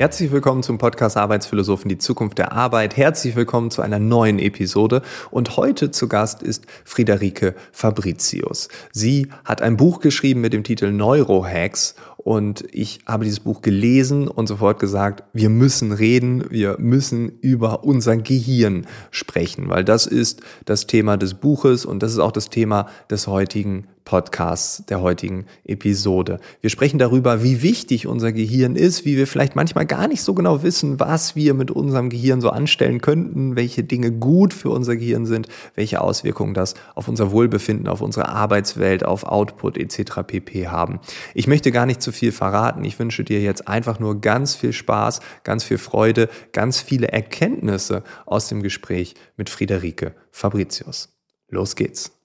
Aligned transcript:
Herzlich 0.00 0.32
willkommen 0.32 0.62
zum 0.62 0.78
Podcast 0.78 1.18
Arbeitsphilosophen, 1.18 1.90
die 1.90 1.98
Zukunft 1.98 2.38
der 2.38 2.52
Arbeit. 2.52 2.96
Herzlich 2.96 3.36
willkommen 3.36 3.70
zu 3.70 3.82
einer 3.82 3.98
neuen 3.98 4.38
Episode. 4.38 5.02
Und 5.30 5.58
heute 5.58 5.90
zu 5.90 6.08
Gast 6.08 6.42
ist 6.42 6.64
Friederike 6.86 7.54
Fabricius. 7.70 8.70
Sie 8.92 9.28
hat 9.44 9.60
ein 9.60 9.76
Buch 9.76 10.00
geschrieben 10.00 10.40
mit 10.40 10.54
dem 10.54 10.64
Titel 10.64 10.90
Neurohacks 10.90 11.96
und 12.16 12.64
ich 12.72 13.00
habe 13.06 13.24
dieses 13.24 13.40
Buch 13.40 13.60
gelesen 13.60 14.26
und 14.26 14.46
sofort 14.46 14.78
gesagt, 14.78 15.22
wir 15.34 15.50
müssen 15.50 15.92
reden, 15.92 16.44
wir 16.48 16.76
müssen 16.78 17.38
über 17.42 17.84
unser 17.84 18.16
Gehirn 18.16 18.86
sprechen, 19.10 19.68
weil 19.68 19.84
das 19.84 20.06
ist 20.06 20.40
das 20.64 20.86
Thema 20.86 21.18
des 21.18 21.34
Buches 21.34 21.84
und 21.84 22.02
das 22.02 22.12
ist 22.12 22.20
auch 22.20 22.32
das 22.32 22.48
Thema 22.48 22.86
des 23.10 23.26
heutigen 23.26 23.86
Podcasts, 24.10 24.84
der 24.86 25.02
heutigen 25.02 25.46
Episode. 25.62 26.40
Wir 26.60 26.68
sprechen 26.68 26.98
darüber, 26.98 27.44
wie 27.44 27.62
wichtig 27.62 28.08
unser 28.08 28.32
Gehirn 28.32 28.74
ist, 28.74 29.04
wie 29.04 29.16
wir 29.16 29.28
vielleicht 29.28 29.54
manchmal 29.54 29.86
gar 29.86 30.08
nicht 30.08 30.22
so 30.22 30.34
genau 30.34 30.64
wissen, 30.64 30.98
was 30.98 31.36
wir 31.36 31.54
mit 31.54 31.70
unserem 31.70 32.10
Gehirn 32.10 32.40
so 32.40 32.50
anstellen 32.50 33.00
könnten, 33.00 33.54
welche 33.54 33.84
Dinge 33.84 34.10
gut 34.10 34.52
für 34.52 34.70
unser 34.70 34.96
Gehirn 34.96 35.26
sind, 35.26 35.46
welche 35.76 36.00
Auswirkungen 36.00 36.54
das 36.54 36.74
auf 36.96 37.06
unser 37.06 37.30
Wohlbefinden, 37.30 37.86
auf 37.86 38.00
unsere 38.00 38.28
Arbeitswelt, 38.30 39.04
auf 39.06 39.22
Output 39.22 39.78
etc. 39.78 40.22
pp 40.26 40.66
haben. 40.66 40.98
Ich 41.32 41.46
möchte 41.46 41.70
gar 41.70 41.86
nicht 41.86 42.02
zu 42.02 42.10
viel 42.10 42.32
verraten. 42.32 42.82
Ich 42.82 42.98
wünsche 42.98 43.22
dir 43.22 43.40
jetzt 43.40 43.68
einfach 43.68 44.00
nur 44.00 44.20
ganz 44.20 44.56
viel 44.56 44.72
Spaß, 44.72 45.20
ganz 45.44 45.62
viel 45.62 45.78
Freude, 45.78 46.28
ganz 46.50 46.80
viele 46.80 47.12
Erkenntnisse 47.12 48.02
aus 48.26 48.48
dem 48.48 48.60
Gespräch 48.60 49.14
mit 49.36 49.50
Friederike 49.50 50.16
Fabricius. 50.32 51.10
Los 51.48 51.76
geht's. 51.76 52.19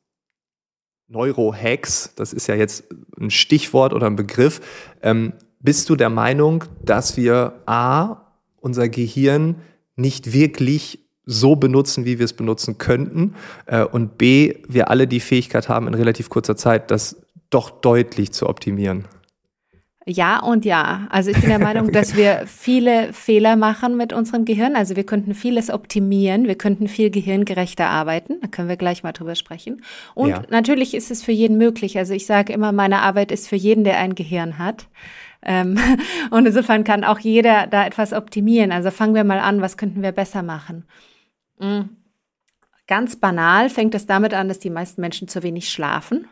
Neurohacks, 1.08 2.14
das 2.16 2.34
ist 2.34 2.48
ja 2.48 2.56
jetzt 2.56 2.86
ein 3.20 3.30
Stichwort 3.30 3.94
oder 3.94 4.08
ein 4.08 4.16
Begriff. 4.16 4.62
Ähm, 5.02 5.34
bist 5.60 5.90
du 5.90 5.96
der 5.96 6.10
Meinung, 6.10 6.64
dass 6.84 7.18
wir 7.18 7.54
A, 7.66 8.18
unser 8.60 8.90
Gehirn 8.90 9.56
nicht 9.96 10.34
wirklich 10.34 11.00
so 11.26 11.56
benutzen, 11.56 12.06
wie 12.06 12.20
wir 12.20 12.26
es 12.26 12.34
benutzen 12.34 12.78
könnten 12.78 13.36
äh, 13.66 13.84
und 13.84 14.18
B, 14.18 14.56
wir 14.68 14.90
alle 14.90 15.08
die 15.08 15.20
Fähigkeit 15.20 15.70
haben, 15.70 15.88
in 15.88 15.94
relativ 15.94 16.30
kurzer 16.30 16.56
Zeit 16.56 16.92
das 16.92 17.18
doch 17.50 17.70
deutlich 17.70 18.32
zu 18.32 18.48
optimieren? 18.48 19.06
Ja 20.08 20.40
und 20.40 20.66
ja. 20.66 21.08
Also 21.10 21.32
ich 21.32 21.40
bin 21.40 21.50
der 21.50 21.60
Meinung, 21.60 21.92
dass 21.92 22.16
wir 22.16 22.44
viele 22.46 23.12
Fehler 23.12 23.56
machen 23.56 23.98
mit 23.98 24.14
unserem 24.14 24.46
Gehirn. 24.46 24.76
Also 24.76 24.96
wir 24.96 25.06
könnten 25.06 25.34
vieles 25.34 25.72
optimieren, 25.72 26.48
wir 26.48 26.56
könnten 26.56 26.88
viel 26.88 27.10
gehirngerechter 27.10 27.88
arbeiten. 27.88 28.40
Da 28.42 28.48
können 28.48 28.70
wir 28.70 28.78
gleich 28.78 29.02
mal 29.02 29.14
drüber 29.14 29.36
sprechen. 29.36 29.84
Und 30.14 30.30
ja. 30.30 30.44
natürlich 30.50 30.94
ist 30.94 31.10
es 31.10 31.24
für 31.24 31.32
jeden 31.32 31.58
möglich. 31.58 31.98
Also 31.98 32.14
ich 32.14 32.28
sage 32.28 32.54
immer, 32.54 32.72
meine 32.72 33.02
Arbeit 33.02 33.32
ist 33.32 33.48
für 33.48 33.56
jeden, 33.56 33.84
der 33.84 33.98
ein 33.98 34.14
Gehirn 34.14 34.60
hat. 34.60 34.88
Ähm, 35.42 35.80
und 36.30 36.46
insofern 36.46 36.84
kann 36.84 37.04
auch 37.04 37.20
jeder 37.20 37.66
da 37.66 37.86
etwas 37.86 38.14
optimieren. 38.14 38.72
Also 38.72 38.92
fangen 38.92 39.16
wir 39.16 39.24
mal 39.24 39.40
an, 39.40 39.62
was 39.62 39.76
könnten 39.76 40.04
wir 40.04 40.12
besser 40.12 40.44
machen? 40.44 40.86
Mhm. 41.60 41.90
Ganz 42.88 43.16
banal 43.16 43.72
fängt 43.72 43.96
es 43.96 44.06
damit 44.06 44.36
an, 44.36 44.48
dass 44.48 44.60
die 44.60 44.70
meisten 44.70 45.02
Menschen 45.02 45.28
zu 45.28 45.42
wenig 45.42 45.72
schlafen. 45.72 46.28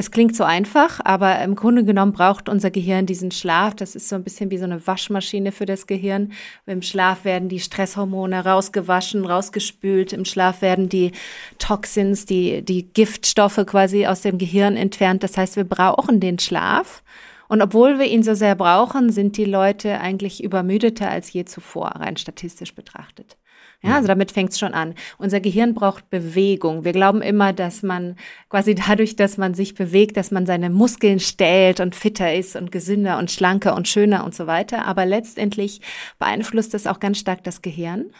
Es 0.00 0.12
klingt 0.12 0.36
so 0.36 0.44
einfach, 0.44 1.00
aber 1.02 1.40
im 1.40 1.56
Grunde 1.56 1.82
genommen 1.82 2.12
braucht 2.12 2.48
unser 2.48 2.70
Gehirn 2.70 3.06
diesen 3.06 3.32
Schlaf. 3.32 3.74
Das 3.74 3.96
ist 3.96 4.08
so 4.08 4.14
ein 4.14 4.22
bisschen 4.22 4.48
wie 4.52 4.58
so 4.58 4.62
eine 4.62 4.86
Waschmaschine 4.86 5.50
für 5.50 5.66
das 5.66 5.88
Gehirn. 5.88 6.30
Im 6.66 6.82
Schlaf 6.82 7.24
werden 7.24 7.48
die 7.48 7.58
Stresshormone 7.58 8.44
rausgewaschen, 8.44 9.26
rausgespült. 9.26 10.12
Im 10.12 10.24
Schlaf 10.24 10.62
werden 10.62 10.88
die 10.88 11.10
Toxins, 11.58 12.26
die, 12.26 12.62
die 12.62 12.84
Giftstoffe 12.84 13.66
quasi 13.66 14.06
aus 14.06 14.20
dem 14.20 14.38
Gehirn 14.38 14.76
entfernt. 14.76 15.24
Das 15.24 15.36
heißt, 15.36 15.56
wir 15.56 15.64
brauchen 15.64 16.20
den 16.20 16.38
Schlaf. 16.38 17.02
Und 17.48 17.60
obwohl 17.60 17.98
wir 17.98 18.06
ihn 18.06 18.22
so 18.22 18.34
sehr 18.34 18.54
brauchen, 18.54 19.10
sind 19.10 19.36
die 19.36 19.46
Leute 19.46 19.98
eigentlich 19.98 20.44
übermüdeter 20.44 21.10
als 21.10 21.32
je 21.32 21.44
zuvor, 21.44 21.88
rein 21.96 22.16
statistisch 22.16 22.72
betrachtet. 22.72 23.37
Ja, 23.80 23.94
also 23.94 24.08
damit 24.08 24.32
fängt 24.32 24.50
es 24.50 24.58
schon 24.58 24.74
an. 24.74 24.94
Unser 25.18 25.38
Gehirn 25.38 25.72
braucht 25.72 26.10
Bewegung. 26.10 26.84
Wir 26.84 26.92
glauben 26.92 27.22
immer, 27.22 27.52
dass 27.52 27.84
man 27.84 28.16
quasi 28.48 28.74
dadurch, 28.74 29.14
dass 29.14 29.36
man 29.36 29.54
sich 29.54 29.74
bewegt, 29.74 30.16
dass 30.16 30.32
man 30.32 30.46
seine 30.46 30.68
Muskeln 30.68 31.20
stählt 31.20 31.78
und 31.78 31.94
fitter 31.94 32.34
ist 32.34 32.56
und 32.56 32.72
gesünder 32.72 33.18
und 33.18 33.30
schlanker 33.30 33.76
und 33.76 33.86
schöner 33.86 34.24
und 34.24 34.34
so 34.34 34.48
weiter. 34.48 34.84
Aber 34.84 35.06
letztendlich 35.06 35.80
beeinflusst 36.18 36.74
das 36.74 36.88
auch 36.88 36.98
ganz 36.98 37.18
stark 37.18 37.44
das 37.44 37.62
Gehirn. 37.62 38.10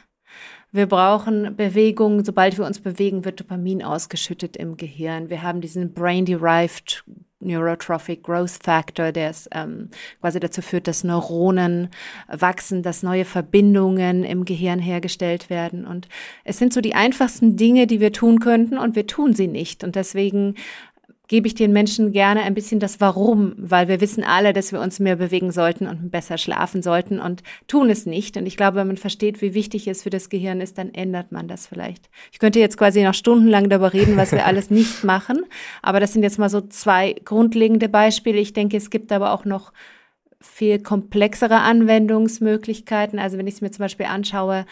Wir 0.70 0.86
brauchen 0.86 1.56
Bewegung. 1.56 2.24
Sobald 2.24 2.56
wir 2.56 2.64
uns 2.64 2.78
bewegen, 2.78 3.24
wird 3.24 3.40
Dopamin 3.40 3.82
ausgeschüttet 3.82 4.56
im 4.56 4.76
Gehirn. 4.76 5.28
Wir 5.28 5.42
haben 5.42 5.60
diesen 5.60 5.92
Brain-Derived 5.92 7.04
Neurotrophic 7.40 8.22
Growth 8.22 8.58
Factor, 8.62 9.12
der 9.12 9.30
es 9.30 9.48
ähm, 9.52 9.90
quasi 10.20 10.40
dazu 10.40 10.60
führt, 10.60 10.88
dass 10.88 11.04
Neuronen 11.04 11.88
wachsen, 12.28 12.82
dass 12.82 13.02
neue 13.02 13.24
Verbindungen 13.24 14.24
im 14.24 14.44
Gehirn 14.44 14.80
hergestellt 14.80 15.48
werden. 15.48 15.86
Und 15.86 16.08
es 16.44 16.58
sind 16.58 16.72
so 16.72 16.80
die 16.80 16.94
einfachsten 16.94 17.56
Dinge, 17.56 17.86
die 17.86 18.00
wir 18.00 18.12
tun 18.12 18.40
könnten 18.40 18.76
und 18.76 18.96
wir 18.96 19.06
tun 19.06 19.34
sie 19.34 19.46
nicht. 19.46 19.84
Und 19.84 19.94
deswegen 19.94 20.56
gebe 21.28 21.46
ich 21.46 21.54
den 21.54 21.72
Menschen 21.72 22.10
gerne 22.10 22.42
ein 22.42 22.54
bisschen 22.54 22.80
das 22.80 23.00
Warum, 23.00 23.52
weil 23.58 23.86
wir 23.86 24.00
wissen 24.00 24.24
alle, 24.24 24.52
dass 24.54 24.72
wir 24.72 24.80
uns 24.80 24.98
mehr 24.98 25.16
bewegen 25.16 25.52
sollten 25.52 25.86
und 25.86 26.10
besser 26.10 26.38
schlafen 26.38 26.82
sollten 26.82 27.20
und 27.20 27.42
tun 27.68 27.90
es 27.90 28.06
nicht. 28.06 28.36
Und 28.38 28.46
ich 28.46 28.56
glaube, 28.56 28.78
wenn 28.78 28.86
man 28.86 28.96
versteht, 28.96 29.42
wie 29.42 29.54
wichtig 29.54 29.86
es 29.86 30.02
für 30.02 30.10
das 30.10 30.30
Gehirn 30.30 30.60
ist, 30.60 30.78
dann 30.78 30.92
ändert 30.92 31.30
man 31.30 31.46
das 31.46 31.66
vielleicht. 31.66 32.08
Ich 32.32 32.38
könnte 32.38 32.58
jetzt 32.58 32.78
quasi 32.78 33.02
noch 33.02 33.14
stundenlang 33.14 33.68
darüber 33.68 33.92
reden, 33.92 34.16
was 34.16 34.32
wir 34.32 34.46
alles 34.46 34.70
nicht 34.70 35.04
machen, 35.04 35.44
aber 35.82 36.00
das 36.00 36.14
sind 36.14 36.22
jetzt 36.22 36.38
mal 36.38 36.50
so 36.50 36.62
zwei 36.62 37.14
grundlegende 37.24 37.88
Beispiele. 37.88 38.38
Ich 38.38 38.54
denke, 38.54 38.78
es 38.78 38.88
gibt 38.88 39.12
aber 39.12 39.32
auch 39.32 39.44
noch 39.44 39.72
viel 40.40 40.78
komplexere 40.78 41.60
Anwendungsmöglichkeiten. 41.60 43.18
Also 43.18 43.38
wenn 43.38 43.46
ich 43.46 43.54
es 43.54 43.60
mir 43.60 43.70
zum 43.70 43.84
Beispiel 43.84 44.06
anschaue, 44.06 44.66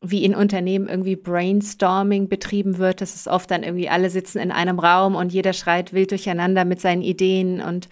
wie 0.00 0.24
in 0.24 0.34
Unternehmen 0.34 0.88
irgendwie 0.88 1.16
Brainstorming 1.16 2.28
betrieben 2.28 2.78
wird. 2.78 3.00
Das 3.00 3.14
ist 3.14 3.26
oft 3.26 3.50
dann 3.50 3.62
irgendwie 3.62 3.88
alle 3.88 4.10
sitzen 4.10 4.38
in 4.38 4.52
einem 4.52 4.78
Raum 4.78 5.16
und 5.16 5.32
jeder 5.32 5.52
schreit 5.52 5.92
wild 5.92 6.10
durcheinander 6.10 6.64
mit 6.64 6.80
seinen 6.80 7.02
Ideen 7.02 7.60
und 7.60 7.88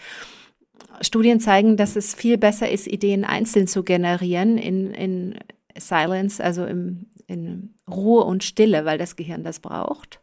Studien 1.00 1.41
zeigen, 1.41 1.77
dass 1.77 1.97
es 1.97 2.15
viel 2.15 2.39
besser 2.39 2.71
ist, 2.71 2.87
Ideen 2.87 3.25
einzeln 3.25 3.67
zu 3.67 3.83
generieren 3.83 4.56
in, 4.56 4.93
in 4.94 5.39
Silence, 5.77 6.43
also 6.43 6.65
im, 6.65 7.06
in 7.27 7.75
Ruhe 7.91 8.25
und 8.25 8.44
Stille, 8.44 8.84
weil 8.84 8.99
das 8.99 9.17
Gehirn 9.17 9.43
das 9.43 9.61
braucht. 9.61 10.21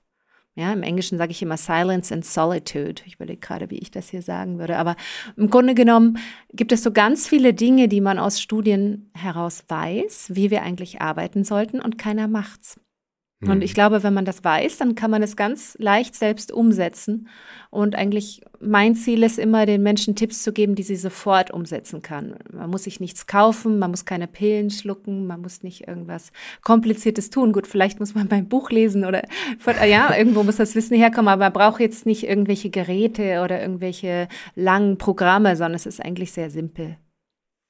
Ja, 0.56 0.72
im 0.72 0.84
Englischen 0.84 1.18
sage 1.18 1.32
ich 1.32 1.42
immer 1.42 1.58
Silence 1.58 2.14
and 2.14 2.24
Solitude. 2.24 3.02
Ich 3.06 3.16
überlege 3.16 3.40
gerade, 3.40 3.72
wie 3.72 3.80
ich 3.80 3.90
das 3.90 4.10
hier 4.10 4.22
sagen 4.22 4.60
würde. 4.60 4.78
Aber 4.78 4.96
im 5.36 5.50
Grunde 5.50 5.74
genommen 5.74 6.20
gibt 6.54 6.72
es 6.72 6.84
so 6.84 6.92
ganz 6.92 7.28
viele 7.28 7.56
Dinge, 7.56 7.88
die 7.88 8.02
man 8.02 8.20
aus 8.20 8.40
Studien 8.40 9.10
heraus 9.16 9.64
weiß, 9.68 10.32
wie 10.36 10.52
wir 10.52 10.62
eigentlich 10.62 11.02
arbeiten 11.02 11.44
sollten 11.44 11.82
und 11.82 11.98
keiner 11.98 12.28
macht's. 12.28 12.80
Und 13.48 13.58
hm. 13.58 13.62
ich 13.62 13.74
glaube, 13.74 14.04
wenn 14.04 14.14
man 14.14 14.26
das 14.26 14.44
weiß, 14.44 14.78
dann 14.78 14.96
kann 14.96 15.12
man 15.12 15.24
es 15.24 15.36
ganz 15.36 15.76
leicht 15.80 16.16
selbst 16.16 16.52
umsetzen. 16.52 17.28
Und 17.70 17.96
eigentlich 17.96 18.42
mein 18.60 18.96
Ziel 18.96 19.24
ist 19.24 19.40
immer, 19.40 19.66
den 19.66 19.82
Menschen 19.82 20.16
Tipps 20.16 20.44
zu 20.44 20.54
geben, 20.54 20.76
die 20.76 20.84
sie 20.84 20.96
sofort 20.96 21.52
umsetzen 21.52 22.02
kann. 22.02 22.36
Man 22.52 22.70
muss 22.70 22.84
sich 22.84 23.00
nichts 23.00 23.26
kaufen, 23.28 23.80
man 23.80 23.92
muss 23.92 24.06
keine 24.06 24.28
Pillen 24.28 24.70
schlucken, 24.70 25.26
man 25.28 25.42
muss 25.42 25.64
nicht 25.64 25.88
irgendwas 25.88 26.32
Kompliziertes 26.62 27.30
tun. 27.30 27.52
Gut, 27.52 27.68
vielleicht 27.68 28.00
muss 28.00 28.16
man 28.16 28.28
mein 28.30 28.48
Buch 28.48 28.70
lesen 28.70 29.06
oder 29.06 29.24
ja, 29.88 30.14
irgendwo 30.18 30.44
muss 30.44 30.58
das 30.58 30.76
Wissen 30.76 30.98
herkommen, 30.98 31.30
aber 31.30 31.46
man 31.46 31.54
braucht 31.54 31.82
jetzt 31.82 32.06
nicht 32.06 32.28
irgendwelche 32.28 32.70
Geräte 32.70 33.42
oder 33.44 33.62
irgendwelche 33.62 34.28
langen 34.56 34.98
Programme, 34.98 35.56
sondern 35.56 35.76
es 35.76 35.86
ist 35.86 36.04
eigentlich 36.04 36.32
sehr 36.32 36.50
simpel. 36.50 36.98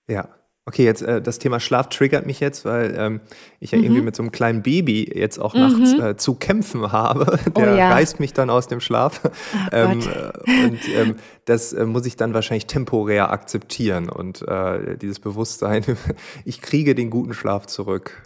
Ja, 0.10 0.30
Okay, 0.66 0.86
jetzt 0.86 1.02
äh, 1.02 1.22
das 1.22 1.40
Thema 1.40 1.60
Schlaf 1.60 1.90
triggert 1.90 2.26
mich 2.26 2.40
jetzt, 2.40 2.64
weil 2.64 2.96
ähm, 2.98 3.20
ich 3.60 3.72
ja 3.72 3.78
mhm. 3.78 3.84
irgendwie 3.84 4.02
mit 4.02 4.16
so 4.16 4.24
einem 4.24 4.32
kleinen 4.32 4.64
Baby 4.64 5.12
jetzt 5.14 5.38
auch 5.38 5.54
nachts 5.54 5.94
mhm. 5.94 6.02
äh, 6.02 6.16
zu 6.16 6.36
kämpfen 6.36 6.90
habe. 6.94 7.38
Der 7.58 7.74
oh, 7.74 7.76
ja. 7.76 7.92
reißt 7.92 8.22
mich 8.22 8.32
dann 8.32 8.50
aus 8.50 8.68
dem 8.68 8.80
Schlaf. 8.80 9.22
Oh, 9.26 9.30
ähm, 9.74 10.00
äh, 10.00 10.66
und 10.66 10.80
ähm, 10.96 11.16
das 11.44 11.74
äh, 11.74 11.86
muss 11.86 12.06
ich 12.06 12.16
dann 12.16 12.34
wahrscheinlich 12.34 12.68
temporär 12.68 13.32
akzeptieren 13.32 14.08
und 14.10 14.42
äh, 14.48 14.98
dieses 14.98 15.20
Bewusstsein, 15.20 15.84
ich 16.46 16.62
kriege 16.62 16.96
den 16.96 17.10
guten 17.10 17.34
Schlaf 17.34 17.66
zurück. 17.66 18.22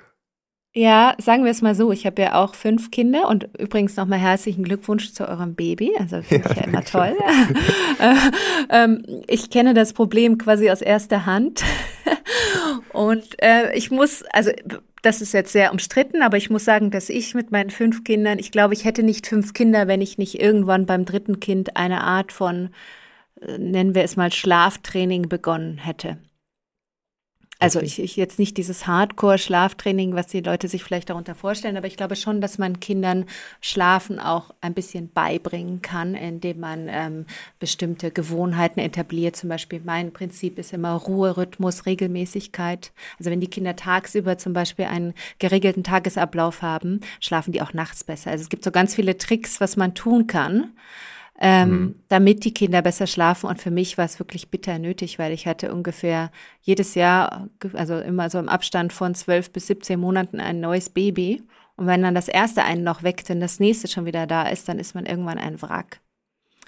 Ja, 0.75 1.16
sagen 1.18 1.44
wir 1.44 1.50
es 1.50 1.63
mal 1.63 1.74
so, 1.74 1.92
ich 1.92 2.06
habe 2.06 2.22
ja 2.22 2.36
auch 2.36 2.54
fünf 2.54 2.92
Kinder 2.92 3.28
und 3.30 3.50
übrigens 3.57 3.95
nochmal 3.95 4.19
herzlichen 4.19 4.63
Glückwunsch 4.63 5.12
zu 5.12 5.28
eurem 5.28 5.56
Baby. 5.56 5.92
Also 5.98 6.22
finde 6.22 6.50
ja, 6.50 6.51
ich 6.51 6.57
ja 6.57 6.63
immer 6.66 6.84
toll. 6.84 7.16
Äh, 8.00 8.13
ähm, 8.69 9.04
ich 9.25 9.50
kenne 9.50 9.74
das 9.74 9.94
Problem 9.94 10.38
quasi 10.38 10.69
aus 10.69 10.84
erster 10.84 11.25
Hand. 11.25 11.63
Und 12.98 13.40
äh, 13.44 13.76
ich 13.78 13.92
muss, 13.92 14.24
also 14.32 14.50
das 15.04 15.22
ist 15.22 15.32
jetzt 15.32 15.52
sehr 15.52 15.72
umstritten, 15.72 16.24
aber 16.24 16.38
ich 16.38 16.50
muss 16.50 16.66
sagen, 16.66 16.90
dass 16.90 17.10
ich 17.10 17.36
mit 17.36 17.52
meinen 17.52 17.70
fünf 17.70 18.04
Kindern, 18.04 18.40
ich 18.40 18.52
glaube, 18.52 18.74
ich 18.74 18.86
hätte 18.86 19.04
nicht 19.04 19.28
fünf 19.28 19.54
Kinder, 19.54 19.88
wenn 19.88 20.02
ich 20.02 20.18
nicht 20.18 20.42
irgendwann 20.42 20.88
beim 20.88 21.06
dritten 21.06 21.40
Kind 21.40 21.78
eine 21.78 22.02
Art 22.02 22.32
von, 22.32 22.72
äh, 23.40 23.60
nennen 23.60 23.94
wir 23.94 24.04
es 24.04 24.16
mal, 24.16 24.34
Schlaftraining 24.34 25.30
begonnen 25.30 25.78
hätte. 25.78 26.18
Also 27.59 27.80
ich, 27.80 28.00
ich 28.00 28.15
jetzt 28.15 28.38
nicht 28.38 28.56
dieses 28.57 28.86
Hardcore-Schlaftraining, 28.86 30.13
was 30.13 30.27
die 30.27 30.42
Leute 30.42 30.68
sich 30.68 30.83
vielleicht 30.83 31.09
darunter 31.09 31.33
vorstellen, 31.33 31.75
aber 31.75 31.88
ich 31.88 31.98
glaube 31.98 32.15
schon, 32.15 32.39
dass 32.39 32.59
man 32.59 32.80
Kindern 32.80 33.25
Schlafen 33.62 34.19
auch 34.19 34.51
ein 34.62 34.75
bisschen 34.75 35.09
beibringen 35.12 35.81
kann, 35.81 36.13
indem 36.13 36.59
man 36.59 36.88
ähm, 36.88 37.25
bestimmte 37.59 38.12
Gewohnheiten 38.12 38.80
etabliert. 38.80 39.36
Zum 39.36 39.50
Beispiel 39.50 39.81
mein 39.83 40.13
Prinzip 40.13 40.59
ist 40.59 40.71
immer 40.71 40.94
Ruhe, 40.94 41.36
Rhythmus, 41.36 41.88
Regelmäßigkeit. 41.88 42.92
Also 43.18 43.31
wenn 43.31 43.42
die 43.42 43.50
Kinder 43.50 43.75
tagsüber 43.75 44.38
zum 44.38 44.53
Beispiel 44.53 44.86
einen 44.86 45.15
geregelten 45.39 45.83
Tagesablauf 45.83 46.62
haben, 46.62 47.01
schlafen 47.19 47.53
die 47.53 47.63
auch 47.63 47.74
nachts 47.74 48.03
besser. 48.03 48.30
Also 48.30 48.44
es 48.44 48.50
gibt 48.50 48.63
so 48.63 48.71
ganz 48.71 48.94
viele 48.94 49.18
Tricks, 49.18 49.60
was 49.60 49.77
man 49.77 49.95
tun 49.95 50.27
kann 50.27 50.74
ähm, 51.39 51.69
mhm. 51.69 51.95
damit 52.07 52.44
die 52.45 52.54
Kinder 52.54 52.81
besser 52.81 53.07
schlafen. 53.07 53.48
Und 53.48 53.62
für 53.62 53.72
mich 53.72 53.98
war 53.98 54.06
es 54.06 54.19
wirklich 54.19 54.50
bitter 54.50 54.80
nötig, 54.80 55.19
weil 55.19 55.31
ich 55.31 55.48
hatte 55.48 55.74
ungefähr 55.74 56.31
jedes 56.62 56.95
Jahr, 56.95 57.48
also 57.74 58.00
immer 58.00 58.30
so 58.30 58.39
im 58.39 58.50
Abstand 58.50 58.94
von 58.94 59.16
zwölf 59.16 59.51
bis 59.51 59.68
17 59.68 60.00
Monaten 60.00 60.39
ein 60.39 60.60
neues 60.60 60.89
Baby. 60.89 61.44
Und 61.75 61.86
wenn 61.86 62.01
dann 62.01 62.16
das 62.16 62.28
erste 62.28 62.63
einen 62.63 62.84
noch 62.84 63.04
weckt 63.04 63.30
und 63.30 63.39
das 63.39 63.60
nächste 63.60 63.88
schon 63.88 64.06
wieder 64.06 64.25
da 64.25 64.48
ist, 64.48 64.68
dann 64.68 64.80
ist 64.80 64.95
man 64.95 65.06
irgendwann 65.06 65.38
ein 65.38 65.62
Wrack. 65.62 66.01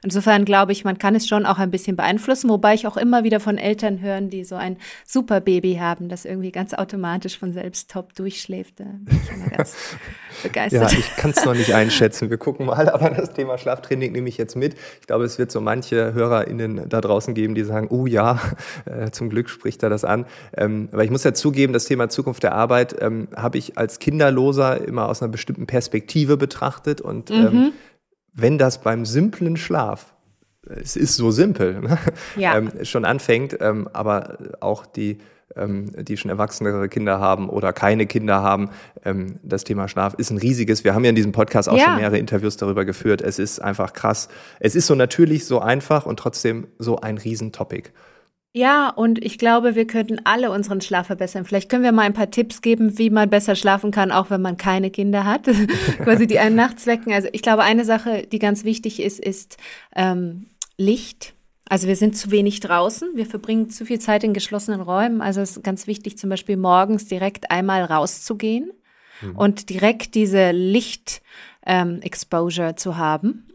Insofern 0.04 0.46
glaube 0.46 0.72
ich, 0.72 0.84
man 0.86 0.98
kann 0.98 1.16
es 1.16 1.28
schon 1.28 1.46
auch 1.46 1.58
ein 1.58 1.72
bisschen 1.72 1.96
beeinflussen, 1.96 2.50
wobei 2.50 2.74
ich 2.74 2.88
auch 2.88 2.98
immer 2.98 3.24
wieder 3.24 3.40
von 3.40 3.58
Eltern 3.58 4.02
hören, 4.02 4.30
die 4.30 4.44
so 4.44 4.56
ein 4.56 4.78
super 5.06 5.42
Baby 5.42 5.76
haben, 5.76 6.10
das 6.10 6.26
irgendwie 6.26 6.52
ganz 6.52 6.74
automatisch 6.74 7.38
von 7.38 7.52
selbst 7.52 7.92
top 7.92 8.14
durchschläft. 8.16 8.80
Da 8.80 8.86
bin 8.86 9.20
ich 9.24 9.32
immer 9.32 9.50
ganz 9.50 9.76
begeistert. 10.44 10.92
Ja, 10.92 10.98
ich 10.98 11.16
kann 11.16 11.32
es 11.32 11.44
noch 11.44 11.54
nicht 11.54 11.74
einschätzen. 11.74 12.30
Wir 12.30 12.38
gucken 12.38 12.66
mal, 12.66 12.90
aber 12.94 13.10
das 13.10 13.34
Thema 13.34 13.58
Schlaftraining 13.58 14.12
nehme 14.12 14.30
ich 14.30 14.38
jetzt 14.38 14.56
mit. 14.56 14.76
Ich 15.02 15.08
glaube, 15.08 15.26
es 15.26 15.38
wird 15.38 15.52
so 15.52 15.62
manche 15.62 16.14
HörerInnen 16.14 16.88
da 16.88 17.02
draußen 17.02 17.34
geben, 17.34 17.56
die 17.56 17.64
sagen, 17.64 17.88
oh 17.90 18.06
ja, 18.06 18.40
äh, 18.86 19.12
zum 19.12 19.30
Glück 19.30 19.50
spricht 19.50 19.84
er 19.84 19.90
das 19.90 20.06
an. 20.06 20.26
Ähm, 20.56 20.90
aber 20.92 21.04
ich 21.04 21.12
muss 21.12 21.24
ja 21.24 21.34
zugeben, 21.34 21.74
das 21.74 21.86
Thema 21.86 22.10
Zukunft 22.10 22.44
der 22.44 22.54
Arbeit 22.54 22.96
ähm, 23.02 23.28
habe 23.36 23.58
ich 23.58 23.78
als 23.78 24.00
Kinderloser 24.00 24.88
immer 24.88 25.10
aus 25.10 25.22
einer 25.22 25.32
bestimmten 25.32 25.68
Perspektive 25.68 26.38
betrachtet 26.38 27.02
und 27.02 27.32
ähm, 27.32 27.54
mhm 27.54 27.72
wenn 28.42 28.58
das 28.58 28.82
beim 28.82 29.06
simplen 29.06 29.58
Schlaf, 29.58 30.14
es 30.68 30.96
ist 30.96 31.16
so 31.16 31.32
simpel, 31.32 31.82
ne? 31.82 31.98
ja. 32.36 32.58
ähm, 32.58 32.72
schon 32.84 33.06
anfängt, 33.06 33.58
ähm, 33.60 33.90
aber 33.94 34.38
auch 34.60 34.86
die, 34.86 35.20
ähm, 35.56 35.92
die 36.04 36.18
schon 36.18 36.30
erwachsenere 36.30 36.90
Kinder 36.90 37.20
haben 37.20 37.50
oder 37.50 37.74
keine 37.74 38.06
Kinder 38.06 38.42
haben, 38.42 38.70
ähm, 39.04 39.40
das 39.44 39.64
Thema 39.64 39.88
Schlaf 39.88 40.14
ist 40.16 40.30
ein 40.30 40.38
riesiges. 40.38 40.84
Wir 40.84 40.94
haben 40.94 41.04
ja 41.04 41.10
in 41.10 41.16
diesem 41.16 41.32
Podcast 41.32 41.70
auch 41.70 41.78
ja. 41.78 41.86
schon 41.86 41.96
mehrere 41.96 42.18
Interviews 42.18 42.58
darüber 42.58 42.86
geführt. 42.86 43.22
Es 43.22 43.40
ist 43.40 43.60
einfach 43.60 43.94
krass. 43.94 44.30
Es 44.60 44.76
ist 44.76 44.88
so 44.88 44.96
natürlich, 44.96 45.46
so 45.46 45.60
einfach 45.60 46.06
und 46.06 46.20
trotzdem 46.20 46.68
so 46.78 47.00
ein 47.00 47.18
Riesentopic. 47.18 47.92
Ja, 48.52 48.90
und 48.90 49.24
ich 49.24 49.38
glaube, 49.38 49.76
wir 49.76 49.86
könnten 49.86 50.22
alle 50.24 50.50
unseren 50.50 50.82
Schlaf 50.82 51.06
verbessern. 51.08 51.46
Vielleicht 51.46 51.70
können 51.70 51.84
wir 51.84 51.92
mal 51.92 52.02
ein 52.02 52.14
paar 52.14 52.32
Tipps 52.32 52.64
geben, 52.64 52.98
wie 52.98 53.12
man 53.12 53.30
besser 53.30 53.56
schlafen 53.56 53.92
kann, 53.92 54.12
auch 54.12 54.32
wenn 54.32 54.42
man 54.42 54.58
keine 54.58 54.90
Kinder 54.90 55.24
hat, 55.24 55.44
quasi 56.04 56.26
die 56.26 56.40
einen 56.40 56.56
nachts 56.56 56.88
wecken. 56.88 57.14
Also 57.14 57.28
ich 57.32 57.44
glaube, 57.44 57.62
eine 57.62 57.86
Sache, 57.86 58.26
die 58.26 58.40
ganz 58.40 58.64
wichtig 58.64 59.02
ist, 59.02 59.20
ist 59.20 59.58
ähm, 59.96 60.48
Licht. 60.78 61.36
Also 61.70 61.88
wir 61.88 61.96
sind 61.96 62.18
zu 62.18 62.32
wenig 62.32 62.60
draußen, 62.62 63.12
wir 63.14 63.28
verbringen 63.28 63.70
zu 63.70 63.86
viel 63.86 64.00
Zeit 64.00 64.24
in 64.24 64.34
geschlossenen 64.34 64.82
Räumen. 64.82 65.22
Also 65.22 65.42
es 65.42 65.58
ist 65.58 65.64
ganz 65.64 65.86
wichtig, 65.86 66.18
zum 66.18 66.32
Beispiel 66.32 66.58
morgens 66.58 67.06
direkt 67.06 67.52
einmal 67.52 67.84
rauszugehen 67.84 68.72
mhm. 69.22 69.36
und 69.36 69.70
direkt 69.70 70.16
diese 70.16 70.50
Licht-Exposure 70.50 72.70
ähm, 72.70 72.78
zu 72.78 72.98
haben 72.98 73.49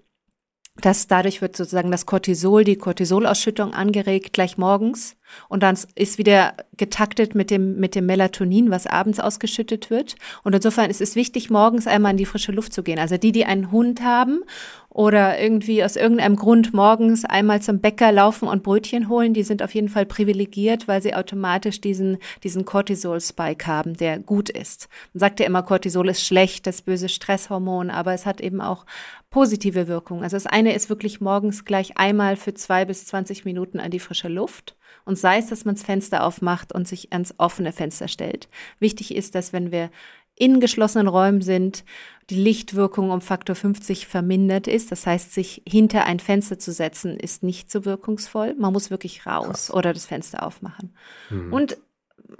dass 0.81 1.07
dadurch 1.07 1.41
wird 1.41 1.57
sozusagen 1.57 1.93
das 1.93 2.05
Cortisol, 2.05 2.65
die 2.65 2.77
Cortisolausschüttung 2.77 3.73
angeregt 3.75 4.33
gleich 4.33 4.59
morgens 4.59 5.17
und 5.49 5.63
dann 5.63 5.79
ist 5.95 6.19
wieder 6.19 6.55
getaktet 6.77 7.35
mit 7.35 7.51
dem, 7.51 7.77
mit 7.77 7.95
dem 7.95 8.07
Melatonin, 8.07 8.71
was 8.71 8.87
abends 8.87 9.21
ausgeschüttet 9.21 9.91
wird. 9.91 10.17
Und 10.43 10.55
insofern 10.55 10.91
ist 10.91 11.01
es 11.01 11.15
wichtig, 11.15 11.51
morgens 11.51 11.87
einmal 11.87 12.13
in 12.13 12.17
die 12.17 12.27
frische 12.27 12.53
Luft 12.53 12.73
zu 12.73 12.83
gehen. 12.83 12.99
Also 12.99 13.17
die, 13.17 13.33
die 13.33 13.45
einen 13.45 13.71
Hund 13.71 14.03
haben 14.03 14.43
oder 14.91 15.41
irgendwie 15.41 15.83
aus 15.83 15.97
irgendeinem 15.97 16.37
Grund 16.37 16.73
morgens 16.73 17.25
einmal 17.25 17.61
zum 17.61 17.81
Bäcker 17.81 18.13
laufen 18.13 18.49
und 18.49 18.63
Brötchen 18.63 19.09
holen, 19.09 19.35
die 19.35 19.43
sind 19.43 19.63
auf 19.63 19.75
jeden 19.75 19.89
Fall 19.89 20.07
privilegiert, 20.07 20.87
weil 20.87 21.03
sie 21.03 21.15
automatisch 21.15 21.81
diesen, 21.81 22.19
diesen 22.45 22.65
Cortisol-Spike 22.65 23.67
haben, 23.67 23.97
der 23.97 24.19
gut 24.21 24.51
ist. 24.51 24.89
Man 25.13 25.21
sagt 25.21 25.41
ja 25.41 25.47
immer, 25.47 25.63
Cortisol 25.63 26.09
ist 26.09 26.25
schlecht, 26.25 26.67
das 26.67 26.83
böse 26.83 27.09
Stresshormon, 27.09 27.91
aber 27.91 28.15
es 28.15 28.25
hat 28.25 28.41
eben 28.41 28.61
auch 28.61 28.87
positive 29.35 29.89
Wirkungen. 29.89 30.23
Also 30.23 30.37
das 30.37 30.47
eine 30.47 30.75
ist 30.75 30.89
wirklich 30.89 31.21
morgens 31.21 31.65
gleich 31.65 31.99
einmal 31.99 32.37
für 32.37 32.55
zwei 32.55 32.85
bis 32.85 33.05
zwanzig 33.05 33.45
Minuten 33.45 33.81
an 33.81 33.91
die 33.91 33.99
frische 33.99 34.29
Luft. 34.29 34.77
Und 35.05 35.19
sei 35.19 35.39
es, 35.39 35.49
dass 35.49 35.65
man 35.65 35.75
das 35.75 35.83
Fenster 35.83 36.23
aufmacht 36.23 36.73
und 36.73 36.87
sich 36.87 37.13
ans 37.13 37.35
offene 37.39 37.73
Fenster 37.73 38.07
stellt. 38.07 38.49
Wichtig 38.79 39.13
ist, 39.13 39.35
dass 39.35 39.53
wenn 39.53 39.73
wir 39.73 39.91
in 40.37 40.61
geschlossenen 40.61 41.09
Räumen 41.09 41.43
sind, 41.43 41.85
die 42.31 42.37
Lichtwirkung 42.37 43.11
um 43.11 43.21
Faktor 43.21 43.57
50 43.57 44.07
vermindert 44.07 44.69
ist. 44.69 44.93
Das 44.93 45.05
heißt, 45.05 45.35
sich 45.35 45.63
hinter 45.69 46.07
ein 46.07 46.21
Fenster 46.21 46.61
zu 46.61 46.71
setzen, 46.71 47.17
ist 47.17 47.43
nicht 47.43 47.73
so 47.73 47.85
wirkungsvoll. 47.85 48.55
Man 48.55 48.73
muss 48.73 48.93
wirklich 48.93 49.27
raus 49.27 49.47
Krass. 49.47 49.75
oder 49.75 49.93
das 49.93 50.07
Fenster 50.07 50.47
aufmachen. 50.47 50.95
Mhm. 51.31 51.53
Und 51.53 51.77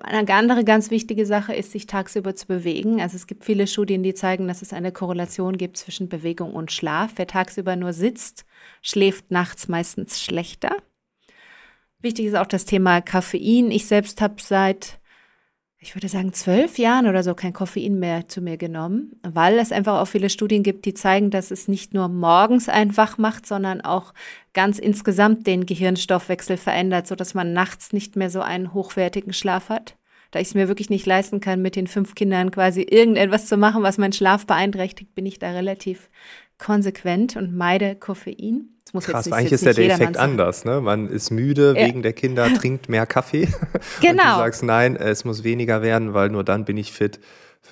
eine 0.03 0.33
andere 0.33 0.65
ganz 0.65 0.91
wichtige 0.91 1.27
Sache 1.27 1.55
ist, 1.55 1.73
sich 1.73 1.87
tagsüber 1.87 2.35
zu 2.35 2.47
bewegen. 2.47 3.01
Also 3.01 3.17
es 3.17 3.27
gibt 3.27 3.45
viele 3.45 3.67
Studien, 3.67 4.03
die 4.03 4.15
zeigen, 4.15 4.49
dass 4.49 4.63
es 4.63 4.73
eine 4.73 4.93
Korrelation 4.93 5.57
gibt 5.57 5.77
zwischen 5.77 6.09
Bewegung 6.09 6.53
und 6.53 6.73
Schlaf. 6.73 7.13
Wer 7.17 7.27
tagsüber 7.27 7.77
nur 7.77 7.93
sitzt, 7.93 8.45
schläft 8.83 9.31
nachts 9.31 9.69
meistens 9.69 10.23
schlechter. 10.23 10.77
Wichtig 12.01 12.27
ist 12.27 12.37
auch 12.37 12.47
das 12.47 12.67
Thema 12.67 13.01
Koffein. 13.01 13.71
Ich 13.71 13.87
selbst 13.87 14.21
habe 14.21 14.35
seit, 14.39 15.01
ich 15.79 15.97
würde 15.97 16.09
sagen, 16.09 16.35
zwölf 16.35 16.79
Jahren 16.79 17.07
oder 17.07 17.23
so 17.23 17.35
kein 17.35 17.55
Koffein 17.55 17.99
mehr 17.99 18.29
zu 18.29 18.43
mir 18.43 18.59
genommen, 18.59 19.19
weil 19.23 19.59
es 19.59 19.73
einfach 19.73 20.01
auch 20.01 20.09
viele 20.09 20.29
Studien 20.29 20.63
gibt, 20.63 20.85
die 20.85 20.95
zeigen, 20.95 21.31
dass 21.31 21.51
es 21.51 21.67
nicht 21.67 21.95
nur 21.95 22.09
morgens 22.09 22.69
einfach 22.69 23.17
macht, 23.17 23.47
sondern 23.47 23.81
auch 23.81 24.13
ganz 24.55 24.79
insgesamt 24.79 25.47
den 25.47 25.67
Gehirnstoffwechsel 25.67 26.57
verändert, 26.57 27.07
so 27.07 27.15
dass 27.15 27.35
man 27.35 27.53
nachts 27.53 27.93
nicht 27.93 28.17
mehr 28.17 28.31
so 28.31 28.41
einen 28.41 28.73
hochwertigen 28.73 29.33
Schlaf 29.33 29.69
hat. 29.69 29.97
Da 30.31 30.41
ich 30.41 30.49
es 30.49 30.55
mir 30.55 30.67
wirklich 30.67 30.91
nicht 30.91 31.07
leisten 31.07 31.41
kann, 31.41 31.63
mit 31.63 31.77
den 31.77 31.87
fünf 31.87 32.15
Kindern 32.15 32.51
quasi 32.51 32.83
irgendetwas 32.83 33.47
zu 33.47 33.57
machen, 33.57 33.83
was 33.83 33.99
meinen 33.99 34.13
Schlaf 34.13 34.47
beeinträchtigt, 34.47 35.15
bin 35.15 35.27
ich 35.27 35.39
da 35.39 35.51
relativ 35.51 36.09
konsequent 36.59 37.37
und 37.37 37.55
meide 37.55 37.95
Koffein. 37.95 38.71
Das 38.85 38.95
muss 38.95 39.05
Krass, 39.05 39.27
jetzt 39.27 39.27
nicht, 39.27 39.35
eigentlich 39.35 39.51
jetzt 39.53 39.63
ist 39.63 39.67
ja 39.67 39.73
der 39.73 39.95
Effekt 39.95 40.17
anders. 40.17 40.65
Ne? 40.65 40.81
Man 40.81 41.09
ist 41.09 41.31
müde 41.31 41.75
ja. 41.77 41.87
wegen 41.87 42.03
der 42.03 42.13
Kinder, 42.13 42.53
trinkt 42.55 42.89
mehr 42.89 43.07
Kaffee. 43.07 43.47
Genau. 43.47 43.53
Und 43.73 44.03
du 44.03 44.07
genau. 44.09 44.37
sagst, 44.39 44.63
nein, 44.63 44.97
es 44.97 45.25
muss 45.25 45.45
weniger 45.45 45.83
werden, 45.83 46.15
weil 46.15 46.31
nur 46.31 46.45
dann 46.45 46.65
bin 46.65 46.77
ich 46.77 46.93
fit. 46.93 47.21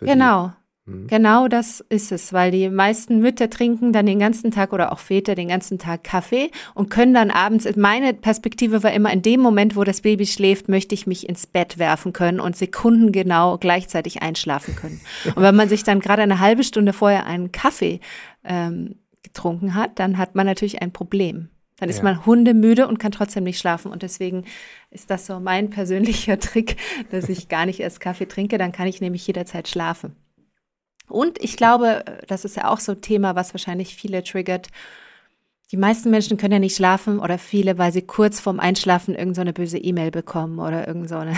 genau. 0.01 0.53
Mhm. 0.85 1.07
Genau 1.07 1.47
das 1.47 1.81
ist 1.89 2.11
es, 2.11 2.33
weil 2.33 2.51
die 2.51 2.69
meisten 2.69 3.21
Mütter 3.21 3.49
trinken 3.49 3.93
dann 3.93 4.07
den 4.07 4.19
ganzen 4.19 4.51
Tag 4.51 4.73
oder 4.73 4.91
auch 4.93 4.99
Väter 4.99 5.35
den 5.35 5.49
ganzen 5.49 5.79
Tag 5.79 6.03
Kaffee 6.03 6.51
und 6.75 6.91
können 6.91 7.15
dann 7.15 7.31
abends, 7.31 7.69
meine 7.77 8.15
Perspektive 8.15 8.83
war 8.83 8.93
immer, 8.93 9.13
in 9.13 9.23
dem 9.23 9.41
Moment, 9.41 9.77
wo 9.77 9.85
das 9.85 10.01
Baby 10.01 10.27
schläft, 10.27 10.69
möchte 10.69 10.95
ich 10.95 11.07
mich 11.07 11.29
ins 11.29 11.47
Bett 11.47 11.79
werfen 11.79 12.13
können 12.13 12.41
und 12.41 12.57
sekundengenau 12.57 13.59
gleichzeitig 13.59 14.23
einschlafen 14.23 14.75
können. 14.75 15.01
Und 15.35 15.43
wenn 15.43 15.55
man 15.55 15.69
sich 15.69 15.85
dann 15.85 16.01
gerade 16.01 16.23
eine 16.23 16.41
halbe 16.41 16.65
Stunde 16.65 16.93
vorher 16.93 17.27
einen 17.27 17.53
Kaffee 17.53 18.01
ähm, 18.45 18.97
getrunken 19.23 19.75
hat, 19.75 19.99
dann 19.99 20.19
hat 20.19 20.35
man 20.35 20.47
natürlich 20.47 20.83
ein 20.83 20.93
Problem. 20.93 21.49
Dann 21.79 21.89
ist 21.89 21.99
ja. 21.99 22.05
man 22.05 22.25
hundemüde 22.27 22.87
und 22.87 22.99
kann 22.99 23.13
trotzdem 23.13 23.45
nicht 23.45 23.59
schlafen. 23.59 23.91
Und 23.91 24.03
deswegen 24.03 24.45
ist 24.91 25.11
das 25.11 25.27
so 25.27 25.41
mein 25.41 25.71
persönlicher 25.71 26.39
Trick, 26.41 26.77
dass 27.11 27.29
ich 27.29 27.49
gar 27.49 27.67
nicht 27.67 27.81
erst 27.81 28.01
Kaffee 28.01 28.27
trinke. 28.27 28.59
Dann 28.59 28.73
kann 28.73 28.87
ich 28.87 29.01
nämlich 29.01 29.27
jederzeit 29.27 29.69
schlafen. 29.69 30.15
Und 31.13 31.43
ich 31.43 31.57
glaube, 31.57 32.05
das 32.27 32.45
ist 32.45 32.57
ja 32.57 32.69
auch 32.69 32.81
so 32.81 32.93
ein 32.93 33.03
Thema, 33.03 33.35
was 33.37 33.53
wahrscheinlich 33.53 33.95
viele 33.95 34.25
triggert. 34.25 34.69
Die 35.71 35.77
meisten 35.77 36.11
Menschen 36.11 36.37
können 36.37 36.53
ja 36.53 36.59
nicht 36.59 36.77
schlafen 36.77 37.19
oder 37.19 37.39
viele, 37.39 37.79
weil 37.79 37.93
sie 37.93 38.03
kurz 38.03 38.41
vorm 38.41 38.61
Einschlafen 38.61 39.15
irgendeine 39.15 39.51
so 39.51 39.55
böse 39.55 39.79
E-Mail 39.79 40.11
bekommen 40.11 40.59
oder 40.59 40.87
irgend 40.87 41.09
so 41.09 41.17
eine, 41.17 41.33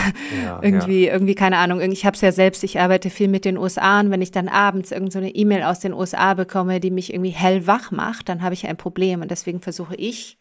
ja, 0.44 0.58
irgendwie, 0.62 1.06
ja. 1.06 1.12
irgendwie, 1.12 1.34
keine 1.34 1.58
Ahnung. 1.58 1.80
Ich 1.80 2.04
habe 2.04 2.14
es 2.14 2.20
ja 2.20 2.32
selbst, 2.32 2.64
ich 2.64 2.80
arbeite 2.80 3.10
viel 3.10 3.28
mit 3.28 3.44
den 3.44 3.58
USA 3.58 4.00
und 4.00 4.10
wenn 4.10 4.22
ich 4.22 4.32
dann 4.32 4.48
abends 4.48 4.90
irgendeine 4.90 5.28
so 5.28 5.32
E-Mail 5.34 5.62
aus 5.64 5.80
den 5.80 5.92
USA 5.92 6.34
bekomme, 6.34 6.80
die 6.80 6.90
mich 6.90 7.12
irgendwie 7.12 7.30
hellwach 7.30 7.90
macht, 7.90 8.28
dann 8.28 8.42
habe 8.42 8.54
ich 8.54 8.66
ein 8.66 8.76
Problem. 8.76 9.22
Und 9.22 9.30
deswegen 9.30 9.60
versuche 9.60 9.94
ich, 9.96 10.38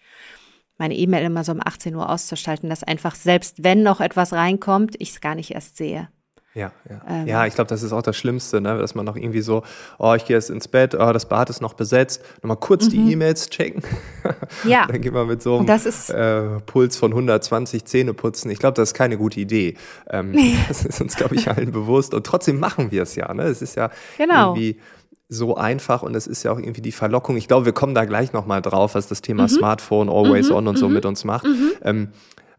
meine 0.78 0.96
E-Mail 0.96 1.26
immer 1.26 1.44
so 1.44 1.52
um 1.52 1.62
18 1.64 1.96
Uhr 1.96 2.10
auszuschalten, 2.10 2.70
dass 2.70 2.84
einfach 2.84 3.14
selbst 3.14 3.64
wenn 3.64 3.84
noch 3.84 4.02
etwas 4.02 4.34
reinkommt, 4.34 4.96
ich 5.00 5.12
es 5.12 5.22
gar 5.22 5.36
nicht 5.36 5.52
erst 5.52 5.78
sehe. 5.78 6.10
Ja, 6.56 6.72
ja. 6.88 7.02
Ähm, 7.10 7.28
ja, 7.28 7.48
ich 7.48 7.56
glaube, 7.56 7.70
das 7.70 7.82
ist 7.82 7.94
auch 7.94 8.04
das 8.04 8.16
Schlimmste, 8.16 8.62
ne? 8.62 8.78
dass 8.78 8.94
man 8.94 9.06
noch 9.06 9.16
irgendwie 9.16 9.42
so, 9.42 9.64
oh, 9.98 10.14
ich 10.14 10.26
gehe 10.26 10.36
jetzt 10.36 10.52
ins 10.52 10.68
Bett, 10.68 10.94
oh, 10.94 11.12
das 11.12 11.28
Bad 11.28 11.50
ist 11.50 11.62
noch 11.62 11.74
besetzt, 11.74 12.22
nochmal 12.44 12.58
kurz 12.58 12.86
mhm. 12.86 12.90
die 12.90 13.14
E-Mails 13.14 13.50
checken. 13.50 13.82
Ja. 14.64 14.86
Dann 14.88 15.02
geht 15.02 15.12
man 15.12 15.28
mit 15.28 15.42
so 15.42 15.58
einem 15.58 15.68
äh, 15.68 16.62
Puls 16.62 16.96
von 16.96 17.12
120 17.12 17.84
Zähne 17.86 18.14
putzen. 18.14 18.50
Ich 18.52 18.60
glaube, 18.60 18.76
das 18.76 18.90
ist 18.90 18.94
keine 18.94 19.18
gute 19.18 19.40
Idee. 19.40 19.76
Ähm, 20.10 20.34
das 20.68 20.86
ist 20.86 21.02
uns, 21.02 21.16
glaube 21.16 21.36
ich, 21.36 21.50
allen 21.50 21.72
bewusst. 21.72 22.14
Und 22.14 22.26
trotzdem 22.26 22.60
machen 22.60 22.92
wir 22.92 23.04
es 23.04 23.16
ja. 23.16 23.34
Ne? 23.34 23.44
Es 23.44 23.62
ist 23.62 23.76
ja 23.76 23.90
genau. 24.18 24.52
irgendwie 24.52 24.80
so 25.28 25.56
einfach 25.56 26.04
und 26.04 26.16
es 26.16 26.28
ist 26.28 26.44
ja 26.44 26.52
auch 26.52 26.60
irgendwie 26.60 26.82
die 26.82 26.92
Verlockung. 26.92 27.36
Ich 27.36 27.48
glaube, 27.48 27.66
wir 27.66 27.74
kommen 27.74 27.96
da 27.96 28.06
gleich 28.06 28.32
nochmal 28.32 28.62
drauf, 28.62 28.96
was 28.96 29.08
das 29.08 29.22
Thema 29.22 29.44
mhm. 29.44 29.50
Smartphone, 29.50 30.10
Always 30.10 30.50
mhm. 30.50 30.56
On 30.56 30.68
und 30.70 30.78
so 30.78 30.88
mhm. 30.88 30.94
mit 30.94 31.06
uns 31.06 31.24
macht. 31.24 31.46
Mhm. 31.46 31.72
Ähm, 31.84 32.08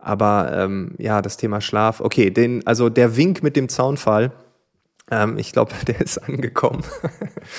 Aber 0.04 0.52
ähm, 0.52 0.94
ja, 0.98 1.22
das 1.22 1.38
Thema 1.38 1.62
Schlaf, 1.62 2.00
okay, 2.00 2.30
den, 2.30 2.66
also 2.66 2.90
der 2.90 3.16
Wink 3.16 3.42
mit 3.42 3.56
dem 3.56 3.70
Zaunfall, 3.70 4.32
ähm, 5.10 5.38
ich 5.38 5.52
glaube, 5.52 5.72
der 5.86 6.00
ist 6.00 6.18
angekommen. 6.18 6.84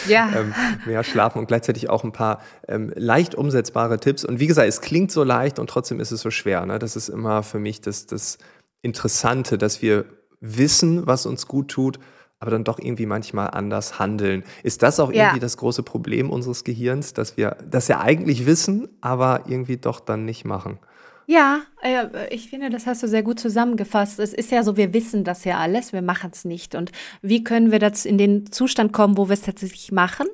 Ja. 0.08 0.32
ähm, 0.36 0.52
mehr 0.88 1.04
schlafen 1.04 1.38
und 1.38 1.48
gleichzeitig 1.48 1.92
auch 1.92 2.04
ein 2.04 2.12
paar 2.12 2.42
ähm, 2.68 2.92
leicht 2.96 3.36
umsetzbare 3.36 4.00
Tipps. 4.00 4.26
Und 4.26 4.40
wie 4.40 4.48
gesagt, 4.48 4.68
es 4.68 4.82
klingt 4.82 5.12
so 5.12 5.24
leicht 5.24 5.60
und 5.60 5.70
trotzdem 5.70 6.00
ist 6.00 6.12
es 6.12 6.22
so 6.22 6.32
schwer. 6.32 6.66
Ne? 6.66 6.80
Das 6.80 6.96
ist 6.96 7.08
immer 7.08 7.44
für 7.44 7.60
mich 7.60 7.82
das, 7.82 8.08
das 8.08 8.40
Interessante, 8.82 9.60
dass 9.60 9.84
wir 9.84 10.06
wissen, 10.42 11.06
was 11.06 11.28
uns 11.28 11.46
gut 11.46 11.70
tut, 11.70 12.00
aber 12.40 12.50
dann 12.50 12.64
doch 12.64 12.80
irgendwie 12.80 13.06
manchmal 13.06 13.52
anders 13.52 14.00
handeln. 14.00 14.44
Ist 14.64 14.82
das 14.82 15.00
auch 15.00 15.10
irgendwie 15.10 15.36
ja. 15.36 15.40
das 15.40 15.58
große 15.58 15.84
Problem 15.84 16.32
unseres 16.32 16.64
Gehirns, 16.64 17.14
dass 17.14 17.38
wir 17.38 17.58
das 17.70 17.88
ja 17.88 18.02
eigentlich 18.02 18.48
wissen, 18.48 18.90
aber 19.02 19.44
irgendwie 19.48 19.78
doch 19.78 20.00
dann 20.00 20.26
nicht 20.26 20.46
machen? 20.46 20.80
Ja, 21.28 21.62
äh, 21.82 22.34
ich 22.34 22.50
finde, 22.50 22.70
das 22.70 22.86
hast 22.86 23.04
du 23.04 23.08
sehr 23.08 23.24
gut 23.24 23.40
zusammengefasst. 23.40 24.20
Es 24.20 24.34
ist 24.34 24.52
ja 24.52 24.64
so, 24.64 24.78
wir 24.78 24.94
wissen 24.94 25.24
das 25.24 25.44
ja 25.44 25.58
alles, 25.58 25.94
wir 25.94 26.02
machen 26.02 26.32
es 26.34 26.46
nicht. 26.46 26.76
Und 26.76 26.92
wie 27.22 27.44
können 27.44 27.72
wir 27.72 27.80
das 27.80 28.06
in 28.06 28.18
den 28.18 28.52
Zustand 28.52 28.94
kommen, 28.94 29.18
wo 29.18 29.28
wir 29.28 29.34
es 29.34 29.42
tatsächlich 29.42 29.92
machen? 29.92 30.28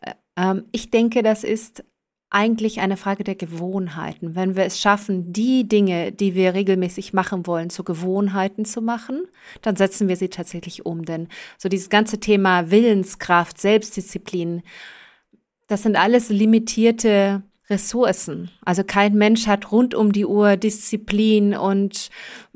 Äh, 0.00 0.12
ähm, 0.36 0.64
ich 0.72 0.90
denke, 0.90 1.22
das 1.22 1.44
ist 1.44 1.84
eigentlich 2.30 2.80
eine 2.80 2.98
Frage 2.98 3.24
der 3.24 3.36
Gewohnheiten. 3.36 4.34
Wenn 4.34 4.54
wir 4.54 4.64
es 4.64 4.78
schaffen, 4.78 5.32
die 5.32 5.66
Dinge, 5.66 6.12
die 6.12 6.34
wir 6.34 6.52
regelmäßig 6.52 7.14
machen 7.14 7.46
wollen, 7.46 7.70
zu 7.70 7.84
Gewohnheiten 7.84 8.66
zu 8.66 8.82
machen, 8.82 9.26
dann 9.62 9.76
setzen 9.76 10.08
wir 10.08 10.16
sie 10.16 10.28
tatsächlich 10.28 10.84
um. 10.84 11.06
Denn 11.06 11.28
so 11.56 11.70
dieses 11.70 11.88
ganze 11.88 12.20
Thema 12.20 12.70
Willenskraft, 12.70 13.58
Selbstdisziplin, 13.58 14.62
das 15.68 15.82
sind 15.82 15.96
alles 15.96 16.28
limitierte 16.28 17.42
Ressourcen. 17.70 18.50
Also 18.64 18.82
kein 18.82 19.14
Mensch 19.14 19.46
hat 19.46 19.72
rund 19.72 19.94
um 19.94 20.12
die 20.12 20.24
Uhr 20.24 20.56
Disziplin 20.56 21.54
und 21.54 22.10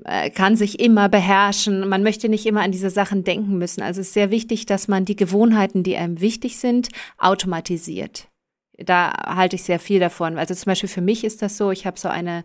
äh, 0.05 0.31
kann 0.31 0.57
sich 0.57 0.81
immer 0.81 1.09
beherrschen. 1.09 1.89
Man 1.89 2.03
möchte 2.03 2.29
nicht 2.29 2.47
immer 2.47 2.63
an 2.63 2.73
diese 2.73 2.91
Sachen 2.91 3.25
denken 3.25 3.59
müssen. 3.59 3.83
Also 3.83 4.01
es 4.01 4.09
ist 4.09 4.15
sehr 4.15 4.31
wichtig, 4.31 4.67
dass 4.67 4.89
man 4.89 5.05
die 5.05 5.17
Gewohnheiten, 5.17 5.83
die 5.83 5.97
einem 5.97 6.21
wichtig 6.21 6.59
sind, 6.59 6.89
automatisiert. 7.19 8.29
Da 8.79 9.13
halte 9.27 9.57
ich 9.57 9.65
sehr 9.65 9.79
viel 9.79 10.01
davon. 10.01 10.39
Also 10.39 10.55
zum 10.55 10.71
Beispiel 10.71 10.89
für 10.89 11.03
mich 11.03 11.25
ist 11.25 11.43
das 11.43 11.57
so, 11.57 11.71
ich 11.71 11.87
habe 11.87 11.99
so 11.99 12.09
eine 12.09 12.45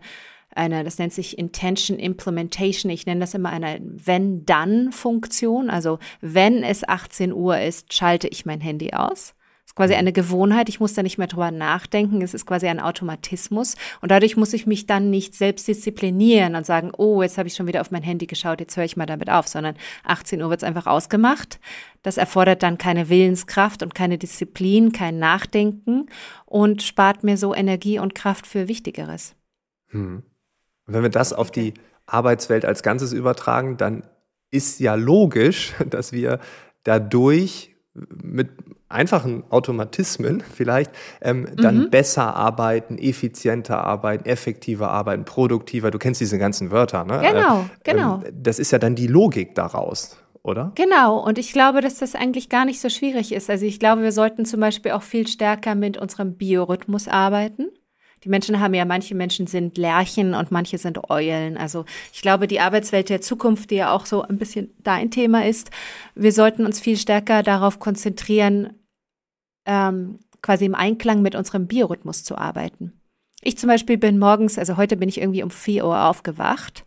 eine, 0.54 0.82
das 0.82 0.98
nennt 0.98 1.12
sich 1.12 1.38
Intention 1.38 1.98
Implementation. 1.98 2.90
Ich 2.90 3.06
nenne 3.06 3.20
das 3.20 3.34
immer 3.34 3.50
eine 3.50 3.80
Wenn-Dann-Funktion. 3.82 5.70
Also 5.70 5.98
wenn 6.20 6.64
es 6.64 6.88
18 6.88 7.32
Uhr 7.32 7.60
ist, 7.60 7.92
schalte 7.92 8.28
ich 8.28 8.46
mein 8.46 8.60
Handy 8.60 8.92
aus 8.92 9.34
quasi 9.78 9.94
eine 9.94 10.12
Gewohnheit. 10.12 10.68
Ich 10.68 10.80
muss 10.80 10.94
da 10.94 11.04
nicht 11.04 11.18
mehr 11.18 11.28
drüber 11.28 11.52
nachdenken. 11.52 12.20
Es 12.20 12.34
ist 12.34 12.46
quasi 12.46 12.66
ein 12.66 12.80
Automatismus. 12.80 13.76
Und 14.00 14.10
dadurch 14.10 14.36
muss 14.36 14.52
ich 14.52 14.66
mich 14.66 14.86
dann 14.86 15.08
nicht 15.08 15.36
selbst 15.36 15.68
disziplinieren 15.68 16.56
und 16.56 16.66
sagen, 16.66 16.90
oh, 16.98 17.22
jetzt 17.22 17.38
habe 17.38 17.46
ich 17.46 17.54
schon 17.54 17.68
wieder 17.68 17.80
auf 17.80 17.92
mein 17.92 18.02
Handy 18.02 18.26
geschaut, 18.26 18.58
jetzt 18.58 18.76
höre 18.76 18.82
ich 18.82 18.96
mal 18.96 19.06
damit 19.06 19.30
auf, 19.30 19.46
sondern 19.46 19.76
18 20.02 20.42
Uhr 20.42 20.50
wird 20.50 20.62
es 20.62 20.68
einfach 20.68 20.88
ausgemacht. 20.88 21.60
Das 22.02 22.16
erfordert 22.16 22.64
dann 22.64 22.76
keine 22.76 23.08
Willenskraft 23.08 23.84
und 23.84 23.94
keine 23.94 24.18
Disziplin, 24.18 24.90
kein 24.90 25.20
Nachdenken 25.20 26.06
und 26.44 26.82
spart 26.82 27.22
mir 27.22 27.36
so 27.36 27.54
Energie 27.54 28.00
und 28.00 28.16
Kraft 28.16 28.48
für 28.48 28.66
Wichtigeres. 28.66 29.36
Hm. 29.90 30.24
Wenn 30.86 31.02
wir 31.04 31.10
das 31.10 31.32
auf 31.32 31.52
die 31.52 31.74
Arbeitswelt 32.04 32.64
als 32.64 32.82
Ganzes 32.82 33.12
übertragen, 33.12 33.76
dann 33.76 34.02
ist 34.50 34.80
ja 34.80 34.96
logisch, 34.96 35.74
dass 35.88 36.10
wir 36.10 36.40
dadurch 36.82 37.76
mit 37.94 38.50
einfachen 38.88 39.44
Automatismen 39.50 40.42
vielleicht 40.54 40.90
ähm, 41.20 41.48
dann 41.56 41.78
mhm. 41.78 41.90
besser 41.90 42.34
arbeiten, 42.34 42.98
effizienter 42.98 43.84
arbeiten, 43.84 44.26
effektiver 44.26 44.90
arbeiten, 44.90 45.24
produktiver. 45.24 45.90
Du 45.90 45.98
kennst 45.98 46.20
diese 46.20 46.38
ganzen 46.38 46.70
Wörter, 46.70 47.04
ne? 47.04 47.20
Genau, 47.20 47.60
äh, 47.60 47.64
genau. 47.84 48.22
Ähm, 48.24 48.32
das 48.42 48.58
ist 48.58 48.70
ja 48.70 48.78
dann 48.78 48.94
die 48.94 49.06
Logik 49.06 49.54
daraus. 49.54 50.16
Oder? 50.42 50.72
Genau, 50.76 51.18
und 51.18 51.36
ich 51.36 51.52
glaube, 51.52 51.80
dass 51.80 51.98
das 51.98 52.14
eigentlich 52.14 52.48
gar 52.48 52.64
nicht 52.64 52.80
so 52.80 52.88
schwierig 52.88 53.32
ist. 53.32 53.50
Also 53.50 53.66
ich 53.66 53.78
glaube, 53.78 54.02
wir 54.02 54.12
sollten 54.12 54.46
zum 54.46 54.60
Beispiel 54.60 54.92
auch 54.92 55.02
viel 55.02 55.26
stärker 55.26 55.74
mit 55.74 55.98
unserem 55.98 56.36
Biorhythmus 56.36 57.06
arbeiten. 57.06 57.68
Die 58.24 58.28
Menschen 58.28 58.60
haben 58.60 58.74
ja, 58.74 58.84
manche 58.84 59.14
Menschen 59.14 59.46
sind 59.46 59.78
Lerchen 59.78 60.34
und 60.34 60.50
manche 60.50 60.78
sind 60.78 61.10
Eulen. 61.10 61.56
Also 61.56 61.84
ich 62.12 62.22
glaube, 62.22 62.48
die 62.48 62.60
Arbeitswelt 62.60 63.10
der 63.10 63.20
Zukunft, 63.20 63.70
die 63.70 63.76
ja 63.76 63.92
auch 63.92 64.06
so 64.06 64.22
ein 64.22 64.38
bisschen 64.38 64.74
dein 64.78 65.10
Thema 65.10 65.46
ist, 65.46 65.70
wir 66.14 66.32
sollten 66.32 66.66
uns 66.66 66.80
viel 66.80 66.96
stärker 66.96 67.42
darauf 67.42 67.78
konzentrieren, 67.78 68.70
ähm, 69.68 70.18
quasi 70.42 70.64
im 70.64 70.74
Einklang 70.74 71.22
mit 71.22 71.36
unserem 71.36 71.68
Biorhythmus 71.68 72.24
zu 72.24 72.36
arbeiten. 72.36 72.92
Ich 73.42 73.56
zum 73.56 73.68
Beispiel 73.68 73.98
bin 73.98 74.18
morgens, 74.18 74.58
also 74.58 74.76
heute 74.76 74.96
bin 74.96 75.08
ich 75.08 75.20
irgendwie 75.20 75.44
um 75.44 75.50
4 75.50 75.84
Uhr 75.84 76.04
aufgewacht. 76.06 76.84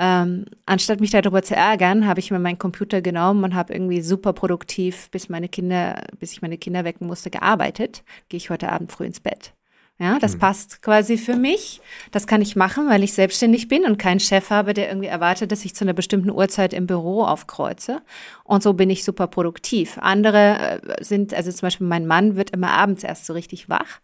Ähm, 0.00 0.46
anstatt 0.64 1.00
mich 1.00 1.10
darüber 1.10 1.42
zu 1.42 1.54
ärgern, 1.54 2.06
habe 2.06 2.20
ich 2.20 2.30
mir 2.30 2.38
meinen 2.38 2.58
Computer 2.58 3.02
genommen 3.02 3.44
und 3.44 3.54
habe 3.54 3.74
irgendwie 3.74 4.00
super 4.00 4.32
produktiv, 4.32 5.10
bis 5.10 5.28
meine 5.28 5.50
Kinder, 5.50 6.04
bis 6.18 6.32
ich 6.32 6.40
meine 6.40 6.56
Kinder 6.56 6.84
wecken 6.84 7.06
musste, 7.06 7.28
gearbeitet. 7.28 8.02
Gehe 8.30 8.38
ich 8.38 8.48
heute 8.48 8.70
Abend 8.70 8.90
früh 8.90 9.04
ins 9.04 9.20
Bett. 9.20 9.52
Ja, 9.98 10.18
das 10.18 10.34
mhm. 10.34 10.38
passt 10.40 10.82
quasi 10.82 11.16
für 11.16 11.36
mich. 11.36 11.80
Das 12.10 12.26
kann 12.26 12.42
ich 12.42 12.56
machen, 12.56 12.88
weil 12.88 13.04
ich 13.04 13.12
selbstständig 13.12 13.68
bin 13.68 13.84
und 13.84 13.98
keinen 13.98 14.20
Chef 14.20 14.50
habe, 14.50 14.74
der 14.74 14.88
irgendwie 14.88 15.08
erwartet, 15.08 15.52
dass 15.52 15.64
ich 15.64 15.74
zu 15.74 15.84
einer 15.84 15.92
bestimmten 15.92 16.30
Uhrzeit 16.30 16.72
im 16.72 16.86
Büro 16.86 17.22
aufkreuze. 17.22 18.02
Und 18.42 18.62
so 18.62 18.72
bin 18.72 18.90
ich 18.90 19.04
super 19.04 19.26
produktiv. 19.28 19.98
Andere 20.00 20.80
äh, 20.82 21.04
sind, 21.04 21.34
also 21.34 21.52
zum 21.52 21.66
Beispiel 21.66 21.86
mein 21.86 22.06
Mann 22.06 22.36
wird 22.36 22.50
immer 22.50 22.70
abends 22.70 23.04
erst 23.04 23.26
so 23.26 23.32
richtig 23.32 23.68
wach. 23.68 24.00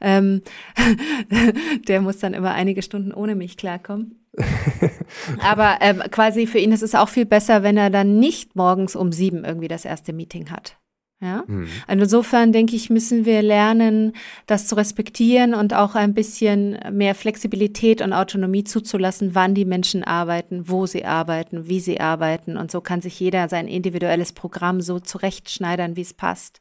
Ähm, 0.00 0.42
der 1.88 2.00
muss 2.00 2.18
dann 2.18 2.34
immer 2.34 2.52
einige 2.52 2.82
Stunden 2.82 3.12
ohne 3.12 3.34
mich 3.34 3.56
klarkommen. 3.56 4.24
Aber 5.40 5.78
ähm, 5.80 6.02
quasi 6.10 6.46
für 6.46 6.58
ihn 6.58 6.72
ist 6.72 6.82
es 6.82 6.94
auch 6.94 7.08
viel 7.08 7.26
besser, 7.26 7.62
wenn 7.62 7.76
er 7.76 7.90
dann 7.90 8.18
nicht 8.18 8.56
morgens 8.56 8.96
um 8.96 9.12
sieben 9.12 9.44
irgendwie 9.44 9.68
das 9.68 9.84
erste 9.84 10.12
Meeting 10.12 10.50
hat. 10.50 10.76
Ja? 11.24 11.44
Mhm. 11.46 11.68
Und 11.88 11.98
insofern 12.00 12.52
denke 12.52 12.76
ich, 12.76 12.90
müssen 12.90 13.24
wir 13.24 13.40
lernen, 13.40 14.12
das 14.46 14.66
zu 14.66 14.74
respektieren 14.74 15.54
und 15.54 15.72
auch 15.72 15.94
ein 15.94 16.12
bisschen 16.12 16.78
mehr 16.92 17.14
Flexibilität 17.14 18.02
und 18.02 18.12
Autonomie 18.12 18.64
zuzulassen, 18.64 19.34
wann 19.34 19.54
die 19.54 19.64
Menschen 19.64 20.04
arbeiten, 20.04 20.68
wo 20.68 20.86
sie 20.86 21.06
arbeiten, 21.06 21.66
wie 21.66 21.80
sie 21.80 21.98
arbeiten. 21.98 22.58
Und 22.58 22.70
so 22.70 22.82
kann 22.82 23.00
sich 23.00 23.18
jeder 23.18 23.48
sein 23.48 23.68
individuelles 23.68 24.32
Programm 24.32 24.82
so 24.82 25.00
zurechtschneidern, 25.00 25.96
wie 25.96 26.02
es 26.02 26.12
passt. 26.12 26.60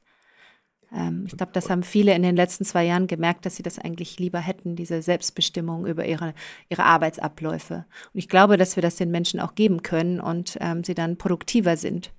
Ähm, 0.94 1.26
ich 1.28 1.36
glaube, 1.36 1.52
das 1.52 1.70
haben 1.70 1.84
viele 1.84 2.14
in 2.14 2.24
den 2.24 2.36
letzten 2.36 2.64
zwei 2.64 2.86
Jahren 2.86 3.08
gemerkt, 3.08 3.46
dass 3.46 3.58
sie 3.58 3.64
das 3.64 3.80
eigentlich 3.80 4.20
lieber 4.20 4.40
hätten, 4.40 4.76
diese 4.76 5.02
Selbstbestimmung 5.02 5.86
über 5.86 6.06
ihre, 6.06 6.34
ihre 6.70 6.86
Arbeitsabläufe. 6.86 7.86
Und 8.14 8.18
ich 8.20 8.30
glaube, 8.30 8.58
dass 8.58 8.78
wir 8.78 8.84
das 8.84 8.96
den 8.96 9.12
Menschen 9.12 9.40
auch 9.40 9.56
geben 9.56 9.82
können 9.82 10.22
und 10.22 10.58
ähm, 10.62 10.84
sie 10.84 10.94
dann 10.94 11.18
produktiver 11.18 11.76
sind. 11.76 12.14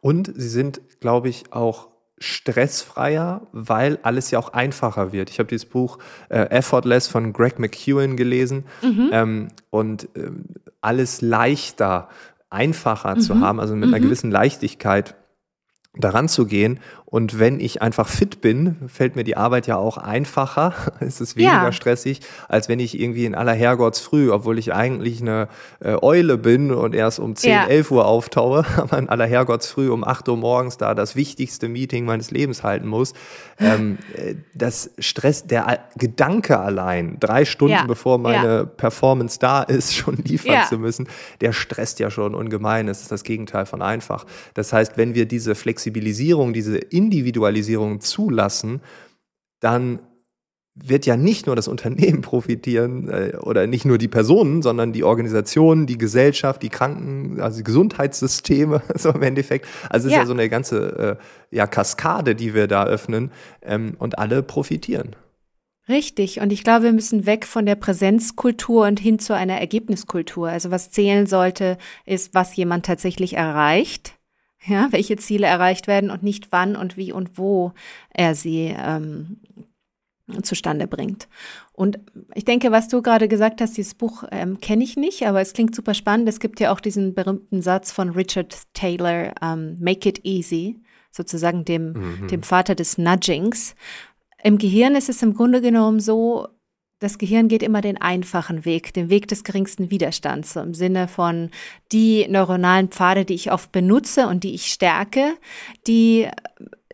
Und 0.00 0.30
sie 0.34 0.48
sind, 0.48 0.80
glaube 1.00 1.28
ich, 1.28 1.52
auch 1.52 1.88
stressfreier, 2.18 3.46
weil 3.52 3.98
alles 4.02 4.30
ja 4.30 4.38
auch 4.38 4.52
einfacher 4.52 5.12
wird. 5.12 5.30
Ich 5.30 5.38
habe 5.38 5.48
dieses 5.48 5.64
Buch 5.64 5.98
äh, 6.28 6.50
Effortless 6.50 7.08
von 7.08 7.32
Greg 7.32 7.58
McEwen 7.58 8.16
gelesen 8.16 8.66
mhm. 8.82 9.10
ähm, 9.12 9.48
und 9.70 10.04
äh, 10.16 10.30
alles 10.82 11.22
leichter, 11.22 12.08
einfacher 12.50 13.16
mhm. 13.16 13.20
zu 13.20 13.40
haben, 13.40 13.58
also 13.58 13.74
mit 13.74 13.88
mhm. 13.88 13.94
einer 13.94 14.04
gewissen 14.04 14.30
Leichtigkeit 14.30 15.14
daran 15.94 16.28
zu 16.28 16.46
gehen. 16.46 16.80
Und 17.10 17.40
wenn 17.40 17.58
ich 17.58 17.82
einfach 17.82 18.06
fit 18.06 18.40
bin, 18.40 18.76
fällt 18.86 19.16
mir 19.16 19.24
die 19.24 19.36
Arbeit 19.36 19.66
ja 19.66 19.76
auch 19.76 19.98
einfacher. 19.98 20.72
es 21.00 21.20
ist 21.20 21.34
weniger 21.34 21.64
ja. 21.64 21.72
stressig, 21.72 22.20
als 22.48 22.68
wenn 22.68 22.78
ich 22.78 22.98
irgendwie 22.98 23.24
in 23.24 23.34
aller 23.34 23.52
Herrgottsfrüh, 23.52 24.30
obwohl 24.30 24.60
ich 24.60 24.72
eigentlich 24.72 25.20
eine 25.20 25.48
äh, 25.80 25.96
Eule 26.00 26.38
bin 26.38 26.70
und 26.70 26.94
erst 26.94 27.18
um 27.18 27.34
10, 27.34 27.50
ja. 27.50 27.66
11 27.66 27.90
Uhr 27.90 28.06
auftaue, 28.06 28.64
aber 28.76 28.98
in 28.98 29.08
aller 29.08 29.26
Herrgottsfrüh 29.26 29.90
um 29.90 30.04
8 30.04 30.28
Uhr 30.28 30.36
morgens 30.36 30.76
da 30.76 30.94
das 30.94 31.16
wichtigste 31.16 31.68
Meeting 31.68 32.04
meines 32.04 32.30
Lebens 32.30 32.62
halten 32.62 32.86
muss. 32.86 33.12
Ähm, 33.58 33.98
äh, 34.14 34.36
das 34.54 34.90
Stress, 35.00 35.48
der 35.48 35.80
Gedanke 35.96 36.60
allein, 36.60 37.16
drei 37.18 37.44
Stunden 37.44 37.74
ja. 37.74 37.84
bevor 37.86 38.18
meine 38.18 38.66
Performance 38.66 39.40
da 39.40 39.64
ist, 39.64 39.96
schon 39.96 40.16
liefern 40.18 40.64
zu 40.68 40.78
müssen, 40.78 41.08
der 41.40 41.52
stresst 41.52 41.98
ja 41.98 42.08
schon 42.08 42.36
ungemein. 42.36 42.86
Das 42.86 43.02
ist 43.02 43.10
das 43.10 43.24
Gegenteil 43.24 43.66
von 43.66 43.82
einfach. 43.82 44.26
Das 44.54 44.72
heißt, 44.72 44.96
wenn 44.96 45.16
wir 45.16 45.26
diese 45.26 45.56
Flexibilisierung, 45.80 46.52
diese 46.52 46.76
Individualisierung 46.76 48.00
zulassen, 48.00 48.80
dann 49.60 50.00
wird 50.74 51.04
ja 51.04 51.16
nicht 51.16 51.46
nur 51.46 51.56
das 51.56 51.68
Unternehmen 51.68 52.20
profitieren 52.22 53.08
äh, 53.08 53.36
oder 53.40 53.66
nicht 53.66 53.84
nur 53.84 53.98
die 53.98 54.08
Personen, 54.08 54.62
sondern 54.62 54.92
die 54.92 55.04
Organisationen, 55.04 55.86
die 55.86 55.98
Gesellschaft, 55.98 56.62
die 56.62 56.68
Kranken, 56.68 57.40
also 57.40 57.58
die 57.58 57.64
Gesundheitssysteme, 57.64 58.82
so 58.94 59.10
im 59.10 59.22
Endeffekt. 59.22 59.66
Also 59.88 60.06
es 60.06 60.12
ja. 60.12 60.18
ist 60.18 60.22
ja 60.22 60.26
so 60.26 60.32
eine 60.34 60.48
ganze 60.48 61.18
äh, 61.50 61.56
ja, 61.56 61.66
Kaskade, 61.66 62.34
die 62.34 62.54
wir 62.54 62.66
da 62.66 62.84
öffnen 62.84 63.30
ähm, 63.62 63.94
und 63.98 64.18
alle 64.18 64.42
profitieren. 64.42 65.16
Richtig. 65.88 66.40
Und 66.40 66.52
ich 66.52 66.62
glaube, 66.62 66.84
wir 66.84 66.92
müssen 66.92 67.26
weg 67.26 67.46
von 67.46 67.66
der 67.66 67.74
Präsenzkultur 67.74 68.86
und 68.86 69.00
hin 69.00 69.18
zu 69.18 69.34
einer 69.34 69.58
Ergebniskultur. 69.58 70.48
Also 70.48 70.70
was 70.70 70.90
zählen 70.90 71.26
sollte, 71.26 71.78
ist, 72.06 72.32
was 72.32 72.54
jemand 72.54 72.86
tatsächlich 72.86 73.34
erreicht 73.34 74.19
ja, 74.66 74.88
welche 74.90 75.16
Ziele 75.16 75.46
erreicht 75.46 75.86
werden 75.86 76.10
und 76.10 76.22
nicht 76.22 76.48
wann 76.52 76.76
und 76.76 76.96
wie 76.96 77.12
und 77.12 77.38
wo 77.38 77.72
er 78.12 78.34
sie 78.34 78.74
ähm, 78.76 79.38
zustande 80.42 80.86
bringt. 80.86 81.28
Und 81.72 81.98
ich 82.34 82.44
denke, 82.44 82.70
was 82.70 82.88
du 82.88 83.02
gerade 83.02 83.26
gesagt 83.26 83.60
hast, 83.60 83.76
dieses 83.76 83.94
Buch 83.94 84.24
ähm, 84.30 84.60
kenne 84.60 84.84
ich 84.84 84.96
nicht, 84.96 85.26
aber 85.26 85.40
es 85.40 85.52
klingt 85.52 85.74
super 85.74 85.94
spannend. 85.94 86.28
Es 86.28 86.40
gibt 86.40 86.60
ja 86.60 86.72
auch 86.72 86.80
diesen 86.80 87.14
berühmten 87.14 87.62
Satz 87.62 87.90
von 87.90 88.10
Richard 88.10 88.54
Taylor, 88.74 89.32
um, 89.40 89.78
Make 89.80 90.08
it 90.08 90.24
easy, 90.24 90.80
sozusagen 91.10 91.64
dem, 91.64 91.92
mhm. 91.92 92.28
dem 92.28 92.42
Vater 92.42 92.74
des 92.74 92.98
Nudgings. 92.98 93.74
Im 94.42 94.58
Gehirn 94.58 94.94
ist 94.94 95.08
es 95.08 95.22
im 95.22 95.34
Grunde 95.34 95.60
genommen 95.60 96.00
so, 96.00 96.48
das 97.00 97.16
Gehirn 97.16 97.48
geht 97.48 97.62
immer 97.62 97.80
den 97.80 98.00
einfachen 98.00 98.64
Weg, 98.64 98.92
den 98.92 99.08
Weg 99.08 99.26
des 99.26 99.42
geringsten 99.42 99.90
Widerstands, 99.90 100.52
so 100.52 100.60
im 100.60 100.74
Sinne 100.74 101.08
von 101.08 101.50
die 101.92 102.28
neuronalen 102.28 102.88
Pfade, 102.88 103.24
die 103.24 103.34
ich 103.34 103.50
oft 103.50 103.72
benutze 103.72 104.28
und 104.28 104.44
die 104.44 104.54
ich 104.54 104.66
stärke, 104.66 105.34
die, 105.86 106.28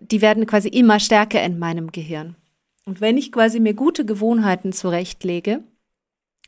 die 0.01 0.23
werden 0.23 0.47
quasi 0.47 0.69
immer 0.69 1.01
stärker 1.01 1.43
in 1.43 1.59
meinem 1.59 1.91
Gehirn. 1.91 2.37
Und 2.85 3.01
wenn 3.01 3.19
ich 3.19 3.33
quasi 3.33 3.59
mir 3.59 3.75
gute 3.75 4.07
Gewohnheiten 4.07 4.73
zurechtlege, 4.73 5.65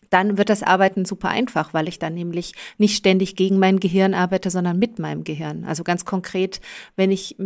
dann 0.08 0.38
wird 0.38 0.48
das 0.50 0.62
Arbeiten 0.62 1.04
super 1.04 1.28
einfach, 1.28 1.74
weil 1.74 1.88
ich 1.88 1.98
dann 1.98 2.14
nämlich 2.14 2.54
nicht 2.78 2.96
ständig 2.96 3.34
gegen 3.34 3.58
mein 3.58 3.80
Gehirn 3.80 4.14
arbeite, 4.14 4.50
sondern 4.50 4.78
mit 4.78 5.00
meinem 5.00 5.24
Gehirn. 5.24 5.64
Also 5.64 5.82
ganz 5.82 6.04
konkret, 6.04 6.60
wenn 6.94 7.10
ich 7.10 7.36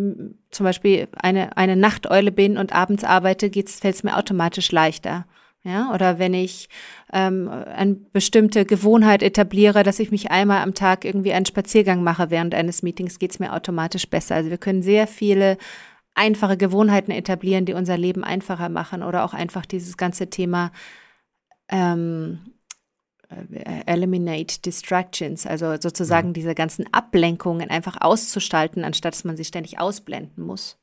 zum 0.50 0.64
Beispiel 0.64 1.08
eine, 1.14 1.56
eine 1.56 1.74
Nachteule 1.74 2.30
bin 2.30 2.58
und 2.58 2.72
abends 2.72 3.02
arbeite, 3.02 3.50
fällt 3.50 3.96
es 3.96 4.04
mir 4.04 4.16
automatisch 4.16 4.70
leichter. 4.70 5.26
Ja, 5.64 5.94
oder 5.94 6.18
wenn 6.18 6.34
ich 6.34 6.68
ähm, 7.12 7.48
eine 7.48 7.94
bestimmte 7.94 8.64
Gewohnheit 8.64 9.22
etabliere, 9.22 9.84
dass 9.84 10.00
ich 10.00 10.10
mich 10.10 10.32
einmal 10.32 10.60
am 10.60 10.74
Tag 10.74 11.04
irgendwie 11.04 11.32
einen 11.32 11.46
Spaziergang 11.46 12.02
mache 12.02 12.30
während 12.30 12.52
eines 12.54 12.82
Meetings, 12.82 13.20
geht 13.20 13.30
es 13.30 13.38
mir 13.38 13.52
automatisch 13.52 14.08
besser. 14.10 14.34
Also 14.34 14.50
wir 14.50 14.58
können 14.58 14.82
sehr 14.82 15.06
viele 15.06 15.58
einfache 16.14 16.56
Gewohnheiten 16.56 17.12
etablieren, 17.12 17.64
die 17.64 17.74
unser 17.74 17.96
Leben 17.96 18.24
einfacher 18.24 18.68
machen 18.68 19.04
oder 19.04 19.24
auch 19.24 19.34
einfach 19.34 19.64
dieses 19.64 19.96
ganze 19.96 20.28
Thema 20.28 20.72
ähm, 21.68 22.40
äh, 23.30 23.84
eliminate 23.86 24.60
distractions, 24.62 25.46
also 25.46 25.76
sozusagen 25.80 26.28
mhm. 26.30 26.34
diese 26.34 26.54
ganzen 26.56 26.92
Ablenkungen 26.92 27.70
einfach 27.70 27.98
auszustalten, 28.00 28.84
anstatt 28.84 29.14
dass 29.14 29.24
man 29.24 29.36
sie 29.36 29.44
ständig 29.44 29.78
ausblenden 29.78 30.44
muss. 30.44 30.81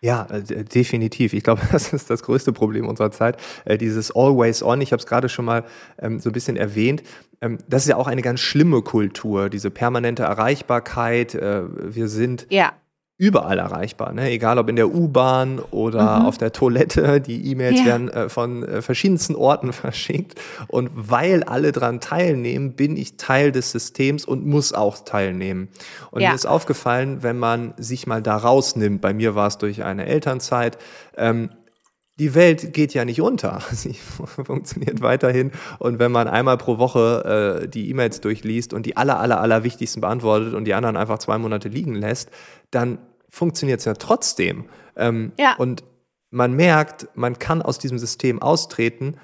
Ja, 0.00 0.26
äh, 0.30 0.64
definitiv. 0.64 1.32
Ich 1.32 1.44
glaube, 1.44 1.62
das 1.72 1.92
ist 1.92 2.10
das 2.10 2.22
größte 2.22 2.52
Problem 2.52 2.88
unserer 2.88 3.10
Zeit. 3.10 3.36
Äh, 3.64 3.78
dieses 3.78 4.14
Always 4.14 4.62
On, 4.62 4.80
ich 4.80 4.92
habe 4.92 5.00
es 5.00 5.06
gerade 5.06 5.28
schon 5.28 5.44
mal 5.44 5.64
ähm, 5.98 6.18
so 6.18 6.30
ein 6.30 6.32
bisschen 6.32 6.56
erwähnt. 6.56 7.02
Ähm, 7.40 7.58
das 7.68 7.82
ist 7.82 7.88
ja 7.88 7.96
auch 7.96 8.06
eine 8.06 8.22
ganz 8.22 8.40
schlimme 8.40 8.82
Kultur, 8.82 9.50
diese 9.50 9.70
permanente 9.70 10.22
Erreichbarkeit. 10.22 11.34
Äh, 11.34 11.94
wir 11.94 12.08
sind 12.08 12.46
ja 12.50 12.72
überall 13.20 13.58
erreichbar, 13.58 14.14
ne? 14.14 14.30
egal 14.30 14.58
ob 14.58 14.70
in 14.70 14.76
der 14.76 14.88
U-Bahn 14.88 15.58
oder 15.58 16.20
mhm. 16.20 16.24
auf 16.24 16.38
der 16.38 16.52
Toilette. 16.52 17.20
Die 17.20 17.50
E-Mails 17.50 17.80
ja. 17.80 17.84
werden 17.84 18.08
äh, 18.08 18.28
von 18.30 18.64
äh, 18.64 18.80
verschiedensten 18.80 19.34
Orten 19.34 19.72
verschickt. 19.74 20.40
Und 20.68 20.90
weil 20.94 21.42
alle 21.42 21.72
dran 21.72 22.00
teilnehmen, 22.00 22.72
bin 22.72 22.96
ich 22.96 23.18
Teil 23.18 23.52
des 23.52 23.72
Systems 23.72 24.24
und 24.24 24.46
muss 24.46 24.72
auch 24.72 25.00
teilnehmen. 25.04 25.68
Und 26.10 26.22
ja. 26.22 26.30
mir 26.30 26.34
ist 26.34 26.46
aufgefallen, 26.46 27.22
wenn 27.22 27.38
man 27.38 27.74
sich 27.76 28.06
mal 28.06 28.22
da 28.22 28.38
rausnimmt, 28.38 29.02
bei 29.02 29.12
mir 29.12 29.34
war 29.34 29.48
es 29.48 29.58
durch 29.58 29.84
eine 29.84 30.06
Elternzeit, 30.06 30.78
ähm, 31.18 31.50
die 32.18 32.34
Welt 32.34 32.72
geht 32.72 32.94
ja 32.94 33.04
nicht 33.04 33.20
unter. 33.20 33.60
Sie 33.70 33.92
funktioniert 34.44 35.02
weiterhin. 35.02 35.52
Und 35.78 35.98
wenn 35.98 36.10
man 36.10 36.26
einmal 36.26 36.56
pro 36.56 36.78
Woche 36.78 37.64
äh, 37.64 37.68
die 37.68 37.90
E-Mails 37.90 38.22
durchliest 38.22 38.72
und 38.72 38.86
die 38.86 38.96
aller, 38.96 39.20
aller, 39.20 39.42
aller 39.42 39.62
wichtigsten 39.62 40.00
beantwortet 40.00 40.54
und 40.54 40.64
die 40.64 40.72
anderen 40.72 40.96
einfach 40.96 41.18
zwei 41.18 41.36
Monate 41.36 41.68
liegen 41.68 41.94
lässt, 41.94 42.30
dann 42.70 42.98
funktioniert 43.30 43.80
es 43.80 43.86
ja 43.86 43.94
trotzdem. 43.94 44.66
Ähm, 44.96 45.32
ja. 45.38 45.54
Und 45.56 45.84
man 46.30 46.54
merkt, 46.54 47.08
man 47.14 47.38
kann 47.38 47.62
aus 47.62 47.78
diesem 47.78 47.98
System 47.98 48.40
austreten. 48.40 49.16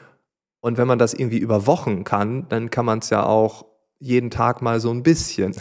Und 0.61 0.79
wenn 0.79 0.89
man 0.89 0.99
das 0.99 1.15
irgendwie 1.15 1.39
über 1.39 1.67
Wochen 1.67 2.05
kann, 2.05 2.49
dann 2.49 2.71
kann 2.71 2.85
man 2.85 2.99
es 3.01 3.11
ja 3.11 3.25
auch 3.25 3.67
jeden 3.99 4.31
Tag 4.31 4.63
mal 4.63 4.81
so 4.81 4.91
ein 4.91 5.03
bisschen. 5.03 5.55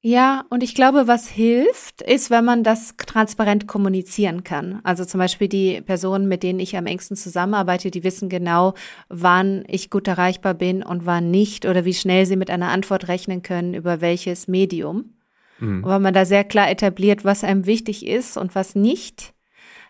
Ja, 0.00 0.44
und 0.48 0.62
ich 0.62 0.76
glaube, 0.76 1.08
was 1.08 1.26
hilft, 1.26 2.02
ist, 2.02 2.30
wenn 2.30 2.44
man 2.44 2.62
das 2.62 2.94
transparent 2.96 3.66
kommunizieren 3.66 4.44
kann. 4.44 4.80
Also 4.84 5.04
zum 5.04 5.18
Beispiel 5.18 5.48
die 5.48 5.80
Personen, 5.80 6.28
mit 6.28 6.44
denen 6.44 6.60
ich 6.60 6.76
am 6.76 6.86
engsten 6.86 7.16
zusammenarbeite, 7.16 7.90
die 7.90 8.04
wissen 8.04 8.28
genau, 8.28 8.74
wann 9.08 9.64
ich 9.66 9.90
gut 9.90 10.06
erreichbar 10.06 10.54
bin 10.54 10.84
und 10.84 11.04
wann 11.04 11.32
nicht 11.32 11.66
oder 11.66 11.84
wie 11.84 11.94
schnell 11.94 12.26
sie 12.26 12.36
mit 12.36 12.48
einer 12.48 12.68
Antwort 12.68 13.08
rechnen 13.08 13.42
können, 13.42 13.74
über 13.74 14.00
welches 14.00 14.46
Medium. 14.46 15.17
Mhm. 15.58 15.84
Und 15.84 15.90
wenn 15.90 16.02
man 16.02 16.14
da 16.14 16.24
sehr 16.24 16.44
klar 16.44 16.70
etabliert, 16.70 17.24
was 17.24 17.44
einem 17.44 17.66
wichtig 17.66 18.06
ist 18.06 18.36
und 18.36 18.54
was 18.54 18.74
nicht, 18.74 19.34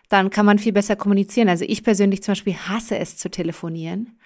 dann 0.09 0.29
kann 0.29 0.45
man 0.45 0.59
viel 0.59 0.73
besser 0.73 0.95
kommunizieren. 0.95 1.49
Also 1.49 1.65
ich 1.67 1.83
persönlich 1.83 2.23
zum 2.23 2.33
Beispiel 2.33 2.55
hasse 2.55 2.97
es 2.97 3.17
zu 3.17 3.29
telefonieren. 3.29 4.17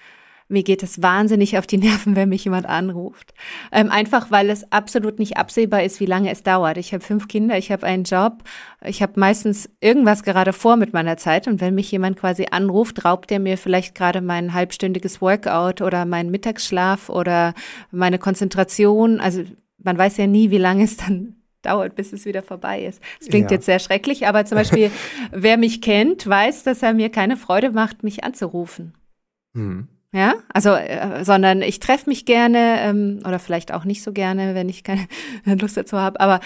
Mir 0.49 0.63
geht 0.63 0.83
es 0.83 1.01
wahnsinnig 1.01 1.57
auf 1.57 1.65
die 1.67 1.77
Nerven, 1.77 2.15
wenn 2.15 2.29
mich 2.29 2.43
jemand 2.43 2.65
anruft. 2.65 3.33
Ähm, 3.71 3.89
einfach 3.89 4.29
weil 4.29 4.49
es 4.49 4.71
absolut 4.71 5.17
nicht 5.17 5.37
absehbar 5.37 5.83
ist, 5.83 5.99
wie 5.99 6.05
lange 6.05 6.31
es 6.31 6.43
dauert. 6.43 6.77
Ich 6.77 6.93
habe 6.93 7.03
fünf 7.03 7.27
Kinder, 7.27 7.57
ich 7.57 7.71
habe 7.71 7.85
einen 7.85 8.03
Job, 8.03 8.43
ich 8.83 9.01
habe 9.01 9.19
meistens 9.19 9.69
irgendwas 9.79 10.23
gerade 10.23 10.53
vor 10.53 10.75
mit 10.75 10.93
meiner 10.93 11.17
Zeit 11.17 11.47
und 11.47 11.61
wenn 11.61 11.75
mich 11.75 11.91
jemand 11.91 12.19
quasi 12.19 12.47
anruft, 12.51 13.05
raubt 13.05 13.31
er 13.31 13.39
mir 13.39 13.57
vielleicht 13.57 13.95
gerade 13.95 14.21
mein 14.21 14.53
halbstündiges 14.53 15.21
Workout 15.21 15.81
oder 15.81 16.05
meinen 16.05 16.29
Mittagsschlaf 16.29 17.09
oder 17.09 17.53
meine 17.91 18.19
Konzentration. 18.19 19.19
Also 19.19 19.43
man 19.83 19.97
weiß 19.97 20.17
ja 20.17 20.27
nie, 20.27 20.49
wie 20.49 20.57
lange 20.57 20.83
es 20.83 20.97
dann 20.97 21.35
dauert, 21.61 21.95
bis 21.95 22.11
es 22.11 22.25
wieder 22.25 22.43
vorbei 22.43 22.83
ist. 22.83 23.01
Das 23.19 23.29
klingt 23.29 23.51
ja. 23.51 23.55
jetzt 23.55 23.65
sehr 23.65 23.79
schrecklich, 23.79 24.27
aber 24.27 24.45
zum 24.45 24.57
Beispiel, 24.57 24.91
wer 25.31 25.57
mich 25.57 25.81
kennt, 25.81 26.27
weiß, 26.27 26.63
dass 26.63 26.83
er 26.83 26.93
mir 26.93 27.09
keine 27.09 27.37
Freude 27.37 27.71
macht, 27.71 28.03
mich 28.03 28.23
anzurufen. 28.23 28.93
Hm. 29.53 29.87
Ja, 30.13 30.35
also, 30.53 30.69
äh, 30.69 31.25
sondern 31.25 31.63
ich 31.63 31.79
treffe 31.79 32.07
mich 32.07 32.25
gerne 32.25 32.81
ähm, 32.81 33.19
oder 33.25 33.39
vielleicht 33.39 33.73
auch 33.73 33.83
nicht 33.83 34.03
so 34.03 34.13
gerne, 34.13 34.53
wenn 34.53 34.69
ich 34.69 34.83
keine 34.83 35.07
Lust 35.45 35.75
dazu 35.75 35.97
habe. 35.97 36.19
Aber 36.19 36.39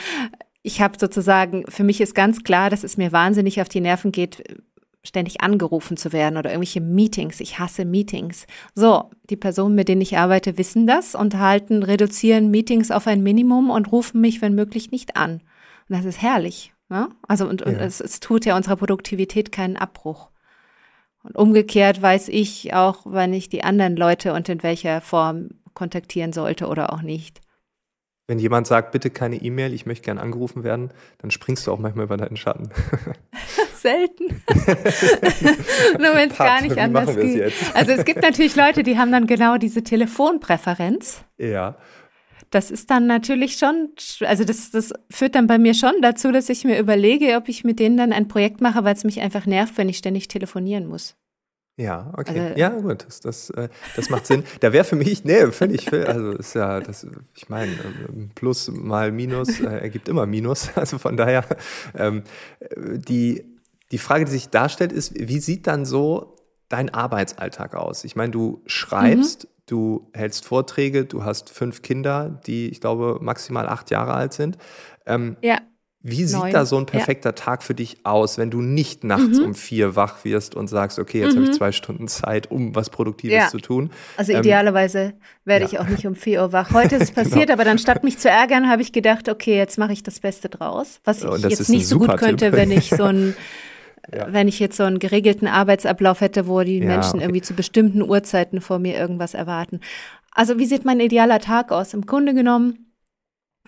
ich 0.64 0.82
habe 0.82 0.98
sozusagen, 0.98 1.66
für 1.68 1.84
mich 1.84 2.00
ist 2.00 2.16
ganz 2.16 2.44
klar, 2.44 2.70
dass 2.70 2.84
es 2.84 2.98
mir 2.98 3.12
wahnsinnig 3.12 3.62
auf 3.62 3.70
die 3.70 3.82
Nerven 3.82 4.12
geht, 4.12 4.44
ständig 5.08 5.42
angerufen 5.42 5.98
zu 5.98 6.12
werden 6.14 6.38
oder 6.38 6.52
irgendwelche 6.52 6.82
Meetings. 6.82 7.40
Ich 7.40 7.60
hasse 7.60 7.86
Meetings. 7.86 8.46
So, 8.76 9.10
die 9.30 9.36
Personen, 9.38 9.76
mit 9.76 9.88
denen 9.88 10.02
ich 10.02 10.18
arbeite, 10.18 10.58
wissen 10.58 10.86
das 10.86 11.16
und 11.16 11.38
halten, 11.38 11.84
reduzieren 11.84 12.52
Meetings 12.52 12.92
auf 12.92 13.08
ein 13.08 13.24
Minimum 13.24 13.70
und 13.70 13.92
rufen 13.92 14.22
mich, 14.22 14.42
wenn 14.42 14.56
möglich, 14.56 14.92
nicht 14.92 15.18
an. 15.18 15.42
Und 15.90 15.96
das 15.98 16.06
ist 16.06 16.22
herrlich. 16.22 16.74
Ne? 16.90 17.10
Also, 17.28 17.48
und, 17.48 17.62
ja. 17.62 17.68
und 17.68 17.76
es, 17.76 18.02
es 18.02 18.20
tut 18.20 18.46
ja 18.46 18.56
unserer 18.56 18.76
Produktivität 18.76 19.52
keinen 19.52 19.78
Abbruch. 19.78 20.30
Und 21.24 21.36
umgekehrt 21.36 22.02
weiß 22.02 22.30
ich 22.30 22.74
auch, 22.74 23.02
wann 23.06 23.34
ich 23.34 23.50
die 23.50 23.64
anderen 23.64 23.96
Leute 23.96 24.34
und 24.34 24.48
in 24.50 24.64
welcher 24.64 25.02
Form 25.02 25.50
kontaktieren 25.74 26.34
sollte 26.34 26.68
oder 26.68 26.94
auch 26.94 27.02
nicht. 27.02 27.42
Wenn 28.28 28.40
jemand 28.40 28.68
sagt, 28.68 28.92
bitte 28.92 29.10
keine 29.10 29.38
E-Mail, 29.38 29.74
ich 29.74 29.86
möchte 29.86 30.04
gern 30.04 30.18
angerufen 30.18 30.66
werden, 30.66 30.92
dann 31.20 31.32
springst 31.32 31.66
du 31.66 31.72
auch 31.72 31.80
manchmal 31.80 32.06
über 32.06 32.18
deinen 32.18 32.36
Schatten. 32.36 32.70
Selten. 33.78 34.26
Nur 35.98 36.14
wenn 36.14 36.30
es 36.30 36.38
gar 36.38 36.62
nicht 36.62 36.78
anders 36.78 37.16
geht. 37.16 37.54
Also 37.74 37.94
es 37.94 38.04
gibt 38.04 38.22
natürlich 38.22 38.58
Leute, 38.58 38.84
die 38.84 38.98
haben 38.98 39.14
dann 39.14 39.28
genau 39.28 39.58
diese 39.58 39.82
Telefonpräferenz. 39.82 41.24
Ja. 41.38 41.78
Das 42.50 42.70
ist 42.70 42.92
dann 42.92 43.08
natürlich 43.08 43.58
schon, 43.58 43.92
also 44.22 44.44
das, 44.44 44.72
das 44.72 44.94
führt 45.10 45.36
dann 45.36 45.48
bei 45.48 45.58
mir 45.58 45.74
schon 45.74 45.94
dazu, 46.02 46.32
dass 46.34 46.50
ich 46.50 46.66
mir 46.66 46.80
überlege, 46.80 47.36
ob 47.38 47.48
ich 47.48 47.64
mit 47.64 47.80
denen 47.80 47.96
dann 47.96 48.12
ein 48.12 48.28
Projekt 48.28 48.60
mache, 48.60 48.84
weil 48.84 48.96
es 48.96 49.06
mich 49.06 49.22
einfach 49.22 49.46
nervt, 49.46 49.78
wenn 49.78 49.88
ich 49.88 49.98
ständig 49.98 50.28
telefonieren 50.28 50.86
muss. 50.88 51.16
Ja, 51.78 52.12
okay. 52.18 52.40
Also, 52.40 52.60
ja, 52.60 52.70
gut, 52.70 53.06
das, 53.06 53.20
das, 53.20 53.50
äh, 53.52 53.70
das 53.96 54.10
macht 54.10 54.26
Sinn. 54.26 54.44
Da 54.62 54.74
wäre 54.74 54.84
für 54.84 54.96
mich, 54.96 55.24
nee, 55.24 55.46
völlig, 55.52 55.94
also 55.94 56.32
ist 56.32 56.56
ja, 56.56 56.80
das, 56.80 57.06
ich 57.36 57.50
meine, 57.50 57.72
ähm, 58.10 58.32
Plus 58.34 58.70
mal 58.72 59.12
Minus 59.12 59.60
äh, 59.60 59.66
ergibt 59.66 60.10
immer 60.10 60.26
Minus. 60.26 60.72
Also 60.76 60.98
von 60.98 61.18
daher, 61.18 61.46
ähm, 61.96 62.24
die, 62.76 63.46
die 63.92 63.98
Frage, 64.00 64.26
die 64.26 64.32
sich 64.32 64.50
darstellt, 64.50 64.92
ist, 64.92 65.14
wie 65.16 65.40
sieht 65.40 65.68
dann 65.68 65.86
so 65.86 66.36
dein 66.68 66.92
Arbeitsalltag 66.92 67.76
aus? 67.76 68.04
Ich 68.06 68.16
meine, 68.16 68.32
du 68.32 68.64
schreibst, 68.66 69.44
mhm. 69.44 69.50
du 69.68 70.10
hältst 70.14 70.46
Vorträge, 70.46 71.06
du 71.06 71.26
hast 71.26 71.52
fünf 71.52 71.84
Kinder, 71.84 72.42
die, 72.48 72.70
ich 72.70 72.82
glaube, 72.82 73.20
maximal 73.22 73.70
acht 73.70 73.92
Jahre 73.92 74.14
alt 74.14 74.34
sind. 74.34 74.58
Ähm, 75.06 75.38
ja. 75.42 75.60
Wie 76.10 76.24
sieht 76.24 76.40
Neun. 76.40 76.54
da 76.54 76.66
so 76.66 76.78
ein 76.78 76.86
perfekter 76.86 77.32
ja. 77.32 77.34
Tag 77.34 77.64
für 77.64 77.76
dich 77.76 77.98
aus, 78.06 78.38
wenn 78.38 78.50
du 78.50 78.62
nicht 78.62 79.04
nachts 79.04 79.40
mhm. 79.40 79.48
um 79.48 79.56
vier 79.56 79.98
wach 79.98 80.24
wirst 80.24 80.56
und 80.56 80.70
sagst, 80.70 81.00
okay, 81.00 81.20
jetzt 81.20 81.36
mhm. 81.36 81.42
habe 81.42 81.52
ich 81.52 81.58
zwei 81.58 81.74
Stunden 81.74 82.08
Zeit, 82.08 82.50
um 82.50 82.74
was 82.76 82.90
Produktives 82.90 83.36
ja. 83.36 83.48
zu 83.50 83.60
tun? 83.60 83.90
Also 84.16 84.32
ähm, 84.32 84.40
idealerweise 84.40 85.16
werde 85.44 85.66
ja. 85.66 85.72
ich 85.72 85.80
auch 85.80 85.88
nicht 85.90 86.08
um 86.08 86.16
vier 86.16 86.44
Uhr 86.44 86.54
wach. 86.54 86.72
Heute 86.72 86.96
ist 86.96 87.04
es 87.04 87.12
passiert, 87.14 87.48
genau. 87.48 87.54
aber 87.54 87.66
dann 87.66 87.78
statt 87.78 88.06
mich 88.06 88.20
zu 88.20 88.30
ärgern, 88.30 88.70
habe 88.70 88.82
ich 88.82 88.94
gedacht, 88.94 89.28
okay, 89.28 89.58
jetzt 89.58 89.78
mache 89.78 89.92
ich 89.92 90.02
das 90.02 90.22
Beste 90.22 90.48
draus. 90.48 91.02
Was 91.04 91.24
ich 91.24 91.42
jetzt 91.44 91.68
nicht 91.68 91.88
so 91.88 92.00
gut 92.00 92.16
könnte, 92.16 92.54
wenn 92.54 92.72
ich 92.72 92.90
so 92.90 93.04
ein 93.04 93.36
Ja. 94.16 94.32
wenn 94.32 94.48
ich 94.48 94.58
jetzt 94.60 94.78
so 94.78 94.84
einen 94.84 95.00
geregelten 95.00 95.50
Arbeitsablauf 95.50 96.22
hätte, 96.22 96.48
wo 96.48 96.62
die 96.62 96.78
ja, 96.78 96.86
Menschen 96.86 97.16
okay. 97.16 97.24
irgendwie 97.24 97.42
zu 97.42 97.54
bestimmten 97.54 98.02
Uhrzeiten 98.02 98.62
vor 98.62 98.80
mir 98.80 98.98
irgendwas 98.98 99.34
erwarten. 99.34 99.82
Also 100.32 100.58
wie 100.60 100.66
sieht 100.66 100.86
mein 100.86 101.02
idealer 101.02 101.40
Tag 101.40 101.74
aus? 101.74 101.94
Im 101.94 102.06
Grunde 102.06 102.34
genommen 102.34 102.87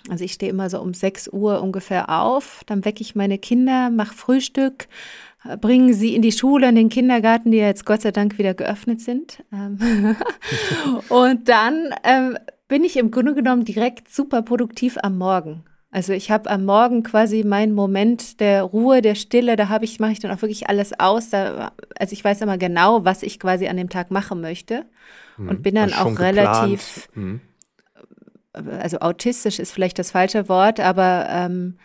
also 0.10 0.24
ich 0.24 0.34
stehe 0.34 0.52
immer 0.52 0.70
so 0.70 0.82
um 0.82 0.94
6 0.94 1.30
Uhr 1.30 1.62
ungefähr 1.62 2.10
auf, 2.10 2.62
dann 2.66 2.86
wecke 2.86 3.02
ich 3.02 3.16
meine 3.16 3.38
Kinder, 3.38 3.90
mache 3.90 4.14
Frühstück, 4.14 4.88
bringen 5.62 5.94
sie 5.94 6.16
in 6.16 6.22
die 6.22 6.32
Schule, 6.32 6.70
in 6.70 6.76
den 6.76 6.90
Kindergarten, 6.90 7.52
die 7.52 7.58
ja 7.58 7.68
jetzt 7.68 7.86
Gott 7.86 8.02
sei 8.02 8.12
Dank 8.12 8.38
wieder 8.38 8.54
geöffnet 8.54 9.02
sind. 9.02 9.44
Ähm, 9.54 10.16
und 11.10 11.48
dann 11.48 11.94
ähm, 12.04 12.38
bin 12.68 12.84
ich 12.84 12.98
im 12.98 13.12
Grunde 13.12 13.34
genommen 13.34 13.66
direkt 13.66 14.14
super 14.14 14.42
produktiv 14.42 14.98
am 15.02 15.18
Morgen. 15.18 15.64
Also 15.92 16.14
ich 16.14 16.30
habe 16.30 16.50
am 16.52 16.66
Morgen 16.66 17.02
quasi 17.02 17.44
meinen 17.44 17.74
Moment 17.74 18.40
der 18.40 18.62
Ruhe, 18.62 19.02
der 19.02 19.16
Stille, 19.16 19.56
da 19.56 19.70
habe 19.70 19.86
ich 19.86 20.00
mache 20.00 20.12
ich 20.12 20.20
dann 20.20 20.30
auch 20.32 20.42
wirklich 20.44 20.70
alles 20.70 21.00
aus. 21.00 21.32
Da, 21.32 21.72
also 21.98 22.14
ich 22.14 22.24
weiß 22.24 22.42
immer 22.42 22.60
genau, 22.60 23.06
was 23.06 23.24
ich 23.24 23.40
quasi 23.40 23.68
an 23.68 23.78
dem 23.78 23.90
Tag 23.90 24.12
machen 24.12 24.40
möchte 24.40 24.86
mhm. 25.38 25.50
und 25.50 25.64
bin 25.64 25.76
dann 25.76 25.94
auch 25.94 26.20
relativ, 26.20 27.10
mhm. 27.16 27.42
Also 28.80 29.00
autistisch 29.00 29.60
ist 29.60 29.72
vielleicht 29.72 30.00
das 30.00 30.12
falsche 30.12 30.50
Wort, 30.50 30.80
aber 30.80 31.28
ähm, 31.30 31.78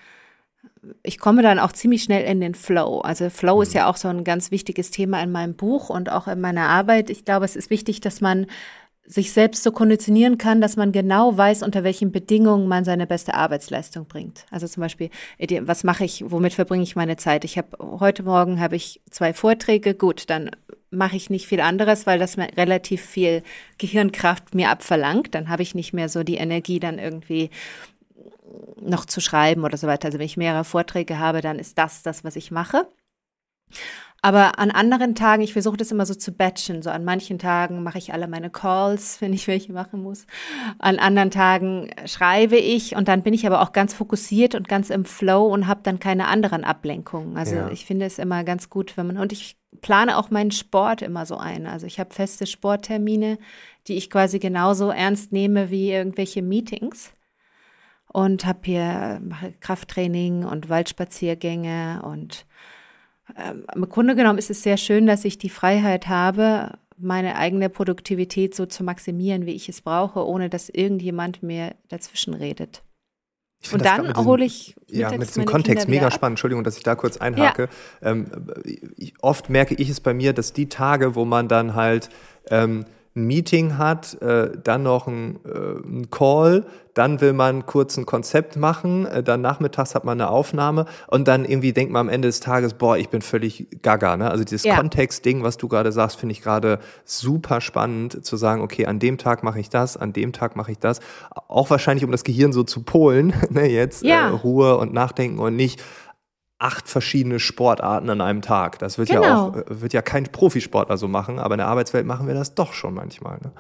ich 1.03 1.19
komme 1.19 1.43
dann 1.43 1.59
auch 1.59 1.73
ziemlich 1.73 2.03
schnell 2.03 2.25
in 2.25 2.41
den 2.41 2.55
Flow. 2.55 3.01
Also 3.01 3.31
Flow 3.31 3.57
mhm. 3.57 3.63
ist 3.63 3.75
ja 3.75 3.89
auch 3.89 3.97
so 3.97 4.09
ein 4.09 4.25
ganz 4.25 4.51
wichtiges 4.51 4.91
Thema 4.91 5.23
in 5.23 5.33
meinem 5.33 5.55
Buch 5.55 5.91
und 5.91 6.11
auch 6.11 6.29
in 6.29 6.41
meiner 6.41 6.69
Arbeit. 6.69 7.11
Ich 7.11 7.25
glaube, 7.25 7.45
es 7.45 7.57
ist 7.57 7.71
wichtig, 7.71 8.01
dass 8.01 8.21
man 8.21 8.47
sich 9.07 9.33
selbst 9.33 9.63
so 9.63 9.71
konditionieren 9.71 10.39
kann, 10.39 10.61
dass 10.61 10.77
man 10.77 10.91
genau 10.91 11.37
weiß, 11.37 11.63
unter 11.63 11.85
welchen 11.85 12.11
Bedingungen 12.11 12.69
man 12.69 12.85
seine 12.85 13.07
beste 13.07 13.35
Arbeitsleistung 13.35 14.07
bringt. 14.07 14.47
Also 14.51 14.67
zum 14.67 14.81
Beispiel, 14.81 15.11
was 15.63 15.85
mache 15.85 16.05
ich, 16.05 16.25
womit 16.31 16.55
verbringe 16.55 16.83
ich 16.83 16.97
meine 16.97 17.17
Zeit? 17.17 17.45
Ich 17.45 17.59
habe 17.59 17.77
heute 18.01 18.23
Morgen 18.23 18.61
habe 18.61 18.77
ich 18.77 19.03
zwei 19.11 19.35
Vorträge, 19.35 19.95
gut, 19.95 20.31
dann 20.31 20.51
mache 20.91 21.17
ich 21.17 21.29
nicht 21.29 21.47
viel 21.47 21.61
anderes, 21.61 22.07
weil 22.07 22.19
das 22.19 22.37
mir 22.37 22.49
relativ 22.57 23.03
viel 23.05 23.43
Gehirnkraft 23.79 24.55
mir 24.55 24.71
abverlangt. 24.71 25.35
Dann 25.35 25.49
habe 25.49 25.63
ich 25.63 25.75
nicht 25.75 25.93
mehr 25.93 26.09
so 26.09 26.23
die 26.23 26.37
Energie, 26.37 26.81
dann 26.81 26.99
irgendwie 26.99 27.51
noch 28.81 29.05
zu 29.05 29.21
schreiben 29.21 29.65
oder 29.65 29.77
so 29.77 29.87
weiter. 29.87 30.07
Also 30.07 30.19
wenn 30.19 30.27
ich 30.27 30.37
mehrere 30.37 30.65
Vorträge 30.65 31.19
habe, 31.19 31.41
dann 31.41 31.59
ist 31.59 31.77
das 31.77 32.03
das, 32.03 32.25
was 32.25 32.37
ich 32.37 32.51
mache. 32.51 32.89
Aber 34.25 34.59
an 34.59 34.71
anderen 34.71 35.15
Tagen, 35.15 35.43
ich 35.43 35.53
versuche 35.53 35.77
das 35.77 35.91
immer 35.91 36.07
so 36.07 36.15
zu 36.15 36.33
batchen. 36.33 36.81
So 36.81 36.89
an 36.89 37.05
manchen 37.05 37.39
Tagen 37.39 37.83
mache 37.83 37.99
ich 37.99 38.15
alle 38.15 38.27
meine 38.27 38.49
Calls, 38.49 39.19
wenn 39.21 39.35
ich 39.35 39.47
welche 39.49 39.71
machen 39.75 40.03
muss. 40.03 40.27
An 40.79 40.99
anderen 40.99 41.31
Tagen 41.31 41.91
schreibe 42.07 42.57
ich 42.57 42.97
und 42.97 43.07
dann 43.07 43.23
bin 43.23 43.35
ich 43.35 43.47
aber 43.47 43.61
auch 43.61 43.73
ganz 43.73 43.93
fokussiert 43.93 44.55
und 44.55 44.67
ganz 44.67 44.89
im 44.89 45.05
Flow 45.05 45.49
und 45.49 45.67
habe 45.67 45.81
dann 45.83 45.99
keine 45.99 46.27
anderen 46.29 46.65
Ablenkungen. 46.65 47.37
Also 47.37 47.55
ja. 47.55 47.71
ich 47.71 47.85
finde 47.85 48.07
es 48.07 48.19
immer 48.19 48.45
ganz 48.45 48.71
gut, 48.71 48.97
wenn 48.97 49.09
man 49.09 49.19
und 49.19 49.31
ich 49.31 49.59
plane 49.83 50.17
auch 50.17 50.31
meinen 50.31 50.53
Sport 50.53 51.03
immer 51.03 51.27
so 51.27 51.37
ein. 51.37 51.67
Also 51.67 51.87
ich 51.87 52.01
habe 52.01 52.15
feste 52.15 52.47
Sporttermine, 52.47 53.37
die 53.89 53.99
ich 53.99 54.09
quasi 54.09 54.39
genauso 54.39 54.89
ernst 54.89 55.33
nehme 55.33 55.69
wie 55.69 55.93
irgendwelche 55.93 56.41
Meetings 56.41 57.13
und 58.07 58.47
habe 58.47 58.61
hier 58.63 59.21
mache 59.23 59.53
Krafttraining 59.61 60.45
und 60.45 60.71
Waldspaziergänge 60.71 62.01
und 62.05 62.47
ähm, 63.37 63.65
im 63.75 63.89
Grunde 63.89 64.15
genommen 64.15 64.39
ist 64.39 64.51
es 64.51 64.63
sehr 64.63 64.77
schön, 64.77 65.07
dass 65.07 65.25
ich 65.25 65.39
die 65.39 65.51
Freiheit 65.51 66.09
habe, 66.09 66.73
meine 66.97 67.37
eigene 67.37 67.69
Produktivität 67.69 68.55
so 68.55 68.67
zu 68.67 68.85
maximieren, 68.85 69.47
wie 69.47 69.53
ich 69.53 69.69
es 69.69 69.83
brauche, 69.83 70.27
ohne 70.27 70.49
dass 70.49 70.69
irgendjemand 70.69 71.43
mir 71.43 71.75
dazwischen 71.89 72.35
redet. 72.35 72.83
Und 73.73 73.85
dann 73.85 74.15
hole 74.17 74.45
ich 74.45 74.77
ja 74.89 75.11
mit 75.11 75.29
diesem 75.29 75.47
Kontext 75.47 75.89
mega 75.89 76.11
spannend. 76.11 76.35
Entschuldigung, 76.35 76.65
dass 76.65 76.77
ich 76.77 76.83
da 76.83 76.95
kurz 76.95 77.17
einhake. 77.17 77.69
Ja. 78.03 78.11
Ähm, 78.11 78.27
ich, 78.97 79.15
oft 79.23 79.49
merke 79.49 79.75
ich 79.75 79.89
es 79.89 80.01
bei 80.01 80.13
mir, 80.13 80.33
dass 80.35 80.53
die 80.53 80.69
Tage, 80.69 81.15
wo 81.15 81.25
man 81.25 81.49
dann 81.49 81.75
halt 81.75 82.11
ähm, 82.51 82.85
ein 83.17 83.27
Meeting 83.27 83.79
hat, 83.79 84.21
äh, 84.23 84.51
dann 84.63 84.83
noch 84.83 85.07
ein, 85.07 85.39
äh, 85.45 85.89
ein, 85.89 86.11
Call, 86.11 86.67
dann 86.95 87.21
will 87.21 87.33
man 87.33 87.65
kurz 87.65 87.97
ein 87.97 88.07
Konzept 88.07 88.57
machen, 88.57 89.07
äh, 89.07 89.23
dann 89.23 89.41
nachmittags 89.41 89.95
hat 89.95 90.05
man 90.05 90.21
eine 90.21 90.31
Aufnahme 90.31 90.87
und 91.07 91.29
dann 91.29 91.45
irgendwie 91.45 91.73
denkt 91.73 91.93
man 91.93 92.01
am 92.01 92.09
Ende 92.09 92.27
des 92.27 92.41
Tages, 92.41 92.75
boah, 92.75 92.97
ich 92.97 93.11
bin 93.11 93.23
völlig 93.23 93.69
gaga. 93.83 94.17
Ne? 94.17 94.29
Also 94.29 94.43
dieses 94.43 94.65
ja. 94.65 94.77
Kontextding, 94.77 95.45
was 95.45 95.57
du 95.59 95.69
gerade 95.69 95.93
sagst, 95.93 96.19
finde 96.19 96.33
ich 96.33 96.43
gerade 96.43 96.81
super 97.05 97.61
spannend 97.61 98.25
zu 98.25 98.37
sagen, 98.37 98.63
okay, 98.63 98.87
an 98.87 98.99
dem 98.99 99.17
Tag 99.17 99.45
mache 99.45 99.61
ich 99.61 99.71
das, 99.71 99.97
an 99.97 100.13
dem 100.13 100.33
Tag 100.33 100.57
mache 100.57 100.73
ich 100.73 100.81
das. 100.81 100.99
Auch 101.47 101.71
wahrscheinlich, 101.71 102.05
um 102.05 102.11
das 102.11 102.25
Gehirn 102.25 102.53
so 102.53 102.65
zu 102.65 102.83
polen, 102.83 103.33
ne, 103.51 103.71
jetzt 103.71 104.03
ja. 104.03 104.29
Äh, 104.29 104.31
Ruhe 104.31 104.77
und 104.77 104.93
Nachdenken 104.93 105.39
und 105.39 105.55
nicht 105.55 105.81
acht 106.59 106.89
verschiedene 106.89 107.41
Sportarten 107.41 108.09
an 108.11 108.21
einem 108.21 108.43
Tag. 108.43 108.79
Das 108.79 108.99
wird 108.99 109.09
genau. 109.09 109.23
ja 109.23 109.37
auch, 109.37 109.57
äh, 109.57 109.81
wird 109.81 109.93
ja 109.93 110.03
kein 110.03 110.25
Profisportler 110.25 110.97
so 110.97 111.09
machen, 111.09 111.39
aber 111.39 111.55
in 111.55 111.59
der 111.59 111.69
Arbeitswelt 111.69 112.07
machen 112.07 112.27
wir 112.27 112.35
das 112.35 112.55
doch 112.55 112.73
schon 112.73 112.95
manchmal. 112.95 113.39
Ne? 113.43 113.53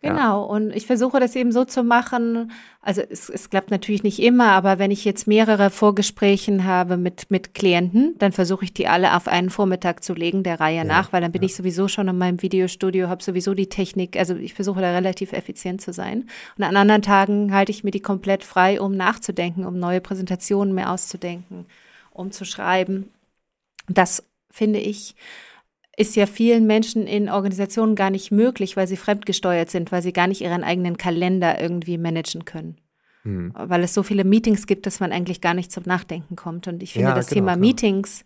Genau, 0.00 0.16
ja. 0.16 0.34
und 0.34 0.70
ich 0.74 0.86
versuche 0.86 1.18
das 1.18 1.34
eben 1.34 1.50
so 1.50 1.64
zu 1.64 1.82
machen. 1.82 2.52
Also 2.80 3.02
es, 3.02 3.28
es 3.28 3.50
klappt 3.50 3.70
natürlich 3.70 4.04
nicht 4.04 4.22
immer, 4.22 4.52
aber 4.52 4.78
wenn 4.78 4.90
ich 4.90 5.04
jetzt 5.04 5.26
mehrere 5.26 5.70
Vorgespräche 5.70 6.64
habe 6.64 6.96
mit, 6.96 7.30
mit 7.30 7.52
Klienten, 7.54 8.14
dann 8.18 8.32
versuche 8.32 8.64
ich 8.64 8.72
die 8.72 8.86
alle 8.86 9.16
auf 9.16 9.26
einen 9.26 9.50
Vormittag 9.50 10.04
zu 10.04 10.14
legen, 10.14 10.44
der 10.44 10.60
Reihe 10.60 10.78
ja, 10.78 10.84
nach, 10.84 11.12
weil 11.12 11.20
dann 11.20 11.32
bin 11.32 11.42
ja. 11.42 11.46
ich 11.46 11.56
sowieso 11.56 11.88
schon 11.88 12.06
in 12.06 12.16
meinem 12.16 12.40
Videostudio, 12.40 13.08
habe 13.08 13.22
sowieso 13.22 13.54
die 13.54 13.68
Technik, 13.68 14.16
also 14.16 14.36
ich 14.36 14.54
versuche 14.54 14.80
da 14.80 14.92
relativ 14.92 15.32
effizient 15.32 15.80
zu 15.80 15.92
sein. 15.92 16.28
Und 16.56 16.64
an 16.64 16.76
anderen 16.76 17.02
Tagen 17.02 17.52
halte 17.52 17.72
ich 17.72 17.82
mir 17.82 17.90
die 17.90 18.00
komplett 18.00 18.44
frei, 18.44 18.80
um 18.80 18.96
nachzudenken, 18.96 19.66
um 19.66 19.78
neue 19.78 20.00
Präsentationen 20.00 20.74
mehr 20.74 20.92
auszudenken 20.92 21.66
um 22.18 22.32
zu 22.32 22.44
schreiben. 22.44 23.10
Das 23.88 24.24
finde 24.50 24.80
ich 24.80 25.14
ist 25.96 26.14
ja 26.14 26.26
vielen 26.26 26.68
Menschen 26.68 27.08
in 27.08 27.28
Organisationen 27.28 27.96
gar 27.96 28.10
nicht 28.10 28.30
möglich, 28.30 28.76
weil 28.76 28.86
sie 28.86 28.96
fremdgesteuert 28.96 29.68
sind, 29.68 29.90
weil 29.90 30.00
sie 30.00 30.12
gar 30.12 30.28
nicht 30.28 30.40
ihren 30.40 30.62
eigenen 30.62 30.96
Kalender 30.96 31.60
irgendwie 31.60 31.98
managen 31.98 32.44
können. 32.44 32.76
Hm. 33.24 33.52
Weil 33.52 33.82
es 33.82 33.94
so 33.94 34.04
viele 34.04 34.22
Meetings 34.22 34.68
gibt, 34.68 34.86
dass 34.86 35.00
man 35.00 35.10
eigentlich 35.10 35.40
gar 35.40 35.54
nicht 35.54 35.72
zum 35.72 35.82
Nachdenken 35.86 36.36
kommt. 36.36 36.68
Und 36.68 36.84
ich 36.84 36.92
finde, 36.92 37.08
ja, 37.08 37.14
das 37.16 37.26
genau, 37.26 37.40
Thema 37.40 37.54
genau. 37.54 37.66
Meetings 37.66 38.22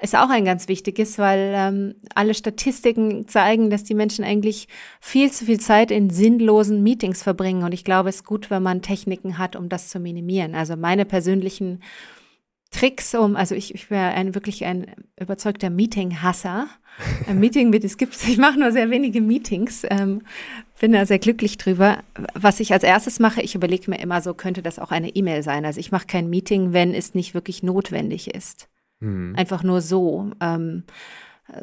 ist 0.00 0.14
auch 0.14 0.30
ein 0.30 0.44
ganz 0.44 0.68
wichtiges, 0.68 1.18
weil 1.18 1.52
ähm, 1.56 1.94
alle 2.14 2.32
Statistiken 2.32 3.26
zeigen, 3.26 3.70
dass 3.70 3.82
die 3.82 3.94
Menschen 3.94 4.24
eigentlich 4.24 4.68
viel 5.00 5.32
zu 5.32 5.46
viel 5.46 5.58
Zeit 5.58 5.90
in 5.90 6.10
sinnlosen 6.10 6.84
Meetings 6.84 7.24
verbringen. 7.24 7.64
Und 7.64 7.74
ich 7.74 7.82
glaube, 7.82 8.08
es 8.08 8.16
ist 8.16 8.24
gut, 8.24 8.50
wenn 8.50 8.62
man 8.62 8.82
Techniken 8.82 9.36
hat, 9.36 9.56
um 9.56 9.68
das 9.68 9.88
zu 9.88 9.98
minimieren. 9.98 10.54
Also 10.54 10.76
meine 10.76 11.04
persönlichen 11.04 11.80
Tricks 12.76 13.14
um, 13.14 13.36
also 13.36 13.54
ich, 13.54 13.74
ich 13.74 13.90
wäre 13.90 14.10
ein, 14.10 14.34
wirklich 14.34 14.64
ein 14.64 14.86
überzeugter 15.18 15.70
Meeting-Hasser. 15.70 16.68
Ein 17.26 17.40
Meeting 17.40 17.70
mit, 17.70 17.84
es 17.84 17.96
gibt, 17.96 18.14
ich 18.28 18.36
mache 18.36 18.58
nur 18.58 18.72
sehr 18.72 18.90
wenige 18.90 19.20
Meetings, 19.20 19.84
ähm, 19.88 20.22
bin 20.78 20.92
da 20.92 21.06
sehr 21.06 21.18
glücklich 21.18 21.56
drüber. 21.56 21.98
Was 22.34 22.60
ich 22.60 22.72
als 22.72 22.84
erstes 22.84 23.18
mache, 23.18 23.40
ich 23.40 23.54
überlege 23.54 23.90
mir 23.90 23.98
immer 23.98 24.20
so, 24.20 24.34
könnte 24.34 24.62
das 24.62 24.78
auch 24.78 24.90
eine 24.90 25.08
E-Mail 25.08 25.42
sein. 25.42 25.64
Also 25.64 25.80
ich 25.80 25.90
mache 25.90 26.06
kein 26.06 26.28
Meeting, 26.28 26.74
wenn 26.74 26.92
es 26.92 27.14
nicht 27.14 27.32
wirklich 27.32 27.62
notwendig 27.62 28.34
ist. 28.34 28.68
Mhm. 29.00 29.34
Einfach 29.36 29.62
nur 29.62 29.80
so. 29.80 30.30
Ähm, 30.40 30.84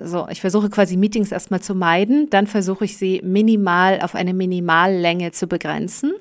so, 0.01 0.27
ich 0.29 0.41
versuche 0.41 0.69
quasi 0.69 0.97
Meetings 0.97 1.31
erstmal 1.31 1.61
zu 1.61 1.75
meiden, 1.75 2.29
dann 2.29 2.47
versuche 2.47 2.85
ich 2.85 2.97
sie 2.97 3.21
minimal 3.23 4.01
auf 4.01 4.15
eine 4.15 4.33
Minimallänge 4.33 5.31
zu 5.31 5.47
begrenzen. 5.47 6.13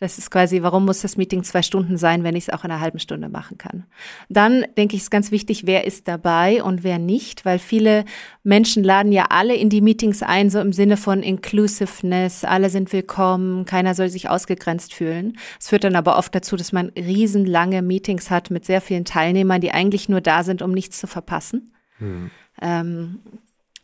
Das 0.00 0.18
ist 0.18 0.30
quasi, 0.30 0.62
warum 0.62 0.86
muss 0.86 1.02
das 1.02 1.16
Meeting 1.16 1.44
zwei 1.44 1.62
Stunden 1.62 1.96
sein, 1.96 2.24
wenn 2.24 2.34
ich 2.34 2.48
es 2.48 2.50
auch 2.50 2.64
in 2.64 2.70
einer 2.72 2.80
halben 2.80 2.98
Stunde 2.98 3.28
machen 3.28 3.58
kann? 3.58 3.84
Dann 4.28 4.64
denke 4.76 4.96
ich, 4.96 5.02
ist 5.02 5.10
ganz 5.10 5.30
wichtig, 5.30 5.66
wer 5.66 5.84
ist 5.84 6.08
dabei 6.08 6.64
und 6.64 6.82
wer 6.82 6.98
nicht, 6.98 7.44
weil 7.44 7.60
viele 7.60 8.04
Menschen 8.42 8.82
laden 8.82 9.12
ja 9.12 9.26
alle 9.30 9.54
in 9.54 9.70
die 9.70 9.80
Meetings 9.80 10.22
ein, 10.24 10.50
so 10.50 10.58
im 10.58 10.72
Sinne 10.72 10.96
von 10.96 11.22
Inclusiveness, 11.22 12.42
alle 12.44 12.70
sind 12.70 12.92
willkommen, 12.92 13.66
keiner 13.66 13.94
soll 13.94 14.08
sich 14.08 14.28
ausgegrenzt 14.28 14.94
fühlen. 14.94 15.38
Es 15.60 15.68
führt 15.68 15.84
dann 15.84 15.94
aber 15.94 16.18
oft 16.18 16.34
dazu, 16.34 16.56
dass 16.56 16.72
man 16.72 16.88
riesenlange 16.96 17.80
Meetings 17.80 18.30
hat 18.30 18.50
mit 18.50 18.64
sehr 18.64 18.80
vielen 18.80 19.04
Teilnehmern, 19.04 19.60
die 19.60 19.70
eigentlich 19.70 20.08
nur 20.08 20.20
da 20.20 20.42
sind, 20.42 20.60
um 20.60 20.72
nichts 20.72 20.98
zu 20.98 21.06
verpassen. 21.06 21.72
Hm. 21.98 22.30
Ähm, 22.60 23.20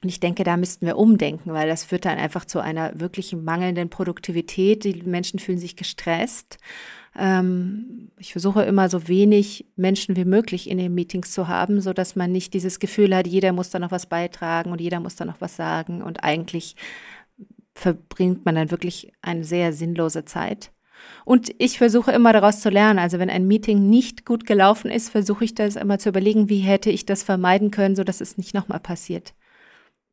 und 0.03 0.09
ich 0.09 0.21
denke, 0.21 0.45
da 0.45 0.57
müssten 0.57 0.87
wir 0.87 0.97
umdenken, 0.97 1.53
weil 1.53 1.69
das 1.69 1.85
führt 1.85 2.07
dann 2.07 2.19
einfach 2.19 2.45
zu 2.45 2.61
einer 2.61 2.99
wirklich 2.99 3.35
mangelnden 3.35 3.91
Produktivität. 3.91 4.85
Die 4.85 5.03
Menschen 5.03 5.39
fühlen 5.39 5.59
sich 5.59 5.77
gestresst. 5.77 6.59
Ähm, 7.19 8.11
ich 8.19 8.33
versuche 8.33 8.63
immer 8.63 8.89
so 8.89 9.09
wenig 9.09 9.67
Menschen 9.77 10.17
wie 10.17 10.25
möglich 10.25 10.71
in 10.71 10.79
den 10.79 10.95
Meetings 10.95 11.33
zu 11.33 11.49
haben, 11.49 11.81
so 11.81 11.93
dass 11.93 12.17
man 12.17 12.33
nicht 12.33 12.55
dieses 12.55 12.79
Gefühl 12.79 13.15
hat, 13.15 13.27
jeder 13.27 13.53
muss 13.53 13.71
da 13.71 13.79
noch 13.79 13.91
was 13.91 14.07
beitragen 14.07 14.73
und 14.73 14.81
jeder 14.81 15.01
muss 15.01 15.17
da 15.17 15.25
noch 15.25 15.41
was 15.41 15.57
sagen. 15.57 16.03
Und 16.03 16.25
eigentlich 16.25 16.77
verbringt 17.75 18.45
man 18.45 18.55
dann 18.55 18.71
wirklich 18.71 19.13
eine 19.21 19.45
sehr 19.45 19.73
sinnlose 19.73 20.25
Zeit. 20.25 20.73
Und 21.25 21.51
ich 21.59 21.79
versuche 21.79 22.13
immer 22.13 22.33
daraus 22.33 22.61
zu 22.61 22.71
lernen. 22.71 22.99
Also 22.99 23.19
wenn 23.19 23.31
ein 23.31 23.47
Meeting 23.47 23.89
nicht 23.89 24.25
gut 24.25 24.47
gelaufen 24.47 24.91
ist, 24.91 25.11
versuche 25.11 25.45
ich 25.45 25.55
das 25.55 25.77
immer 25.77 25.99
zu 25.99 26.09
überlegen, 26.09 26.49
wie 26.49 26.59
hätte 26.59 26.91
ich 26.91 27.07
das 27.07 27.23
vermeiden 27.23 27.71
können, 27.71 27.97
so 27.97 28.05
dass 28.05 28.21
es 28.21 28.37
nicht 28.37 28.55
nochmal 28.55 28.81
passiert. 28.81 29.35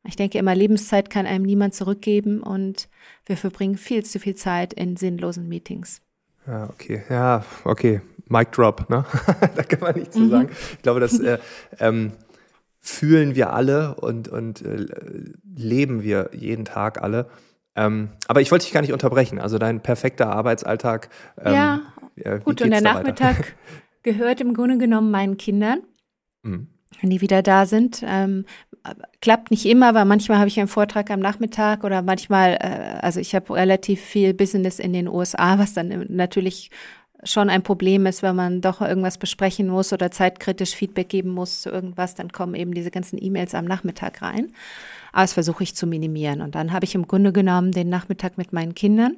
Ich 0.08 0.16
denke 0.16 0.38
immer, 0.38 0.56
Lebenszeit 0.56 1.10
kann 1.10 1.26
einem 1.26 1.44
niemand 1.44 1.76
zurückgeben 1.76 2.42
und 2.42 2.88
wir 3.26 3.38
verbringen 3.38 3.78
viel 3.78 4.06
zu 4.06 4.20
viel 4.20 4.36
Zeit 4.36 4.74
in 4.74 4.96
sinnlosen 4.96 5.48
Meetings. 5.48 6.02
Ja, 6.48 6.70
okay. 6.70 7.04
Ja, 7.10 7.44
okay. 7.66 8.02
Mic 8.30 8.52
drop, 8.52 8.90
ne? 8.90 9.06
da 9.56 9.64
kann 9.64 9.80
man 9.82 9.96
nichts 9.96 10.16
zu 10.16 10.22
mhm. 10.22 10.30
sagen. 10.30 10.50
Ich 10.74 10.82
glaube, 10.82 11.00
das 11.00 11.20
äh, 11.20 11.38
ähm, 11.80 12.14
fühlen 12.80 13.36
wir 13.36 13.54
alle 13.54 13.96
und, 13.96 14.30
und 14.30 14.62
äh, 14.62 14.86
leben 15.56 16.04
wir 16.04 16.30
jeden 16.34 16.66
Tag 16.66 17.02
alle. 17.02 17.30
Ähm, 17.76 18.10
aber 18.28 18.42
ich 18.42 18.52
wollte 18.52 18.66
dich 18.66 18.74
gar 18.74 18.82
nicht 18.82 18.94
unterbrechen. 18.94 19.40
Also 19.40 19.58
dein 19.58 19.82
perfekter 19.82 20.30
Arbeitsalltag. 20.30 21.10
Ähm, 21.38 21.54
ja, 21.54 21.82
ja 22.16 22.38
gut. 22.38 22.62
Und 22.62 22.72
der 22.72 22.82
Nachmittag 22.82 23.56
gehört 24.04 24.42
im 24.42 24.54
Grunde 24.54 24.78
genommen 24.78 25.12
meinen 25.12 25.38
Kindern. 25.38 25.82
Mhm. 26.44 26.68
Wenn 27.02 27.10
die 27.10 27.22
wieder 27.22 27.42
da 27.42 27.66
sind. 27.66 28.04
Ähm, 28.06 28.46
klappt 29.22 29.52
nicht 29.52 29.66
immer, 29.66 29.94
weil 29.94 30.06
manchmal 30.06 30.40
habe 30.40 30.48
ich 30.48 30.60
einen 30.60 30.68
Vortrag 30.68 31.12
am 31.12 31.20
Nachmittag 31.20 31.84
oder 31.84 32.02
manchmal, 32.02 32.54
äh, 32.54 33.00
also 33.02 33.20
ich 33.20 33.36
habe 33.36 33.54
relativ 33.54 34.02
viel 34.02 34.34
Business 34.34 34.80
in 34.80 34.94
den 34.94 35.08
USA, 35.08 35.58
was 35.60 35.74
dann 35.74 36.06
natürlich 36.10 36.72
schon 37.24 37.50
ein 37.50 37.64
Problem 37.64 38.06
ist, 38.06 38.22
wenn 38.24 38.36
man 38.36 38.62
doch 38.62 38.82
irgendwas 38.82 39.18
besprechen 39.18 39.68
muss 39.68 39.92
oder 39.92 40.12
zeitkritisch 40.12 40.76
Feedback 40.76 41.10
geben 41.10 41.30
muss 41.30 41.62
zu 41.62 41.70
irgendwas, 41.70 42.16
dann 42.16 42.32
kommen 42.32 42.54
eben 42.54 42.74
diese 42.74 42.92
ganzen 42.92 43.22
E-Mails 43.22 43.56
am 43.56 43.66
Nachmittag 43.66 44.22
rein. 44.22 44.52
Aber 45.12 45.24
das 45.24 45.34
versuche 45.34 45.64
ich 45.64 45.76
zu 45.76 45.88
minimieren. 45.88 46.42
Und 46.42 46.56
dann 46.56 46.72
habe 46.72 46.86
ich 46.86 46.96
im 46.96 47.08
Grunde 47.08 47.34
genommen 47.34 47.72
den 47.72 47.90
Nachmittag 47.90 48.38
mit 48.38 48.54
meinen 48.54 48.76
Kindern. 48.76 49.18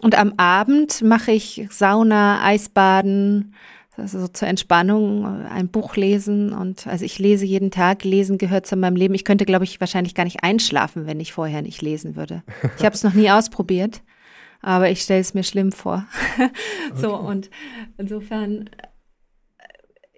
Und 0.00 0.18
am 0.18 0.34
Abend 0.38 1.02
mache 1.02 1.32
ich 1.32 1.66
Sauna, 1.70 2.42
Eisbaden, 2.44 3.54
also 3.96 4.20
so 4.20 4.28
zur 4.28 4.48
Entspannung, 4.48 5.26
ein 5.26 5.68
Buch 5.68 5.96
lesen. 5.96 6.52
Und 6.52 6.86
also 6.86 7.04
ich 7.04 7.18
lese 7.18 7.44
jeden 7.44 7.70
Tag. 7.70 8.04
Lesen 8.04 8.38
gehört 8.38 8.66
zu 8.66 8.76
meinem 8.76 8.96
Leben. 8.96 9.14
Ich 9.14 9.24
könnte, 9.24 9.44
glaube 9.44 9.64
ich, 9.64 9.80
wahrscheinlich 9.80 10.14
gar 10.14 10.24
nicht 10.24 10.42
einschlafen, 10.42 11.06
wenn 11.06 11.20
ich 11.20 11.32
vorher 11.32 11.62
nicht 11.62 11.82
lesen 11.82 12.16
würde. 12.16 12.42
Ich 12.78 12.84
habe 12.84 12.94
es 12.94 13.04
noch 13.04 13.14
nie 13.14 13.30
ausprobiert 13.30 14.02
aber 14.62 14.88
ich 14.88 15.02
stelle 15.02 15.20
es 15.20 15.34
mir 15.34 15.42
schlimm 15.42 15.72
vor. 15.72 16.06
so 16.94 17.14
okay. 17.14 17.26
und 17.26 17.50
insofern, 17.98 18.70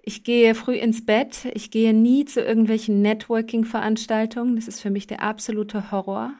ich 0.03 0.23
gehe 0.23 0.53
früh 0.53 0.75
ins 0.75 1.05
Bett, 1.05 1.47
ich 1.53 1.71
gehe 1.71 1.93
nie 1.93 2.25
zu 2.25 2.41
irgendwelchen 2.41 3.01
Networking-Veranstaltungen, 3.01 4.55
das 4.55 4.67
ist 4.67 4.81
für 4.81 4.91
mich 4.91 5.07
der 5.07 5.23
absolute 5.23 5.91
Horror. 5.91 6.33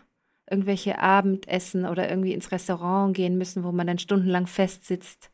Irgendwelche 0.48 1.00
Abendessen 1.00 1.88
oder 1.88 2.08
irgendwie 2.08 2.34
ins 2.34 2.52
Restaurant 2.52 3.16
gehen 3.16 3.36
müssen, 3.36 3.64
wo 3.64 3.72
man 3.72 3.88
dann 3.88 3.98
stundenlang 3.98 4.46
festsitzt. 4.46 5.32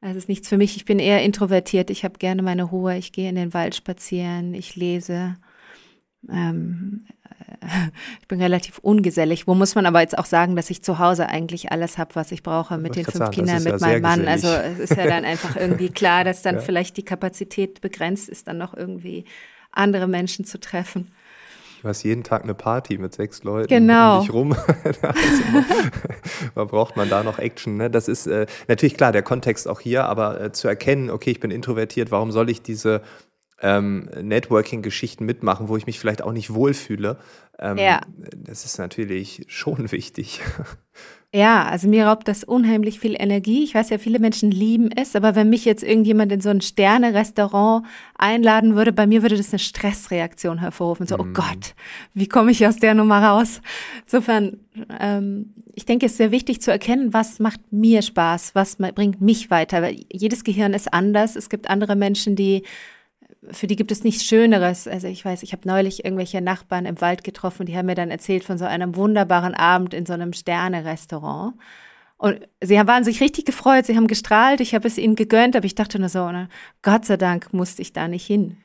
Das 0.00 0.16
ist 0.16 0.28
nichts 0.28 0.48
für 0.48 0.56
mich. 0.56 0.76
Ich 0.76 0.84
bin 0.84 0.98
eher 0.98 1.22
introvertiert. 1.22 1.90
Ich 1.90 2.04
habe 2.04 2.18
gerne 2.18 2.42
meine 2.42 2.62
Ruhe. 2.62 2.96
Ich 2.96 3.12
gehe 3.12 3.28
in 3.28 3.34
den 3.34 3.52
Wald 3.52 3.74
spazieren. 3.74 4.54
Ich 4.54 4.76
lese. 4.76 5.36
Ähm, 6.30 7.06
ich 8.20 8.28
bin 8.28 8.40
relativ 8.40 8.78
ungesellig. 8.78 9.48
Wo 9.48 9.54
muss 9.54 9.74
man 9.74 9.86
aber 9.86 10.00
jetzt 10.00 10.16
auch 10.16 10.26
sagen, 10.26 10.54
dass 10.54 10.70
ich 10.70 10.82
zu 10.82 10.98
Hause 11.00 11.28
eigentlich 11.28 11.72
alles 11.72 11.98
habe, 11.98 12.14
was 12.14 12.30
ich 12.30 12.42
brauche 12.42 12.78
mit 12.78 12.94
den 12.94 13.04
fünf 13.04 13.16
sagen, 13.16 13.32
Kindern, 13.32 13.62
mit 13.64 13.72
ja 13.72 13.78
meinem 13.78 14.02
Mann. 14.02 14.20
Gesellig. 14.20 14.44
Also 14.44 14.82
es 14.82 14.90
ist 14.90 14.96
ja 14.96 15.06
dann 15.06 15.24
einfach 15.24 15.56
irgendwie 15.60 15.90
klar, 15.90 16.22
dass 16.22 16.42
dann 16.42 16.56
ja. 16.56 16.60
vielleicht 16.60 16.96
die 16.96 17.04
Kapazität 17.04 17.80
begrenzt 17.80 18.28
ist, 18.28 18.46
dann 18.46 18.58
noch 18.58 18.74
irgendwie 18.74 19.24
andere 19.72 20.06
Menschen 20.06 20.44
zu 20.44 20.60
treffen. 20.60 21.10
Du 21.80 21.88
hast 21.88 22.02
jeden 22.02 22.24
Tag 22.24 22.42
eine 22.42 22.54
Party 22.54 22.98
mit 22.98 23.14
sechs 23.14 23.44
Leuten 23.44 23.68
genau. 23.68 24.16
um 24.16 24.20
dich 24.22 24.32
rum. 24.32 24.52
also, 25.02 26.66
braucht 26.66 26.96
man 26.96 27.08
da 27.08 27.22
noch 27.22 27.38
Action? 27.38 27.76
Ne? 27.76 27.88
Das 27.88 28.08
ist 28.08 28.26
äh, 28.26 28.46
natürlich 28.66 28.96
klar, 28.96 29.12
der 29.12 29.22
Kontext 29.22 29.68
auch 29.68 29.80
hier, 29.80 30.04
aber 30.04 30.40
äh, 30.40 30.52
zu 30.52 30.66
erkennen, 30.66 31.10
okay, 31.10 31.30
ich 31.30 31.40
bin 31.40 31.50
introvertiert, 31.50 32.10
warum 32.10 32.32
soll 32.32 32.50
ich 32.50 32.62
diese 32.62 33.02
ähm, 33.60 34.08
Networking-Geschichten 34.20 35.24
mitmachen, 35.24 35.68
wo 35.68 35.76
ich 35.76 35.86
mich 35.86 35.98
vielleicht 35.98 36.22
auch 36.22 36.32
nicht 36.32 36.52
wohlfühle. 36.52 37.18
Ähm, 37.58 37.76
ja. 37.76 38.00
Das 38.36 38.64
ist 38.64 38.78
natürlich 38.78 39.44
schon 39.48 39.90
wichtig. 39.92 40.40
Ja, 41.34 41.66
also 41.66 41.88
mir 41.88 42.06
raubt 42.06 42.26
das 42.26 42.42
unheimlich 42.42 43.00
viel 43.00 43.14
Energie. 43.14 43.62
Ich 43.62 43.74
weiß 43.74 43.90
ja, 43.90 43.98
viele 43.98 44.18
Menschen 44.18 44.50
lieben 44.50 44.90
es, 44.90 45.14
aber 45.14 45.34
wenn 45.34 45.50
mich 45.50 45.66
jetzt 45.66 45.82
irgendjemand 45.82 46.32
in 46.32 46.40
so 46.40 46.48
ein 46.48 46.62
Sterne-Restaurant 46.62 47.84
einladen 48.16 48.76
würde, 48.76 48.92
bei 48.92 49.06
mir 49.06 49.20
würde 49.20 49.36
das 49.36 49.50
eine 49.50 49.58
Stressreaktion 49.58 50.56
hervorrufen. 50.56 51.06
So, 51.06 51.18
oh 51.18 51.24
mhm. 51.24 51.34
Gott, 51.34 51.74
wie 52.14 52.28
komme 52.28 52.50
ich 52.50 52.66
aus 52.66 52.76
der 52.76 52.94
Nummer 52.94 53.22
raus? 53.22 53.60
Insofern, 54.06 54.56
ähm, 54.98 55.52
ich 55.74 55.84
denke, 55.84 56.06
es 56.06 56.12
ist 56.12 56.18
sehr 56.18 56.30
wichtig 56.30 56.62
zu 56.62 56.70
erkennen, 56.70 57.12
was 57.12 57.40
macht 57.40 57.60
mir 57.70 58.00
Spaß, 58.00 58.54
was 58.54 58.76
bringt 58.76 59.20
mich 59.20 59.50
weiter. 59.50 59.82
Weil 59.82 59.96
jedes 60.10 60.44
Gehirn 60.44 60.72
ist 60.72 60.94
anders. 60.94 61.36
Es 61.36 61.50
gibt 61.50 61.68
andere 61.68 61.94
Menschen, 61.94 62.36
die 62.36 62.62
für 63.50 63.66
die 63.66 63.76
gibt 63.76 63.92
es 63.92 64.04
nichts 64.04 64.24
Schöneres. 64.24 64.88
Also 64.88 65.06
ich 65.06 65.24
weiß, 65.24 65.42
ich 65.42 65.52
habe 65.52 65.66
neulich 65.66 66.04
irgendwelche 66.04 66.40
Nachbarn 66.40 66.86
im 66.86 67.00
Wald 67.00 67.24
getroffen, 67.24 67.66
die 67.66 67.76
haben 67.76 67.86
mir 67.86 67.94
dann 67.94 68.10
erzählt 68.10 68.44
von 68.44 68.58
so 68.58 68.64
einem 68.64 68.96
wunderbaren 68.96 69.54
Abend 69.54 69.94
in 69.94 70.06
so 70.06 70.12
einem 70.12 70.32
Sterne-Restaurant. 70.32 71.54
Und 72.16 72.40
sie 72.60 72.74
waren 72.74 73.04
sich 73.04 73.20
richtig 73.20 73.44
gefreut, 73.44 73.86
sie 73.86 73.96
haben 73.96 74.08
gestrahlt, 74.08 74.60
ich 74.60 74.74
habe 74.74 74.88
es 74.88 74.98
ihnen 74.98 75.14
gegönnt, 75.14 75.54
aber 75.54 75.66
ich 75.66 75.76
dachte 75.76 76.00
nur 76.00 76.08
so, 76.08 76.30
ne, 76.32 76.48
Gott 76.82 77.04
sei 77.04 77.16
Dank 77.16 77.52
musste 77.52 77.80
ich 77.80 77.92
da 77.92 78.08
nicht 78.08 78.26
hin. 78.26 78.56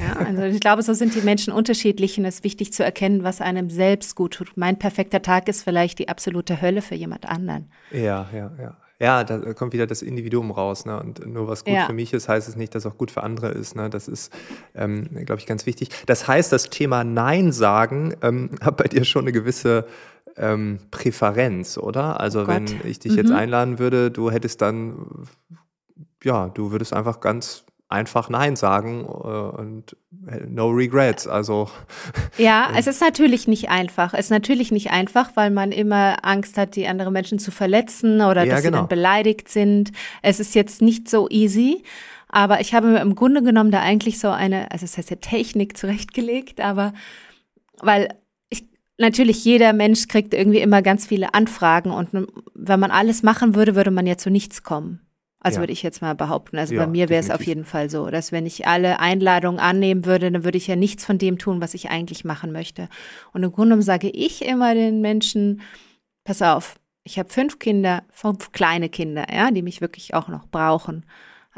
Ja, 0.00 0.16
also 0.16 0.42
ich 0.42 0.58
glaube, 0.58 0.82
so 0.82 0.92
sind 0.94 1.14
die 1.14 1.20
Menschen 1.20 1.52
unterschiedlich 1.52 2.18
und 2.18 2.24
es 2.24 2.36
ist 2.36 2.44
wichtig 2.44 2.72
zu 2.72 2.84
erkennen, 2.84 3.22
was 3.22 3.40
einem 3.40 3.70
selbst 3.70 4.16
gut 4.16 4.34
tut. 4.34 4.56
Mein 4.56 4.80
perfekter 4.80 5.22
Tag 5.22 5.48
ist 5.48 5.62
vielleicht 5.62 6.00
die 6.00 6.08
absolute 6.08 6.60
Hölle 6.60 6.82
für 6.82 6.96
jemand 6.96 7.26
anderen. 7.26 7.70
Ja, 7.92 8.28
ja, 8.32 8.50
ja 8.60 8.76
ja, 8.98 9.24
da 9.24 9.52
kommt 9.52 9.72
wieder 9.74 9.86
das 9.86 10.02
Individuum 10.02 10.50
raus. 10.50 10.86
Ne? 10.86 10.98
Und 10.98 11.26
nur 11.26 11.48
was 11.48 11.64
gut 11.64 11.74
ja. 11.74 11.86
für 11.86 11.92
mich 11.92 12.12
ist, 12.12 12.28
heißt 12.28 12.48
es 12.48 12.56
nicht, 12.56 12.74
dass 12.74 12.86
auch 12.86 12.96
gut 12.96 13.10
für 13.10 13.22
andere 13.22 13.48
ist. 13.48 13.76
Ne? 13.76 13.90
Das 13.90 14.08
ist, 14.08 14.32
ähm, 14.74 15.08
glaube 15.26 15.40
ich, 15.40 15.46
ganz 15.46 15.66
wichtig. 15.66 15.90
Das 16.06 16.26
heißt, 16.26 16.50
das 16.50 16.70
Thema 16.70 17.04
Nein 17.04 17.52
sagen 17.52 18.14
ähm, 18.22 18.50
hat 18.62 18.76
bei 18.78 18.84
dir 18.84 19.04
schon 19.04 19.22
eine 19.22 19.32
gewisse 19.32 19.86
ähm, 20.36 20.78
Präferenz, 20.90 21.78
oder? 21.78 22.20
Also 22.20 22.42
oh 22.42 22.46
wenn 22.46 22.66
ich 22.84 22.98
dich 22.98 23.12
mhm. 23.12 23.18
jetzt 23.18 23.32
einladen 23.32 23.78
würde, 23.78 24.10
du 24.10 24.30
hättest 24.30 24.62
dann, 24.62 25.26
ja, 26.22 26.48
du 26.48 26.72
würdest 26.72 26.92
einfach 26.92 27.20
ganz 27.20 27.64
einfach 27.88 28.28
Nein 28.28 28.56
sagen 28.56 29.04
äh, 29.04 29.08
und 29.08 29.96
no 30.46 30.68
regrets. 30.68 31.28
Also 31.28 31.70
ja, 32.38 32.70
es 32.76 32.86
ist 32.86 33.00
natürlich 33.00 33.46
nicht 33.46 33.68
einfach. 33.70 34.12
Es 34.12 34.26
ist 34.26 34.30
natürlich 34.30 34.72
nicht 34.72 34.90
einfach, 34.90 35.30
weil 35.34 35.50
man 35.50 35.72
immer 35.72 36.24
Angst 36.24 36.58
hat, 36.58 36.74
die 36.76 36.88
anderen 36.88 37.12
Menschen 37.12 37.38
zu 37.38 37.50
verletzen 37.50 38.20
oder 38.20 38.44
ja, 38.44 38.54
dass 38.54 38.62
genau. 38.62 38.62
sie 38.62 38.62
dann 38.62 38.72
genau. 38.72 38.86
beleidigt 38.86 39.48
sind. 39.48 39.92
Es 40.22 40.40
ist 40.40 40.54
jetzt 40.54 40.82
nicht 40.82 41.08
so 41.08 41.28
easy. 41.28 41.84
Aber 42.28 42.60
ich 42.60 42.74
habe 42.74 42.88
mir 42.88 43.00
im 43.00 43.14
Grunde 43.14 43.42
genommen 43.42 43.70
da 43.70 43.80
eigentlich 43.80 44.18
so 44.18 44.30
eine, 44.30 44.70
also 44.72 44.84
es 44.84 44.98
heißt 44.98 45.10
ja 45.10 45.16
Technik 45.16 45.76
zurechtgelegt, 45.76 46.60
aber 46.60 46.92
weil 47.78 48.08
ich, 48.50 48.64
natürlich 48.98 49.44
jeder 49.44 49.72
Mensch 49.72 50.08
kriegt 50.08 50.34
irgendwie 50.34 50.58
immer 50.58 50.82
ganz 50.82 51.06
viele 51.06 51.34
Anfragen 51.34 51.92
und 51.92 52.08
wenn 52.54 52.80
man 52.80 52.90
alles 52.90 53.22
machen 53.22 53.54
würde, 53.54 53.76
würde 53.76 53.92
man 53.92 54.08
ja 54.08 54.18
zu 54.18 54.30
nichts 54.30 54.64
kommen. 54.64 55.05
Also 55.46 55.58
ja. 55.58 55.60
würde 55.62 55.72
ich 55.72 55.84
jetzt 55.84 56.02
mal 56.02 56.16
behaupten. 56.16 56.58
Also 56.58 56.74
ja, 56.74 56.84
bei 56.84 56.90
mir 56.90 57.08
wäre 57.08 57.20
es 57.20 57.30
auf 57.30 57.46
jeden 57.46 57.64
Fall 57.64 57.88
so, 57.88 58.10
dass 58.10 58.32
wenn 58.32 58.46
ich 58.46 58.66
alle 58.66 58.98
Einladungen 58.98 59.60
annehmen 59.60 60.04
würde, 60.04 60.32
dann 60.32 60.42
würde 60.42 60.58
ich 60.58 60.66
ja 60.66 60.74
nichts 60.74 61.04
von 61.04 61.18
dem 61.18 61.38
tun, 61.38 61.60
was 61.60 61.74
ich 61.74 61.88
eigentlich 61.88 62.24
machen 62.24 62.50
möchte. 62.50 62.88
Und 63.32 63.44
im 63.44 63.52
Grunde 63.52 63.80
sage 63.82 64.10
ich 64.10 64.44
immer 64.44 64.74
den 64.74 65.00
Menschen, 65.00 65.62
pass 66.24 66.42
auf, 66.42 66.80
ich 67.04 67.16
habe 67.20 67.28
fünf 67.28 67.60
Kinder, 67.60 68.02
fünf 68.10 68.50
kleine 68.50 68.88
Kinder, 68.88 69.32
ja, 69.32 69.52
die 69.52 69.62
mich 69.62 69.80
wirklich 69.80 70.14
auch 70.14 70.26
noch 70.26 70.48
brauchen. 70.48 71.06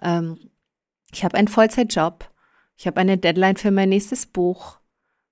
Ähm, 0.03 0.37
ich 1.11 1.25
habe 1.25 1.39
einen 1.39 1.49
Vollzeitjob. 1.49 2.31
Ich 2.77 2.87
habe 2.87 3.01
eine 3.01 3.17
Deadline 3.17 3.57
für 3.57 3.71
mein 3.71 3.89
nächstes 3.89 4.27
Buch. 4.27 4.81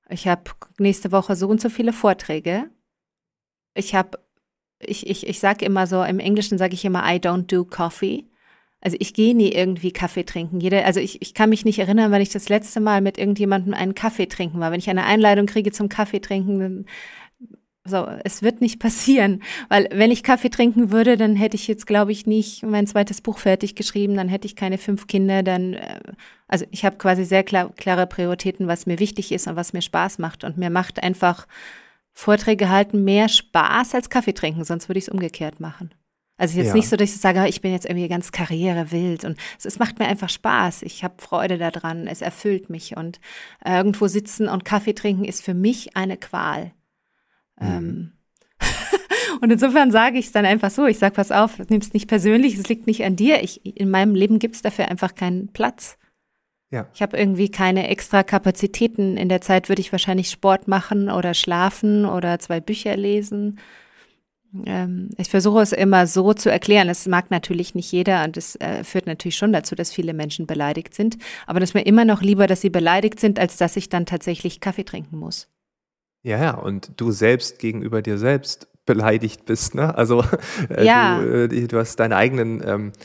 Ich 0.09 0.27
habe 0.27 0.45
nächste 0.79 1.12
Woche 1.12 1.37
so 1.37 1.47
und 1.47 1.61
so 1.61 1.69
viele 1.69 1.92
Vorträge. 1.92 2.71
Ich 3.75 3.95
habe, 3.95 4.19
ich, 4.79 5.07
ich, 5.07 5.27
ich 5.27 5.40
sage 5.40 5.66
immer 5.66 5.87
so, 5.87 6.03
im 6.03 6.21
Englischen 6.21 6.57
sage 6.57 6.73
ich 6.73 6.87
immer, 6.87 7.05
I 7.05 7.19
don't 7.19 7.49
do 7.49 7.66
coffee. 7.66 8.31
Also 8.81 8.97
ich 9.01 9.15
gehe 9.15 9.35
nie 9.35 9.53
irgendwie 9.53 9.91
Kaffee 9.91 10.25
trinken. 10.25 10.61
Jeder, 10.61 10.85
also 10.85 11.01
ich, 11.01 11.23
ich 11.23 11.35
kann 11.35 11.51
mich 11.51 11.65
nicht 11.65 11.79
erinnern, 11.79 12.12
wenn 12.12 12.23
ich 12.23 12.29
das 12.29 12.49
letzte 12.49 12.81
Mal 12.81 13.01
mit 13.01 13.19
irgendjemandem 13.19 13.75
einen 13.75 13.95
Kaffee 13.95 14.27
trinken 14.27 14.61
war. 14.61 14.71
Wenn 14.71 14.79
ich 14.79 14.91
eine 14.91 15.05
Einladung 15.05 15.47
kriege 15.47 15.73
zum 15.73 15.89
Kaffee 15.89 16.21
trinken, 16.21 16.61
dann 16.61 16.87
so, 17.89 18.07
es 18.25 18.43
wird 18.43 18.61
nicht 18.61 18.79
passieren, 18.81 19.43
weil 19.69 19.89
wenn 19.93 20.11
ich 20.11 20.23
Kaffee 20.23 20.51
trinken 20.51 20.91
würde, 20.91 21.17
dann 21.17 21.37
hätte 21.37 21.57
ich 21.57 21.69
jetzt, 21.69 21.87
glaube 21.87 22.12
ich, 22.12 22.27
nicht 22.27 22.62
mein 22.62 22.87
zweites 22.87 23.21
Buch 23.21 23.39
fertig 23.39 23.75
geschrieben, 23.75 24.17
dann 24.17 24.29
hätte 24.29 24.47
ich 24.47 24.57
keine 24.57 24.79
fünf 24.79 25.07
Kinder, 25.07 25.43
dann, 25.43 25.75
äh, 25.75 26.01
also 26.49 26.65
ich 26.71 26.85
habe 26.85 26.97
quasi 26.97 27.25
sehr 27.25 27.45
klar, 27.45 27.73
klare 27.77 28.07
Prioritäten, 28.07 28.67
was 28.67 28.87
mir 28.87 28.99
wichtig 28.99 29.33
ist 29.33 29.47
und 29.47 29.57
was 29.57 29.73
mir 29.73 29.83
Spaß 29.83 30.19
macht. 30.19 30.45
Und 30.45 30.59
mir 30.59 30.71
macht 30.71 31.03
einfach 31.03 31.47
Vorträge 32.12 32.71
halten 32.71 33.05
mehr 33.05 33.29
Spaß 33.29 33.95
als 33.95 34.11
Kaffee 34.11 34.33
trinken, 34.33 34.65
sonst 34.65 34.89
würde 34.89 34.99
ich 34.99 35.07
es 35.07 35.12
umgekehrt 35.12 35.61
machen. 35.61 35.91
Also 36.38 36.59
jetzt 36.59 36.68
ja. 36.68 36.75
nicht 36.75 36.88
so, 36.88 36.96
dass 36.96 37.14
ich 37.14 37.20
sage, 37.20 37.49
ich 37.49 37.62
bin 37.62 37.72
jetzt 37.72 37.87
irgendwie 37.87 38.09
ganz 38.09 38.31
karrierewild 38.31 39.25
und 39.25 39.38
es, 39.59 39.64
es 39.64 39.79
macht 39.79 39.99
mir 39.99 40.07
einfach 40.07 40.29
Spaß. 40.29 40.83
Ich 40.83 41.03
habe 41.03 41.14
Freude 41.18 41.57
daran, 41.57 42.07
es 42.07 42.20
erfüllt 42.20 42.68
mich 42.68 42.96
und 42.96 43.20
äh, 43.64 43.77
irgendwo 43.77 44.07
sitzen 44.07 44.49
und 44.49 44.64
Kaffee 44.64 44.94
trinken 44.94 45.25
ist 45.25 45.42
für 45.42 45.55
mich 45.55 45.96
eine 45.96 46.18
Qual. 46.18 46.72
Mhm. 47.59 47.66
Ähm, 47.66 48.12
und 49.40 49.51
insofern 49.51 49.90
sage 49.90 50.18
ich 50.18 50.27
es 50.27 50.33
dann 50.33 50.44
einfach 50.44 50.70
so, 50.70 50.85
ich 50.87 50.99
sage, 50.99 51.14
pass 51.14 51.33
auf, 51.33 51.59
nimm 51.70 51.81
es 51.81 51.94
nicht 51.94 52.07
persönlich, 52.07 52.55
es 52.57 52.68
liegt 52.68 52.87
nicht 52.87 53.05
an 53.05 53.16
dir. 53.16 53.42
Ich, 53.42 53.64
in 53.64 53.90
meinem 53.90 54.14
Leben 54.14 54.38
gibt 54.38 54.57
es 54.57 54.62
dafür 54.62 54.88
einfach 54.88 55.14
keinen 55.14 55.53
Platz. 55.55 55.96
Ja. 56.70 56.87
Ich 56.92 57.01
habe 57.01 57.16
irgendwie 57.16 57.51
keine 57.51 57.88
extra 57.88 58.22
Kapazitäten. 58.22 59.16
In 59.16 59.31
der 59.31 59.40
Zeit 59.40 59.70
würde 59.70 59.81
ich 59.81 59.92
wahrscheinlich 59.92 60.31
Sport 60.31 60.68
machen 60.68 61.09
oder 61.11 61.33
schlafen 61.33 62.05
oder 62.05 62.38
zwei 62.40 62.61
Bücher 62.61 62.96
lesen 62.96 63.59
ähm, 64.66 65.11
ich 65.16 65.29
versuche 65.29 65.61
es 65.61 65.73
immer 65.73 66.07
so 66.07 66.33
zu 66.33 66.51
erklären. 66.51 66.88
Es 66.88 67.07
mag 67.07 67.31
natürlich 67.31 67.75
nicht 67.75 67.92
jeder 67.92 68.25
und 68.25 68.37
es 68.37 68.57
äh, 68.57 68.85
führt 68.85 69.07
natürlich 69.07 69.37
schon 69.37 69.53
dazu, 69.53 69.75
dass 69.75 69.92
viele 69.92 70.14
Menschen 70.14 70.47
beleidigt 70.47 70.95
sind. 70.95 71.19
Aber 71.47 71.61
es 71.61 71.71
ist 71.71 71.75
mir 71.75 71.87
immer 71.87 72.05
noch 72.05 72.23
lieber, 72.23 72.47
dass 72.47 72.61
sie 72.61 72.71
beleidigt 72.71 73.21
sind, 73.21 73.38
als 73.38 73.57
dass 73.57 73.77
ich 73.77 73.88
dann 73.88 74.07
tatsächlich 74.07 74.61
Kaffee 74.61 74.85
trinken 74.85 75.19
muss. 75.19 75.49
Ja, 76.23 76.42
ja, 76.42 76.55
und 76.55 76.92
du 76.97 77.12
selbst 77.12 77.59
gegenüber 77.59 78.03
dir 78.03 78.19
selbst 78.19 78.69
beleidigt 78.87 79.45
bist, 79.45 79.75
ne? 79.75 79.95
Also 79.97 80.25
äh, 80.71 80.85
ja. 80.85 81.21
du, 81.21 81.45
äh, 81.45 81.66
du 81.66 81.79
hast 81.79 81.97
deine 81.97 82.16
eigenen 82.16 82.62
ähm, 82.66 82.92
äh, 82.92 83.01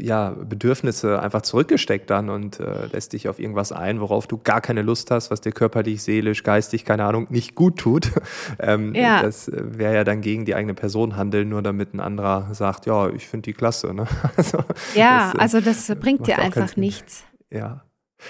ja, 0.00 0.30
Bedürfnisse 0.30 1.20
einfach 1.20 1.42
zurückgesteckt 1.42 2.08
dann 2.10 2.30
und 2.30 2.60
äh, 2.60 2.86
lässt 2.92 3.12
dich 3.12 3.28
auf 3.28 3.40
irgendwas 3.40 3.72
ein, 3.72 4.00
worauf 4.00 4.28
du 4.28 4.38
gar 4.38 4.60
keine 4.60 4.82
Lust 4.82 5.10
hast, 5.10 5.32
was 5.32 5.40
dir 5.40 5.50
körperlich, 5.50 6.02
seelisch, 6.02 6.44
geistig, 6.44 6.84
keine 6.84 7.04
Ahnung, 7.04 7.26
nicht 7.28 7.56
gut 7.56 7.78
tut. 7.78 8.12
ähm, 8.60 8.94
ja. 8.94 9.22
Das 9.22 9.50
wäre 9.52 9.94
ja 9.94 10.04
dann 10.04 10.20
gegen 10.20 10.44
die 10.44 10.54
eigene 10.54 10.74
Person 10.74 11.16
handeln, 11.16 11.48
nur 11.48 11.60
damit 11.60 11.92
ein 11.92 12.00
anderer 12.00 12.54
sagt, 12.54 12.86
ja, 12.86 13.08
ich 13.10 13.26
finde 13.26 13.46
die 13.46 13.52
klasse. 13.52 13.92
Ne? 13.92 14.06
Also, 14.36 14.58
ja, 14.94 15.32
das, 15.32 15.34
äh, 15.34 15.38
also 15.38 15.60
das 15.60 16.00
bringt 16.00 16.26
dir 16.26 16.38
einfach 16.38 16.76
nichts. 16.76 17.24
Ja. 17.50 17.84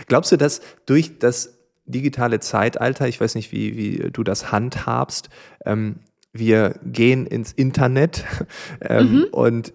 Glaubst 0.06 0.32
du, 0.32 0.36
dass 0.36 0.60
durch 0.86 1.18
das 1.18 1.58
digitale 1.84 2.40
Zeitalter, 2.40 3.06
ich 3.06 3.20
weiß 3.20 3.34
nicht, 3.34 3.52
wie, 3.52 3.76
wie 3.76 4.10
du 4.10 4.24
das 4.24 4.50
handhabst, 4.50 5.28
ähm, 5.64 6.00
wir 6.32 6.80
gehen 6.84 7.26
ins 7.26 7.52
Internet 7.52 8.24
ähm, 8.80 9.12
mhm. 9.12 9.24
und 9.32 9.72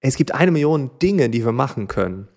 es 0.00 0.16
gibt 0.16 0.34
eine 0.34 0.50
Million 0.50 0.90
Dinge, 1.00 1.28
die 1.30 1.44
wir 1.44 1.52
machen 1.52 1.88
können. 1.88 2.28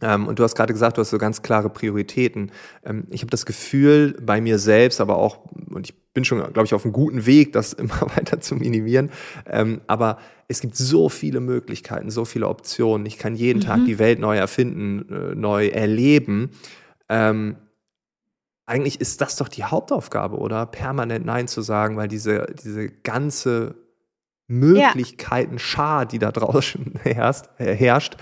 Ähm, 0.00 0.26
und 0.26 0.38
du 0.38 0.44
hast 0.44 0.54
gerade 0.54 0.72
gesagt, 0.72 0.96
du 0.96 1.00
hast 1.00 1.10
so 1.10 1.18
ganz 1.18 1.42
klare 1.42 1.70
Prioritäten. 1.70 2.52
Ähm, 2.84 3.06
ich 3.10 3.22
habe 3.22 3.30
das 3.30 3.46
Gefühl 3.46 4.16
bei 4.20 4.40
mir 4.40 4.58
selbst, 4.58 5.00
aber 5.00 5.16
auch, 5.16 5.46
und 5.70 5.88
ich 5.88 6.12
bin 6.12 6.24
schon, 6.24 6.38
glaube 6.38 6.66
ich, 6.66 6.74
auf 6.74 6.84
einem 6.84 6.92
guten 6.92 7.26
Weg, 7.26 7.52
das 7.52 7.72
immer 7.74 8.00
weiter 8.16 8.40
zu 8.40 8.54
minimieren. 8.54 9.10
Ähm, 9.46 9.80
aber 9.86 10.18
es 10.46 10.60
gibt 10.60 10.76
so 10.76 11.08
viele 11.08 11.40
Möglichkeiten, 11.40 12.10
so 12.10 12.24
viele 12.24 12.48
Optionen. 12.48 13.06
Ich 13.06 13.18
kann 13.18 13.34
jeden 13.34 13.58
mhm. 13.58 13.64
Tag 13.64 13.84
die 13.84 13.98
Welt 13.98 14.18
neu 14.18 14.36
erfinden, 14.36 15.08
äh, 15.12 15.34
neu 15.34 15.68
erleben. 15.68 16.50
Eigentlich 18.68 19.00
ist 19.00 19.22
das 19.22 19.36
doch 19.36 19.48
die 19.48 19.64
Hauptaufgabe, 19.64 20.36
oder? 20.36 20.66
Permanent 20.66 21.24
Nein 21.24 21.48
zu 21.48 21.62
sagen, 21.62 21.96
weil 21.96 22.06
diese, 22.06 22.48
diese 22.62 22.90
ganze 22.90 23.76
Möglichkeiten 24.48 25.58
Schar, 25.58 26.06
die 26.06 26.18
da 26.18 26.32
draußen 26.32 26.98
herrscht, 27.02 27.44
äh, 27.58 27.74
herrscht, 27.74 28.16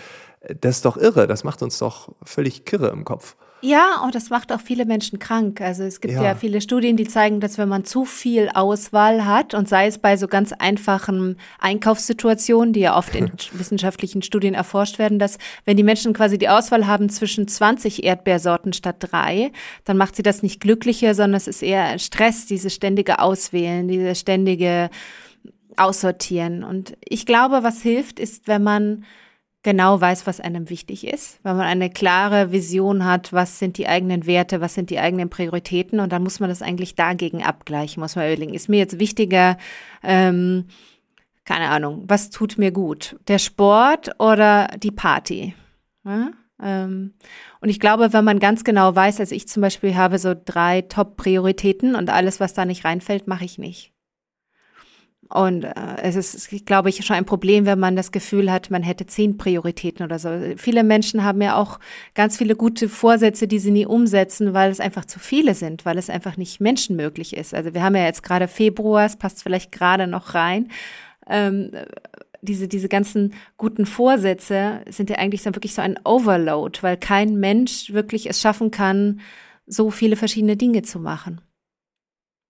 das 0.61 0.77
ist 0.77 0.85
doch 0.85 0.97
irre. 0.97 1.27
Das 1.27 1.45
macht 1.45 1.62
uns 1.62 1.79
doch 1.79 2.15
völlig 2.23 2.65
kirre 2.65 2.89
im 2.89 3.05
Kopf. 3.05 3.37
Ja, 3.62 4.03
und 4.05 4.15
das 4.15 4.29
macht 4.29 4.53
auch 4.53 4.61
viele 4.61 4.85
Menschen 4.85 5.19
krank. 5.19 5.61
Also 5.61 5.83
es 5.83 6.01
gibt 6.01 6.15
ja. 6.15 6.23
ja. 6.23 6.35
viele 6.35 6.61
Studien, 6.61 6.97
die 6.97 7.07
zeigen, 7.07 7.41
dass 7.41 7.57
wenn 7.57 7.69
man 7.69 7.85
zu 7.85 8.05
viel 8.05 8.51
Auswahl 8.53 9.25
hat 9.25 9.55
und 9.55 9.67
sei 9.69 9.87
es 9.87 9.99
bei 9.99 10.17
so 10.19 10.29
ganz 10.29 10.53
einfachen 10.53 11.39
Einkaufssituationen, 11.59 12.75
die 12.75 12.81
ja 12.81 12.97
oft 12.97 13.15
in 13.15 13.33
wissenschaftlichen 13.53 14.21
Studien 14.23 14.55
erforscht 14.55 14.99
werden, 14.99 15.19
dass 15.19 15.39
wenn 15.65 15.77
die 15.77 15.83
Menschen 15.83 16.12
quasi 16.12 16.37
die 16.37 16.51
Auswahl 16.51 16.87
haben 16.87 17.09
zwischen 17.09 17.49
20 17.49 18.05
Erdbeersorten 18.05 18.75
statt 18.75 18.97
drei, 19.01 19.51
dann 19.85 19.97
macht 19.97 20.17
sie 20.17 20.23
das 20.23 20.43
nicht 20.43 20.61
glücklicher, 20.61 21.15
sondern 21.15 21.39
es 21.39 21.49
ist 21.49 21.62
eher 21.62 21.99
Stress, 21.99 22.47
dieses 22.47 22.75
ständige 22.75 23.21
Auswählen, 23.21 23.89
diese 23.89 24.15
ständige 24.15 24.91
Aussortieren. 25.79 26.65
Und 26.65 26.97
ich 27.07 27.27
glaube, 27.27 27.62
was 27.62 27.83
hilft, 27.83 28.21
ist, 28.21 28.49
wenn 28.49 28.62
man 28.62 29.05
genau 29.67 30.01
weiß, 30.01 30.29
was 30.29 30.41
einem 30.41 30.71
wichtig 30.71 31.05
ist, 31.05 31.41
weil 31.43 31.55
man 31.55 31.67
eine 31.67 31.91
klare 31.91 32.53
Vision 32.53 33.05
hat, 33.05 33.33
was 33.33 33.59
sind 33.59 33.79
die 33.79 33.89
eigenen 33.89 34.25
Werte, 34.25 34.61
was 34.61 34.75
sind 34.75 34.91
die 34.91 35.01
eigenen 35.01 35.29
Prioritäten 35.29 35.99
und 35.99 36.12
dann 36.12 36.23
muss 36.23 36.39
man 36.39 36.49
das 36.49 36.62
eigentlich 36.62 36.95
dagegen 36.95 37.43
abgleichen, 37.43 38.01
muss 38.01 38.15
man 38.15 38.27
überlegen, 38.27 38.55
ist 38.55 38.69
mir 38.69 38.79
jetzt 38.79 39.01
wichtiger, 39.01 39.59
ähm, 40.05 40.67
keine 41.45 41.69
Ahnung, 41.71 42.05
was 42.07 42.31
tut 42.31 42.59
mir 42.59 42.71
gut, 42.71 43.17
der 43.27 43.41
Sport 43.41 44.21
oder 44.21 44.69
die 44.81 44.93
Party? 44.93 45.57
Ja? 46.05 46.31
Ähm, 46.62 47.15
und 47.61 47.69
ich 47.69 47.81
glaube, 47.81 48.12
wenn 48.12 48.25
man 48.25 48.39
ganz 48.39 48.62
genau 48.62 48.95
weiß, 48.95 49.19
also 49.19 49.35
ich 49.35 49.49
zum 49.49 49.62
Beispiel 49.62 49.97
habe 49.97 50.21
so 50.21 50.33
drei 50.33 50.83
Top-Prioritäten 50.83 51.97
und 51.97 52.09
alles, 52.09 52.39
was 52.39 52.55
da 52.55 52.65
nicht 52.65 52.85
reinfällt, 52.85 53.27
mache 53.27 53.45
ich 53.45 53.59
nicht. 53.59 53.93
Und 55.29 55.65
äh, 55.65 55.73
es 56.03 56.17
ist, 56.17 56.67
glaube 56.67 56.89
ich, 56.89 57.05
schon 57.05 57.17
ein 57.17 57.25
Problem, 57.25 57.67
wenn 57.67 57.79
man 57.79 57.97
das 57.97 58.12
Gefühl 58.12 58.51
hat, 58.51 58.71
man 58.71 58.83
hätte 58.83 59.07
zehn 59.07 59.37
Prioritäten 59.37 60.05
oder 60.05 60.19
so. 60.19 60.31
Viele 60.57 60.85
Menschen 60.85 61.25
haben 61.25 61.43
ja 61.43 61.57
auch 61.57 61.81
ganz 62.15 62.37
viele 62.37 62.55
gute 62.55 62.89
Vorsätze, 62.89 63.49
die 63.49 63.59
sie 63.59 63.73
nie 63.73 63.87
umsetzen, 63.87 64.55
weil 64.55 64.71
es 64.71 64.81
einfach 64.81 65.05
zu 65.05 65.19
viele 65.19 65.55
sind, 65.55 65.85
weil 65.85 65.99
es 65.99 66.11
einfach 66.11 66.37
nicht 66.37 66.61
menschenmöglich 66.61 67.37
ist. 67.37 67.55
Also 67.55 67.75
wir 67.75 67.83
haben 67.83 67.97
ja 67.97 68.05
jetzt 68.05 68.23
gerade 68.23 68.47
Februar, 68.47 69.05
es 69.05 69.17
passt 69.17 69.43
vielleicht 69.43 69.73
gerade 69.73 70.07
noch 70.07 70.35
rein. 70.35 70.69
Ähm, 71.29 71.73
diese, 72.43 72.69
diese 72.69 72.89
ganzen 72.89 73.35
guten 73.57 73.87
Vorsätze 73.87 74.83
sind 74.89 75.11
ja 75.11 75.17
eigentlich 75.17 75.43
dann 75.43 75.57
wirklich 75.57 75.75
so 75.75 75.83
ein 75.83 75.99
Overload, 76.05 76.79
weil 76.83 76.97
kein 76.97 77.37
Mensch 77.37 77.93
wirklich 77.93 78.29
es 78.29 78.41
schaffen 78.41 78.71
kann, 78.71 79.21
so 79.67 79.91
viele 79.91 80.15
verschiedene 80.15 80.57
Dinge 80.57 80.83
zu 80.83 81.01
machen. 81.01 81.41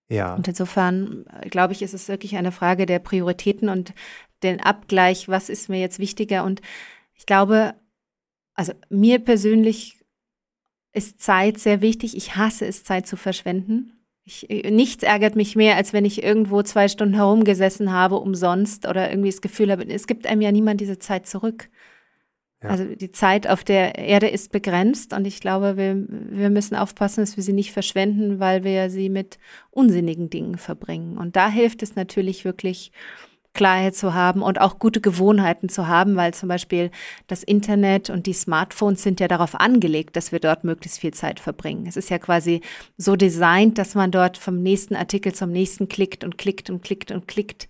Ja. 0.08 0.34
Und 0.34 0.46
insofern, 0.48 1.24
äh, 1.40 1.48
glaube 1.48 1.72
ich, 1.72 1.82
ist 1.82 1.94
es 1.94 2.08
wirklich 2.08 2.36
eine 2.36 2.52
Frage 2.52 2.86
der 2.86 2.98
Prioritäten 2.98 3.68
und 3.68 3.92
den 4.42 4.60
Abgleich, 4.60 5.28
was 5.28 5.48
ist 5.48 5.68
mir 5.68 5.80
jetzt 5.80 5.98
wichtiger. 5.98 6.44
Und 6.44 6.60
ich 7.14 7.26
glaube, 7.26 7.74
also 8.54 8.72
mir 8.88 9.18
persönlich 9.18 10.04
ist 10.92 11.20
Zeit 11.20 11.58
sehr 11.58 11.80
wichtig. 11.80 12.16
Ich 12.16 12.36
hasse 12.36 12.66
es, 12.66 12.84
Zeit 12.84 13.06
zu 13.06 13.16
verschwenden. 13.16 13.92
Ich, 14.24 14.50
äh, 14.50 14.70
nichts 14.70 15.02
ärgert 15.02 15.36
mich 15.36 15.56
mehr, 15.56 15.76
als 15.76 15.92
wenn 15.92 16.04
ich 16.04 16.22
irgendwo 16.22 16.62
zwei 16.62 16.88
Stunden 16.88 17.14
herumgesessen 17.14 17.92
habe, 17.92 18.16
umsonst 18.16 18.86
oder 18.86 19.10
irgendwie 19.10 19.30
das 19.30 19.40
Gefühl 19.40 19.70
habe, 19.70 19.86
es 19.86 20.06
gibt 20.06 20.26
einem 20.26 20.40
ja 20.40 20.52
niemand 20.52 20.80
diese 20.80 20.98
Zeit 20.98 21.26
zurück. 21.26 21.68
Ja. 22.62 22.70
Also 22.70 22.84
die 22.84 23.10
Zeit 23.10 23.46
auf 23.46 23.64
der 23.64 23.98
Erde 23.98 24.28
ist 24.28 24.50
begrenzt 24.50 25.12
und 25.12 25.26
ich 25.26 25.40
glaube, 25.40 25.76
wir, 25.76 25.96
wir 26.08 26.50
müssen 26.50 26.74
aufpassen, 26.74 27.20
dass 27.20 27.36
wir 27.36 27.44
sie 27.44 27.52
nicht 27.52 27.72
verschwenden, 27.72 28.40
weil 28.40 28.64
wir 28.64 28.88
sie 28.90 29.10
mit 29.10 29.38
unsinnigen 29.70 30.30
Dingen 30.30 30.56
verbringen. 30.56 31.18
Und 31.18 31.36
da 31.36 31.50
hilft 31.50 31.82
es 31.82 31.96
natürlich 31.96 32.44
wirklich, 32.44 32.92
Klarheit 33.56 33.96
zu 33.96 34.14
haben 34.14 34.42
und 34.42 34.60
auch 34.60 34.78
gute 34.78 35.00
Gewohnheiten 35.00 35.68
zu 35.68 35.88
haben, 35.88 36.14
weil 36.14 36.32
zum 36.34 36.48
Beispiel 36.48 36.90
das 37.26 37.42
Internet 37.42 38.10
und 38.10 38.26
die 38.26 38.34
Smartphones 38.34 39.02
sind 39.02 39.18
ja 39.18 39.28
darauf 39.28 39.58
angelegt, 39.58 40.14
dass 40.14 40.30
wir 40.30 40.38
dort 40.38 40.62
möglichst 40.62 41.00
viel 41.00 41.12
Zeit 41.12 41.40
verbringen. 41.40 41.86
Es 41.88 41.96
ist 41.96 42.10
ja 42.10 42.18
quasi 42.18 42.60
so 42.98 43.16
designt, 43.16 43.78
dass 43.78 43.94
man 43.94 44.10
dort 44.10 44.36
vom 44.36 44.62
nächsten 44.62 44.94
Artikel 44.94 45.34
zum 45.34 45.50
nächsten 45.50 45.88
klickt 45.88 46.22
und 46.22 46.38
klickt 46.38 46.70
und 46.70 46.82
klickt 46.82 47.10
und 47.10 47.26
klickt. 47.26 47.68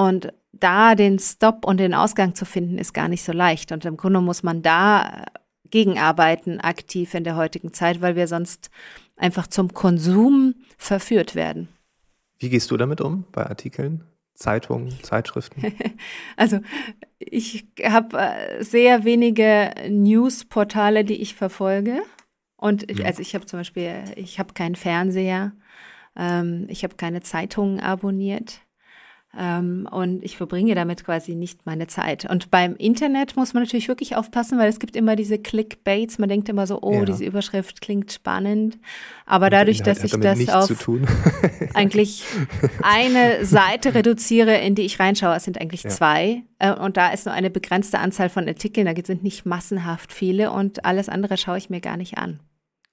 Und 0.00 0.32
da 0.52 0.94
den 0.94 1.18
Stop 1.18 1.66
und 1.66 1.76
den 1.76 1.92
Ausgang 1.92 2.34
zu 2.34 2.46
finden, 2.46 2.78
ist 2.78 2.94
gar 2.94 3.08
nicht 3.08 3.22
so 3.22 3.32
leicht. 3.32 3.70
Und 3.70 3.84
im 3.84 3.98
Grunde 3.98 4.22
muss 4.22 4.42
man 4.42 4.62
da 4.62 5.26
gegenarbeiten, 5.68 6.58
aktiv 6.58 7.12
in 7.12 7.22
der 7.22 7.36
heutigen 7.36 7.74
Zeit, 7.74 8.00
weil 8.00 8.16
wir 8.16 8.26
sonst 8.26 8.70
einfach 9.14 9.46
zum 9.46 9.74
Konsum 9.74 10.54
verführt 10.78 11.34
werden. 11.34 11.68
Wie 12.38 12.48
gehst 12.48 12.70
du 12.70 12.78
damit 12.78 13.02
um 13.02 13.26
bei 13.30 13.44
Artikeln? 13.44 14.04
Zeitungen, 14.32 14.90
Zeitschriften? 15.02 15.76
also 16.38 16.60
ich 17.18 17.66
habe 17.84 18.16
äh, 18.16 18.64
sehr 18.64 19.04
wenige 19.04 19.74
Newsportale, 19.86 21.04
die 21.04 21.20
ich 21.20 21.34
verfolge. 21.34 22.00
Und 22.56 22.90
ich, 22.90 23.04
also 23.04 23.20
ich 23.20 23.34
habe 23.34 23.44
zum 23.44 23.60
Beispiel, 23.60 24.04
ich 24.16 24.38
habe 24.38 24.54
keinen 24.54 24.76
Fernseher, 24.76 25.52
ähm, 26.16 26.64
ich 26.68 26.84
habe 26.84 26.94
keine 26.96 27.20
Zeitungen 27.20 27.80
abonniert. 27.80 28.62
Ähm, 29.38 29.88
und 29.88 30.24
ich 30.24 30.36
verbringe 30.36 30.74
damit 30.74 31.04
quasi 31.04 31.36
nicht 31.36 31.64
meine 31.64 31.86
Zeit. 31.86 32.28
Und 32.28 32.50
beim 32.50 32.74
Internet 32.74 33.36
muss 33.36 33.54
man 33.54 33.62
natürlich 33.62 33.86
wirklich 33.86 34.16
aufpassen, 34.16 34.58
weil 34.58 34.68
es 34.68 34.80
gibt 34.80 34.96
immer 34.96 35.14
diese 35.14 35.38
Clickbaits. 35.38 36.18
Man 36.18 36.28
denkt 36.28 36.48
immer 36.48 36.66
so, 36.66 36.80
oh, 36.82 36.94
ja. 36.94 37.04
diese 37.04 37.24
Überschrift 37.24 37.80
klingt 37.80 38.10
spannend. 38.10 38.78
Aber 39.26 39.46
und 39.46 39.52
dadurch, 39.52 39.82
dass 39.82 40.02
ich 40.02 40.12
das 40.12 40.48
auf 40.48 40.68
eigentlich 41.74 42.24
eine 42.82 43.44
Seite 43.44 43.94
reduziere, 43.94 44.56
in 44.58 44.74
die 44.74 44.82
ich 44.82 44.98
reinschaue, 44.98 45.36
es 45.36 45.44
sind 45.44 45.60
eigentlich 45.60 45.84
ja. 45.84 45.90
zwei. 45.90 46.42
Äh, 46.58 46.72
und 46.72 46.96
da 46.96 47.10
ist 47.10 47.26
nur 47.26 47.34
eine 47.34 47.50
begrenzte 47.50 48.00
Anzahl 48.00 48.30
von 48.30 48.48
Artikeln. 48.48 48.92
Da 48.92 49.00
sind 49.04 49.22
nicht 49.22 49.46
massenhaft 49.46 50.12
viele 50.12 50.50
und 50.50 50.84
alles 50.84 51.08
andere 51.08 51.36
schaue 51.36 51.58
ich 51.58 51.70
mir 51.70 51.80
gar 51.80 51.96
nicht 51.96 52.18
an. 52.18 52.40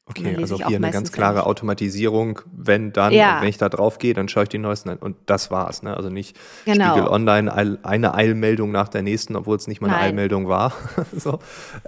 Okay, 0.10 0.38
also 0.38 0.56
hier 0.56 0.78
eine 0.78 0.92
ganz 0.92 1.12
klare 1.12 1.46
Automatisierung, 1.46 2.40
wenn 2.52 2.94
dann, 2.94 3.12
ja. 3.12 3.42
wenn 3.42 3.50
ich 3.50 3.58
da 3.58 3.68
drauf 3.68 4.00
gehe, 4.00 4.14
dann 4.14 4.30
schaue 4.30 4.44
ich 4.44 4.50
die 4.50 4.58
neuesten 4.58 4.90
an 4.90 4.98
und 4.98 5.18
das 5.26 5.52
war's, 5.52 5.84
ne? 5.84 5.98
Also 5.98 6.10
nicht 6.10 6.38
genau. 6.64 6.92
Spiegel 6.92 7.10
Online 7.10 7.78
eine 7.84 8.14
Eilmeldung 8.14 8.72
nach 8.72 8.88
der 8.88 9.02
nächsten, 9.02 9.36
obwohl 9.36 9.58
es 9.58 9.68
nicht 9.68 9.82
mal 9.82 9.88
eine 9.88 9.98
Nein. 9.98 10.06
Eilmeldung 10.06 10.48
war. 10.48 10.72
so, 11.16 11.40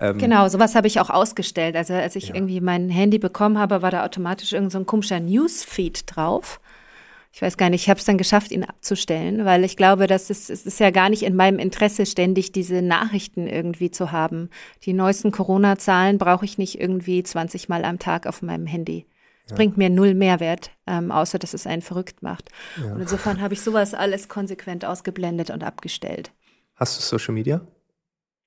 ähm. 0.01 0.17
Genau, 0.17 0.49
sowas 0.49 0.75
habe 0.75 0.87
ich 0.87 0.99
auch 0.99 1.09
ausgestellt. 1.09 1.77
Also 1.77 1.93
als 1.93 2.17
ich 2.17 2.29
ja. 2.29 2.35
irgendwie 2.35 2.59
mein 2.59 2.89
Handy 2.89 3.19
bekommen 3.19 3.57
habe, 3.57 3.81
war 3.81 3.91
da 3.91 4.03
automatisch 4.03 4.51
irgendein 4.51 4.81
so 4.81 4.85
komischer 4.85 5.21
Newsfeed 5.21 6.03
drauf 6.05 6.59
ich 7.31 7.41
weiß 7.41 7.57
gar 7.57 7.69
nicht, 7.69 7.83
ich 7.83 7.89
habe 7.89 7.99
es 7.99 8.05
dann 8.05 8.17
geschafft, 8.17 8.51
ihn 8.51 8.63
abzustellen, 8.63 9.45
weil 9.45 9.63
ich 9.63 9.77
glaube, 9.77 10.07
dass 10.07 10.29
es, 10.29 10.49
es 10.49 10.65
ist 10.65 10.79
ja 10.79 10.89
gar 10.89 11.09
nicht 11.09 11.23
in 11.23 11.35
meinem 11.35 11.59
Interesse, 11.59 12.05
ständig 12.05 12.51
diese 12.51 12.81
Nachrichten 12.81 13.47
irgendwie 13.47 13.91
zu 13.91 14.11
haben. 14.11 14.49
Die 14.83 14.93
neuesten 14.93 15.31
Corona-Zahlen 15.31 16.17
brauche 16.17 16.45
ich 16.45 16.57
nicht 16.57 16.79
irgendwie 16.79 17.21
20 17.21 17.69
Mal 17.69 17.85
am 17.85 17.99
Tag 17.99 18.25
auf 18.25 18.41
meinem 18.41 18.65
Handy. 18.65 19.05
Es 19.45 19.51
ja. 19.51 19.57
bringt 19.57 19.77
mir 19.77 19.89
null 19.89 20.15
Mehrwert, 20.15 20.71
ähm, 20.87 21.11
außer 21.11 21.39
dass 21.39 21.53
es 21.53 21.67
einen 21.67 21.81
verrückt 21.81 22.23
macht. 22.23 22.49
Ja. 22.77 22.93
Und 22.93 23.01
insofern 23.01 23.41
habe 23.41 23.53
ich 23.53 23.61
sowas 23.61 23.93
alles 23.93 24.27
konsequent 24.27 24.83
ausgeblendet 24.83 25.49
und 25.51 25.63
abgestellt. 25.63 26.31
Hast 26.75 26.97
du 26.97 27.01
Social 27.01 27.33
Media? 27.33 27.61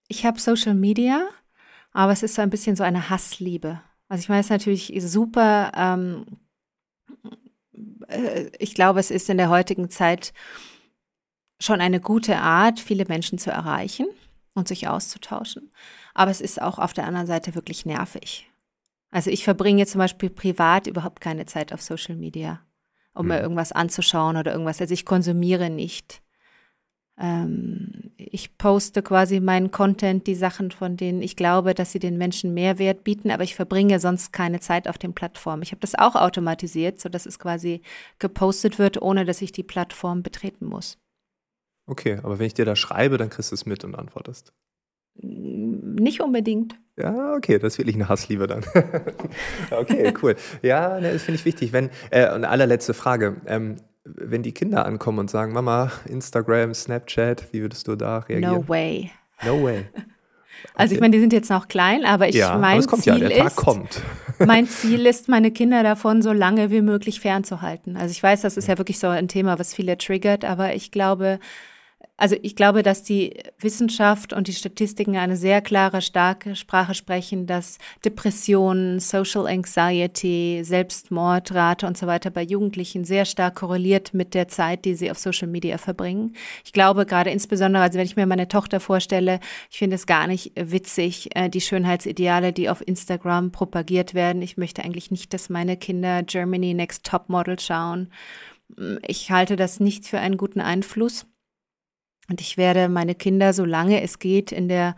Ich 0.08 0.26
habe 0.26 0.40
Social 0.40 0.74
Media, 0.74 1.28
aber 1.92 2.12
es 2.12 2.22
ist 2.22 2.34
so 2.34 2.42
ein 2.42 2.50
bisschen 2.50 2.76
so 2.76 2.82
eine 2.82 3.10
Hassliebe. 3.10 3.80
Also 4.08 4.22
ich 4.22 4.28
meine, 4.28 4.40
es 4.40 4.46
ist 4.46 4.50
natürlich 4.50 4.92
super 4.98 5.72
ähm, 5.76 6.26
äh, 7.24 7.41
ich 8.58 8.74
glaube, 8.74 9.00
es 9.00 9.10
ist 9.10 9.28
in 9.28 9.38
der 9.38 9.50
heutigen 9.50 9.90
Zeit 9.90 10.32
schon 11.60 11.80
eine 11.80 12.00
gute 12.00 12.38
Art, 12.38 12.80
viele 12.80 13.04
Menschen 13.06 13.38
zu 13.38 13.50
erreichen. 13.50 14.06
und 14.54 14.68
sich 14.68 14.88
auszutauschen. 14.88 15.72
Aber 16.14 16.30
es 16.30 16.40
ist 16.40 16.60
auch 16.60 16.78
auf 16.78 16.92
der 16.92 17.06
anderen 17.06 17.26
Seite 17.26 17.54
wirklich 17.54 17.86
nervig. 17.86 18.50
Also 19.10 19.30
ich 19.30 19.44
verbringe 19.44 19.86
zum 19.86 19.98
Beispiel 19.98 20.30
privat 20.30 20.86
überhaupt 20.86 21.20
keine 21.20 21.46
Zeit 21.46 21.72
auf 21.72 21.82
Social 21.82 22.16
Media, 22.16 22.60
um 23.14 23.26
mhm. 23.26 23.32
mir 23.32 23.40
irgendwas 23.40 23.72
anzuschauen 23.72 24.36
oder 24.36 24.52
irgendwas. 24.52 24.80
Also 24.80 24.94
ich 24.94 25.04
konsumiere 25.04 25.70
nicht. 25.70 26.21
Ähm, 27.18 28.12
ich 28.16 28.56
poste 28.56 29.02
quasi 29.02 29.40
meinen 29.40 29.70
Content, 29.70 30.26
die 30.26 30.34
Sachen, 30.34 30.70
von 30.70 30.96
denen 30.96 31.22
ich 31.22 31.36
glaube, 31.36 31.74
dass 31.74 31.92
sie 31.92 31.98
den 31.98 32.16
Menschen 32.16 32.54
Mehrwert 32.54 33.04
bieten, 33.04 33.30
aber 33.30 33.44
ich 33.44 33.54
verbringe 33.54 34.00
sonst 34.00 34.32
keine 34.32 34.60
Zeit 34.60 34.88
auf 34.88 34.98
den 34.98 35.12
Plattformen. 35.12 35.62
Ich 35.62 35.72
habe 35.72 35.80
das 35.80 35.94
auch 35.94 36.14
automatisiert, 36.14 37.00
sodass 37.00 37.26
es 37.26 37.38
quasi 37.38 37.82
gepostet 38.18 38.78
wird, 38.78 39.00
ohne 39.00 39.24
dass 39.24 39.42
ich 39.42 39.52
die 39.52 39.62
Plattform 39.62 40.22
betreten 40.22 40.66
muss. 40.66 40.98
Okay, 41.86 42.18
aber 42.22 42.38
wenn 42.38 42.46
ich 42.46 42.54
dir 42.54 42.64
da 42.64 42.76
schreibe, 42.76 43.18
dann 43.18 43.28
kriegst 43.28 43.50
du 43.50 43.54
es 43.54 43.66
mit 43.66 43.84
und 43.84 43.94
antwortest. 43.94 44.52
Nicht 45.14 46.22
unbedingt. 46.22 46.78
Ja, 46.96 47.34
okay, 47.34 47.58
das 47.58 47.74
ist 47.74 47.78
wirklich 47.78 47.96
eine 47.96 48.08
Hassliebe 48.08 48.46
dann. 48.46 48.64
okay, 49.70 50.12
cool. 50.22 50.36
Ja, 50.62 51.00
ne, 51.00 51.12
das 51.12 51.22
finde 51.22 51.38
ich 51.38 51.44
wichtig. 51.44 51.72
Wenn, 51.72 51.90
äh, 52.10 52.26
eine 52.26 52.48
allerletzte 52.48 52.94
Frage. 52.94 53.40
Ähm, 53.46 53.76
wenn 54.04 54.42
die 54.42 54.52
Kinder 54.52 54.86
ankommen 54.86 55.20
und 55.20 55.30
sagen, 55.30 55.52
Mama, 55.52 55.92
Instagram, 56.06 56.74
Snapchat, 56.74 57.52
wie 57.52 57.62
würdest 57.62 57.86
du 57.88 57.96
da 57.96 58.18
reagieren? 58.18 58.54
No 58.54 58.68
way. 58.68 59.10
No 59.44 59.62
way. 59.62 59.86
Also 60.74 60.94
ich 60.94 61.00
meine, 61.00 61.12
die 61.12 61.20
sind 61.20 61.32
jetzt 61.32 61.50
noch 61.50 61.66
klein, 61.66 62.04
aber 62.04 62.28
ich 62.28 62.36
ja, 62.36 62.56
mein 62.56 62.84
kommt 62.86 63.02
Ziel 63.02 63.14
ja, 63.14 63.28
der 63.28 63.38
Tag 63.38 63.46
ist, 63.48 63.56
kommt. 63.56 64.00
mein 64.38 64.66
Ziel 64.68 65.06
ist, 65.06 65.28
meine 65.28 65.50
Kinder 65.50 65.82
davon 65.82 66.22
so 66.22 66.32
lange 66.32 66.70
wie 66.70 66.82
möglich 66.82 67.20
fernzuhalten. 67.20 67.96
Also 67.96 68.12
ich 68.12 68.22
weiß, 68.22 68.42
das 68.42 68.56
ist 68.56 68.68
ja 68.68 68.78
wirklich 68.78 68.98
so 68.98 69.08
ein 69.08 69.28
Thema, 69.28 69.58
was 69.58 69.74
viele 69.74 69.98
triggert, 69.98 70.44
aber 70.44 70.74
ich 70.74 70.90
glaube, 70.92 71.40
also 72.22 72.36
ich 72.40 72.54
glaube, 72.54 72.84
dass 72.84 73.02
die 73.02 73.34
Wissenschaft 73.58 74.32
und 74.32 74.46
die 74.46 74.52
Statistiken 74.52 75.16
eine 75.16 75.36
sehr 75.36 75.60
klare, 75.60 76.00
starke 76.00 76.54
Sprache 76.54 76.94
sprechen, 76.94 77.48
dass 77.48 77.78
Depressionen, 78.04 79.00
Social 79.00 79.48
Anxiety, 79.48 80.60
Selbstmordrate 80.62 81.84
und 81.84 81.98
so 81.98 82.06
weiter 82.06 82.30
bei 82.30 82.42
Jugendlichen 82.42 83.04
sehr 83.04 83.24
stark 83.24 83.56
korreliert 83.56 84.14
mit 84.14 84.34
der 84.34 84.46
Zeit, 84.46 84.84
die 84.84 84.94
sie 84.94 85.10
auf 85.10 85.18
Social 85.18 85.48
Media 85.48 85.78
verbringen. 85.78 86.36
Ich 86.64 86.72
glaube 86.72 87.06
gerade 87.06 87.30
insbesondere, 87.30 87.82
also 87.82 87.98
wenn 87.98 88.06
ich 88.06 88.14
mir 88.14 88.26
meine 88.26 88.46
Tochter 88.46 88.78
vorstelle, 88.78 89.40
ich 89.68 89.78
finde 89.78 89.96
es 89.96 90.06
gar 90.06 90.28
nicht 90.28 90.52
witzig, 90.54 91.34
äh, 91.34 91.50
die 91.50 91.60
Schönheitsideale, 91.60 92.52
die 92.52 92.70
auf 92.70 92.86
Instagram 92.86 93.50
propagiert 93.50 94.14
werden. 94.14 94.42
Ich 94.42 94.56
möchte 94.56 94.84
eigentlich 94.84 95.10
nicht, 95.10 95.34
dass 95.34 95.50
meine 95.50 95.76
Kinder 95.76 96.22
Germany 96.22 96.72
Next 96.72 97.04
Top 97.04 97.28
Model 97.28 97.58
schauen. 97.58 98.12
Ich 99.04 99.32
halte 99.32 99.56
das 99.56 99.80
nicht 99.80 100.06
für 100.06 100.20
einen 100.20 100.36
guten 100.36 100.60
Einfluss. 100.60 101.26
Und 102.28 102.40
ich 102.40 102.56
werde 102.56 102.88
meine 102.88 103.14
Kinder, 103.14 103.52
solange 103.52 104.02
es 104.02 104.18
geht, 104.18 104.52
in 104.52 104.68
der, 104.68 104.96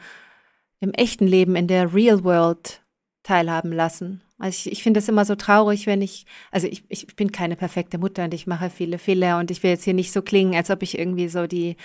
im 0.80 0.92
echten 0.92 1.26
Leben, 1.26 1.56
in 1.56 1.66
der 1.66 1.94
Real 1.94 2.24
World 2.24 2.82
teilhaben 3.22 3.72
lassen. 3.72 4.22
Also 4.38 4.68
ich, 4.68 4.72
ich 4.72 4.82
finde 4.82 4.98
es 4.98 5.08
immer 5.08 5.24
so 5.24 5.36
traurig, 5.36 5.86
wenn 5.86 6.02
ich, 6.02 6.26
also 6.50 6.66
ich, 6.66 6.84
ich 6.88 7.16
bin 7.16 7.32
keine 7.32 7.56
perfekte 7.56 7.98
Mutter 7.98 8.24
und 8.24 8.34
ich 8.34 8.46
mache 8.46 8.68
viele 8.68 8.98
Fehler 8.98 9.38
und 9.38 9.50
ich 9.50 9.62
will 9.62 9.70
jetzt 9.70 9.84
hier 9.84 9.94
nicht 9.94 10.12
so 10.12 10.22
klingen, 10.22 10.54
als 10.54 10.70
ob 10.70 10.82
ich 10.82 10.98
irgendwie 10.98 11.28
so 11.28 11.46
die 11.46 11.76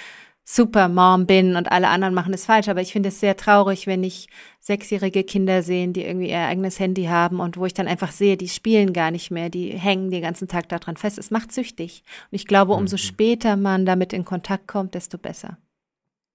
Supermom 0.51 1.27
bin 1.27 1.55
und 1.55 1.71
alle 1.71 1.89
anderen 1.89 2.15
machen 2.15 2.33
es 2.33 2.47
falsch. 2.47 2.69
Aber 2.69 2.81
ich 2.81 2.91
finde 2.91 3.09
es 3.09 3.19
sehr 3.19 3.37
traurig, 3.37 3.85
wenn 3.85 4.03
ich 4.03 4.27
sechsjährige 4.59 5.23
Kinder 5.23 5.61
sehe, 5.61 5.87
die 5.89 6.03
irgendwie 6.03 6.31
ihr 6.31 6.39
eigenes 6.39 6.79
Handy 6.79 7.05
haben 7.05 7.39
und 7.39 7.55
wo 7.57 7.67
ich 7.67 7.75
dann 7.75 7.87
einfach 7.87 8.11
sehe, 8.11 8.35
die 8.35 8.49
spielen 8.49 8.91
gar 8.91 9.11
nicht 9.11 9.29
mehr, 9.29 9.51
die 9.51 9.69
hängen 9.69 10.09
den 10.09 10.23
ganzen 10.23 10.47
Tag 10.47 10.67
daran 10.67 10.97
fest. 10.97 11.19
Es 11.19 11.29
macht 11.29 11.51
süchtig. 11.51 12.03
Und 12.31 12.35
ich 12.35 12.47
glaube, 12.47 12.73
umso 12.73 12.95
mhm. 12.95 12.99
später 12.99 13.57
man 13.57 13.85
damit 13.85 14.11
in 14.11 14.25
Kontakt 14.25 14.67
kommt, 14.67 14.95
desto 14.95 15.19
besser. 15.19 15.59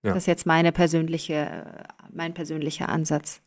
Ja. 0.04 0.10
Das 0.14 0.18
ist 0.18 0.26
jetzt 0.26 0.46
meine 0.46 0.70
persönliche, 0.70 1.66
mein 2.12 2.34
persönlicher 2.34 2.88
Ansatz. 2.90 3.40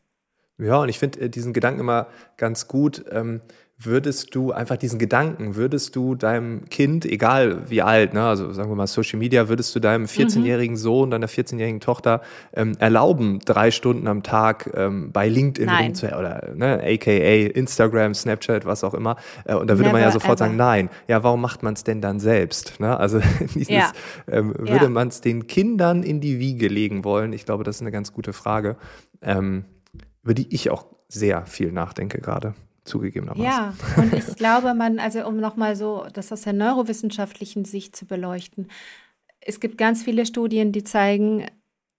Ja, 0.57 0.81
und 0.81 0.89
ich 0.89 0.99
finde 0.99 1.21
äh, 1.21 1.29
diesen 1.29 1.53
Gedanken 1.53 1.79
immer 1.79 2.07
ganz 2.35 2.67
gut. 2.67 3.05
Ähm, 3.09 3.39
würdest 3.79 4.33
du 4.33 4.51
einfach 4.51 4.75
diesen 4.77 4.97
Gedanken, 4.97 5.55
würdest 5.55 5.95
du 5.95 6.15
deinem 6.15 6.65
Kind, 6.65 7.05
egal 7.05 7.69
wie 7.69 7.83
alt, 7.83 8.13
ne, 8.13 8.23
also 8.23 8.51
sagen 8.51 8.71
wir 8.71 8.75
mal 8.75 8.87
Social 8.87 9.19
Media, 9.19 9.49
würdest 9.49 9.75
du 9.75 9.79
deinem 9.79 10.05
14-jährigen 10.05 10.73
mhm. 10.73 10.79
Sohn, 10.79 11.11
deiner 11.11 11.27
14-jährigen 11.27 11.79
Tochter 11.79 12.21
ähm, 12.53 12.73
erlauben, 12.79 13.39
drei 13.45 13.69
Stunden 13.69 14.07
am 14.07 14.23
Tag 14.23 14.71
ähm, 14.75 15.11
bei 15.11 15.29
LinkedIn 15.29 15.69
rumzu 15.69 16.07
oder 16.07 16.53
ne, 16.55 16.81
aka 16.83 17.11
Instagram, 17.11 18.15
Snapchat, 18.15 18.65
was 18.65 18.83
auch 18.83 18.95
immer. 18.95 19.15
Äh, 19.45 19.53
und 19.53 19.69
da 19.69 19.75
würde 19.75 19.89
Never 19.89 19.93
man 19.93 20.01
ja 20.01 20.11
sofort 20.11 20.39
ever. 20.39 20.47
sagen, 20.47 20.55
nein. 20.55 20.89
Ja, 21.07 21.21
warum 21.21 21.41
macht 21.41 21.61
man 21.61 21.75
es 21.75 21.83
denn 21.83 22.01
dann 22.01 22.19
selbst? 22.19 22.79
Ne? 22.79 22.97
Also 22.97 23.19
dieses, 23.53 23.69
ja. 23.69 23.91
ähm, 24.27 24.55
würde 24.57 24.85
ja. 24.85 24.89
man 24.89 25.09
es 25.09 25.21
den 25.21 25.45
Kindern 25.45 26.01
in 26.01 26.19
die 26.19 26.39
Wiege 26.39 26.67
legen 26.67 27.03
wollen? 27.03 27.31
Ich 27.31 27.45
glaube, 27.45 27.63
das 27.63 27.75
ist 27.75 27.81
eine 27.81 27.91
ganz 27.91 28.11
gute 28.11 28.33
Frage, 28.33 28.75
ähm, 29.21 29.65
über 30.23 30.33
die 30.33 30.47
ich 30.53 30.71
auch 30.71 30.87
sehr 31.09 31.45
viel 31.45 31.71
nachdenke 31.71 32.19
gerade 32.19 32.55
zugegebenermaßen. 32.87 33.43
Ja, 33.43 33.73
und 33.97 34.13
ich 34.13 34.35
glaube, 34.35 34.73
man, 34.73 34.99
also 34.99 35.25
um 35.27 35.37
nochmal 35.37 35.75
so 35.75 36.05
das 36.13 36.31
aus 36.31 36.41
der 36.41 36.53
neurowissenschaftlichen 36.53 37.65
Sicht 37.65 37.95
zu 37.95 38.05
beleuchten, 38.05 38.67
es 39.39 39.59
gibt 39.59 39.77
ganz 39.77 40.03
viele 40.03 40.25
Studien, 40.25 40.71
die 40.71 40.83
zeigen, 40.83 41.45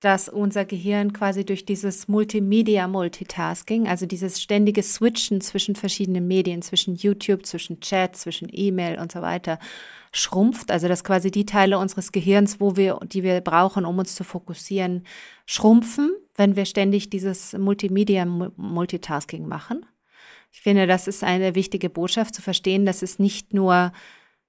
dass 0.00 0.28
unser 0.28 0.64
Gehirn 0.64 1.12
quasi 1.12 1.44
durch 1.44 1.64
dieses 1.64 2.06
Multimedia-Multitasking, 2.06 3.88
also 3.88 4.06
dieses 4.06 4.40
ständige 4.40 4.82
Switchen 4.82 5.40
zwischen 5.40 5.74
verschiedenen 5.74 6.28
Medien, 6.28 6.62
zwischen 6.62 6.94
YouTube, 6.94 7.46
zwischen 7.46 7.80
Chat, 7.80 8.14
zwischen 8.14 8.48
E-Mail 8.52 9.00
und 9.00 9.10
so 9.10 9.22
weiter, 9.22 9.58
schrumpft. 10.12 10.70
Also 10.70 10.86
dass 10.86 11.02
quasi 11.02 11.30
die 11.30 11.46
Teile 11.46 11.78
unseres 11.78 12.12
Gehirns, 12.12 12.60
wo 12.60 12.76
wir, 12.76 13.00
die 13.04 13.24
wir 13.24 13.40
brauchen, 13.40 13.84
um 13.84 13.98
uns 13.98 14.14
zu 14.14 14.22
fokussieren, 14.22 15.04
schrumpfen, 15.46 16.12
wenn 16.36 16.54
wir 16.54 16.64
ständig 16.64 17.10
dieses 17.10 17.54
Multimedia-Multitasking 17.54 19.48
machen. 19.48 19.84
Ich 20.50 20.60
finde, 20.60 20.86
das 20.86 21.06
ist 21.06 21.24
eine 21.24 21.54
wichtige 21.54 21.90
Botschaft 21.90 22.34
zu 22.34 22.42
verstehen, 22.42 22.86
dass 22.86 23.02
es 23.02 23.18
nicht 23.18 23.54
nur, 23.54 23.92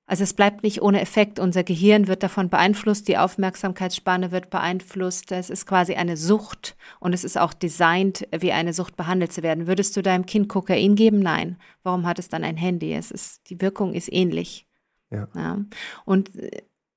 also 0.06 0.24
es 0.24 0.34
bleibt 0.34 0.64
nicht 0.64 0.82
ohne 0.82 1.02
Effekt. 1.02 1.40
Unser 1.40 1.64
Gehirn 1.64 2.08
wird 2.08 2.24
davon 2.24 2.50
beeinflusst, 2.50 3.08
die 3.08 3.18
Aufmerksamkeitsspanne 3.18 4.32
wird 4.32 4.50
beeinflusst. 4.50 5.32
Es 5.32 5.50
ist 5.50 5.66
quasi 5.66 5.96
eine 5.96 6.18
Sucht 6.18 6.76
und 7.00 7.14
es 7.14 7.24
ist 7.24 7.38
auch 7.38 7.54
designt, 7.54 8.28
wie 8.38 8.52
eine 8.52 8.74
Sucht 8.74 8.96
behandelt 8.96 9.34
zu 9.34 9.44
werden. 9.44 9.68
Würdest 9.68 9.96
du 9.98 10.02
deinem 10.02 10.26
Kind 10.26 10.50
Kokain 10.50 10.96
geben? 10.96 11.20
Nein. 11.20 11.58
Warum 11.84 12.08
hat 12.08 12.20
es 12.20 12.30
dann 12.30 12.44
ein 12.44 12.58
Handy? 12.58 12.94
Es 12.94 13.12
ist, 13.12 13.50
die 13.50 13.62
Wirkung 13.62 13.94
ist 13.94 14.12
ähnlich. 14.12 14.68
Ja. 15.12 15.28
ja. 15.36 15.60
Und 16.06 16.32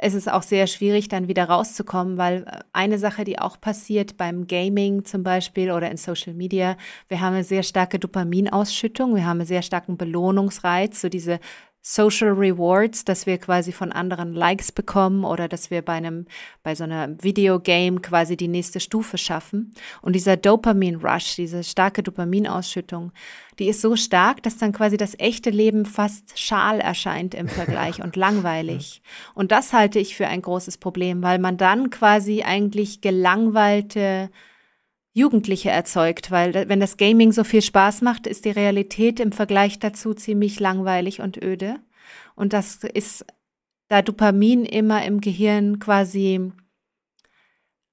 es 0.02 0.14
ist 0.14 0.30
auch 0.30 0.42
sehr 0.42 0.66
schwierig, 0.66 1.06
dann 1.06 1.28
wieder 1.28 1.44
rauszukommen, 1.44 2.18
weil 2.18 2.42
äh, 2.42 2.58
eine 2.72 2.98
Sache, 2.98 3.22
die 3.22 3.38
auch 3.38 3.60
passiert 3.60 4.16
beim 4.16 4.48
Gaming 4.48 5.04
zum 5.04 5.22
Beispiel 5.22 5.70
oder 5.70 5.90
in 5.90 5.96
Social 5.96 6.34
Media, 6.34 6.76
wir 7.08 7.20
haben 7.20 7.34
eine 7.34 7.44
sehr 7.44 7.62
starke 7.62 8.00
Dopaminausschüttung, 8.00 9.14
wir 9.14 9.24
haben 9.24 9.38
einen 9.38 9.46
sehr 9.46 9.62
starken 9.62 9.96
Belohnungsreiz, 9.96 11.00
so 11.00 11.08
diese 11.08 11.38
Social 11.84 12.30
Rewards, 12.30 13.04
dass 13.04 13.26
wir 13.26 13.38
quasi 13.38 13.72
von 13.72 13.90
anderen 13.90 14.34
Likes 14.34 14.70
bekommen 14.70 15.24
oder 15.24 15.48
dass 15.48 15.72
wir 15.72 15.82
bei 15.82 15.94
einem, 15.94 16.26
bei 16.62 16.76
so 16.76 16.84
einer 16.84 17.20
Videogame 17.22 18.00
quasi 18.00 18.36
die 18.36 18.46
nächste 18.46 18.78
Stufe 18.78 19.18
schaffen. 19.18 19.74
Und 20.00 20.14
dieser 20.14 20.36
Dopamin 20.36 20.96
Rush, 20.96 21.34
diese 21.34 21.64
starke 21.64 22.04
Dopaminausschüttung, 22.04 23.10
die 23.58 23.68
ist 23.68 23.80
so 23.80 23.96
stark, 23.96 24.44
dass 24.44 24.58
dann 24.58 24.72
quasi 24.72 24.96
das 24.96 25.18
echte 25.18 25.50
Leben 25.50 25.84
fast 25.84 26.38
schal 26.38 26.78
erscheint 26.78 27.34
im 27.34 27.48
Vergleich 27.48 28.00
und 28.02 28.14
langweilig. 28.14 29.02
Und 29.34 29.50
das 29.50 29.72
halte 29.72 29.98
ich 29.98 30.14
für 30.14 30.28
ein 30.28 30.40
großes 30.40 30.78
Problem, 30.78 31.20
weil 31.22 31.40
man 31.40 31.56
dann 31.56 31.90
quasi 31.90 32.42
eigentlich 32.44 33.00
gelangweilte 33.00 34.30
Jugendliche 35.14 35.70
erzeugt, 35.70 36.30
weil 36.30 36.68
wenn 36.68 36.80
das 36.80 36.96
Gaming 36.96 37.32
so 37.32 37.44
viel 37.44 37.62
Spaß 37.62 38.00
macht, 38.00 38.26
ist 38.26 38.44
die 38.44 38.50
Realität 38.50 39.20
im 39.20 39.32
Vergleich 39.32 39.78
dazu 39.78 40.14
ziemlich 40.14 40.58
langweilig 40.58 41.20
und 41.20 41.42
öde. 41.42 41.76
Und 42.34 42.52
das 42.54 42.82
ist, 42.84 43.26
da 43.88 44.00
Dopamin 44.00 44.64
immer 44.64 45.04
im 45.04 45.20
Gehirn 45.20 45.78
quasi 45.78 46.52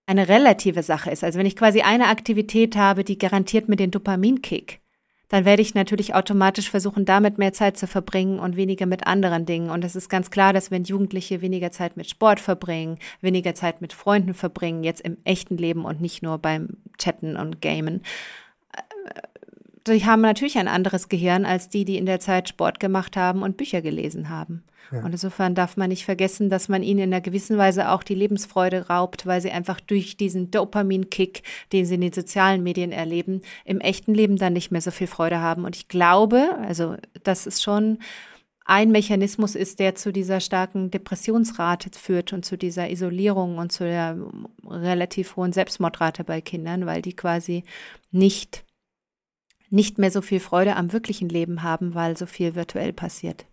eine 0.06 0.28
relative 0.28 0.82
Sache 0.82 1.12
ist. 1.12 1.24
Also 1.24 1.38
wenn 1.38 1.46
ich 1.46 1.56
quasi 1.56 1.82
eine 1.82 2.08
Aktivität 2.08 2.76
habe, 2.76 3.04
die 3.04 3.18
garantiert 3.18 3.70
mir 3.70 3.76
den 3.76 3.92
Dopaminkick, 3.92 4.82
dann 5.30 5.46
werde 5.46 5.62
ich 5.62 5.76
natürlich 5.76 6.16
automatisch 6.16 6.70
versuchen, 6.70 7.06
damit 7.06 7.38
mehr 7.38 7.54
Zeit 7.54 7.78
zu 7.78 7.88
verbringen 7.88 8.40
und 8.40 8.56
weniger 8.56 8.88
mit 8.88 9.08
anderen 9.08 9.46
Dingen. 9.46 9.70
Und 9.70 9.86
es 9.86 9.96
ist 9.96 10.10
ganz 10.10 10.32
klar, 10.32 10.54
dass 10.54 10.72
wenn 10.72 10.84
Jugendliche 10.84 11.42
weniger 11.42 11.72
Zeit 11.72 11.98
mit 11.98 12.10
Sport 12.10 12.40
verbringen, 12.40 12.98
weniger 13.22 13.54
Zeit 13.54 13.80
mit 13.80 13.94
Freunden 13.94 14.34
verbringen, 14.34 14.84
jetzt 14.84 15.02
im 15.02 15.18
echten 15.24 15.58
Leben 15.58 15.86
und 15.86 16.02
nicht 16.02 16.24
nur 16.24 16.40
beim 16.40 16.70
Chatten 16.98 17.38
und 17.38 17.62
Gamen, 17.62 18.02
äh, 18.74 18.82
die 19.88 20.06
haben 20.06 20.22
natürlich 20.22 20.58
ein 20.58 20.68
anderes 20.68 21.10
Gehirn 21.10 21.46
als 21.46 21.70
die, 21.70 21.86
die 21.86 21.98
in 21.98 22.06
der 22.06 22.20
Zeit 22.20 22.50
Sport 22.50 22.80
gemacht 22.80 23.18
haben 23.18 23.44
und 23.44 23.58
Bücher 23.58 23.82
gelesen 23.82 24.30
haben. 24.30 24.64
Ja. 24.92 25.04
Und 25.04 25.12
insofern 25.12 25.54
darf 25.56 25.78
man 25.78 25.90
nicht 25.90 26.06
vergessen, 26.06 26.50
dass 26.50 26.68
man 26.68 26.82
ihnen 26.82 27.00
in 27.00 27.14
einer 27.14 27.22
gewissen 27.22 27.58
Weise 27.58 27.90
auch 27.90 28.04
die 28.04 28.16
Lebensfreude 28.16 28.88
raubt, 28.88 29.26
weil 29.26 29.40
sie 29.42 29.52
einfach 29.52 29.80
durch 29.80 30.18
diesen 30.18 30.50
Dopamin-Kick, 30.50 31.44
den 31.72 31.86
sie 31.86 31.96
in 31.96 32.02
den 32.02 32.14
sozialen 32.14 32.64
Medien 32.64 32.92
erleben, 32.92 33.42
im 33.66 33.80
echten 33.82 34.14
Leben 34.14 34.38
dann 34.38 34.54
nicht 34.54 34.72
mehr 34.72 34.82
so 34.82 34.92
viel 34.92 35.08
Freude 35.08 35.40
haben. 35.40 35.66
Und 35.66 35.76
ich 35.76 35.88
glaube, 35.88 36.58
also 36.62 36.96
das 37.24 37.46
ist 37.46 37.62
schon 37.62 38.00
ein 38.66 38.92
Mechanismus 38.92 39.56
ist, 39.56 39.80
der 39.80 39.96
zu 39.96 40.14
dieser 40.14 40.40
starken 40.40 40.92
Depressionsrate 40.92 41.90
führt 41.98 42.34
und 42.34 42.46
zu 42.46 42.56
dieser 42.56 42.92
Isolierung 42.92 43.58
und 43.58 43.72
zu 43.72 43.84
der 43.84 44.16
relativ 44.64 45.36
hohen 45.36 45.54
Selbstmordrate 45.54 46.24
bei 46.24 46.40
Kindern, 46.40 46.86
weil 46.86 47.02
die 47.02 47.16
quasi 47.16 47.64
nicht, 48.12 48.64
nicht 49.70 49.98
mehr 49.98 50.12
so 50.12 50.22
viel 50.22 50.40
Freude 50.40 50.76
am 50.76 50.94
wirklichen 50.94 51.30
Leben 51.30 51.64
haben, 51.64 51.96
weil 51.96 52.18
so 52.18 52.26
viel 52.26 52.56
virtuell 52.56 52.94
passiert. 52.94 53.46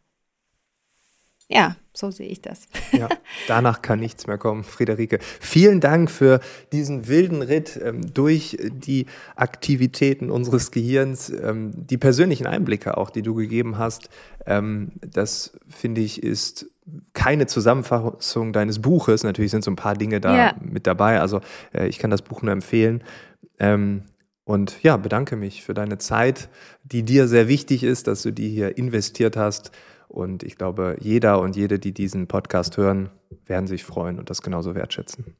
Ja, 1.48 1.76
so 1.92 2.10
sehe 2.10 2.28
ich 2.28 2.42
das. 2.42 2.66
Ja, 2.92 3.08
danach 3.46 3.80
kann 3.80 4.00
nichts 4.00 4.26
mehr 4.26 4.36
kommen. 4.36 4.64
Friederike, 4.64 5.20
vielen 5.20 5.80
Dank 5.80 6.10
für 6.10 6.40
diesen 6.72 7.06
wilden 7.06 7.40
Ritt 7.42 7.78
ähm, 7.82 8.12
durch 8.12 8.56
die 8.60 9.06
Aktivitäten 9.36 10.30
unseres 10.30 10.72
Gehirns, 10.72 11.30
ähm, 11.30 11.70
die 11.74 11.98
persönlichen 11.98 12.46
Einblicke 12.48 12.96
auch, 12.96 13.10
die 13.10 13.22
du 13.22 13.34
gegeben 13.34 13.78
hast. 13.78 14.08
Ähm, 14.44 14.92
das 15.00 15.52
finde 15.68 16.00
ich 16.00 16.22
ist 16.22 16.66
keine 17.12 17.46
Zusammenfassung 17.46 18.52
deines 18.52 18.80
Buches. 18.80 19.22
Natürlich 19.22 19.52
sind 19.52 19.62
so 19.62 19.70
ein 19.70 19.76
paar 19.76 19.94
Dinge 19.94 20.20
da 20.20 20.36
ja. 20.36 20.54
mit 20.60 20.86
dabei. 20.86 21.20
Also 21.20 21.40
äh, 21.72 21.86
ich 21.86 21.98
kann 21.98 22.10
das 22.10 22.22
Buch 22.22 22.42
nur 22.42 22.52
empfehlen. 22.52 23.04
Und 24.46 24.80
ja, 24.84 24.96
bedanke 24.96 25.34
mich 25.34 25.64
für 25.64 25.74
deine 25.74 25.98
Zeit, 25.98 26.48
die 26.84 27.02
dir 27.02 27.26
sehr 27.26 27.48
wichtig 27.48 27.82
ist, 27.82 28.06
dass 28.06 28.22
du 28.22 28.30
die 28.30 28.48
hier 28.48 28.78
investiert 28.78 29.36
hast. 29.36 29.72
Und 30.06 30.44
ich 30.44 30.56
glaube, 30.56 30.96
jeder 31.00 31.40
und 31.40 31.56
jede, 31.56 31.80
die 31.80 31.92
diesen 31.92 32.28
Podcast 32.28 32.76
hören, 32.76 33.10
werden 33.44 33.66
sich 33.66 33.82
freuen 33.82 34.20
und 34.20 34.30
das 34.30 34.42
genauso 34.42 34.76
wertschätzen. 34.76 35.34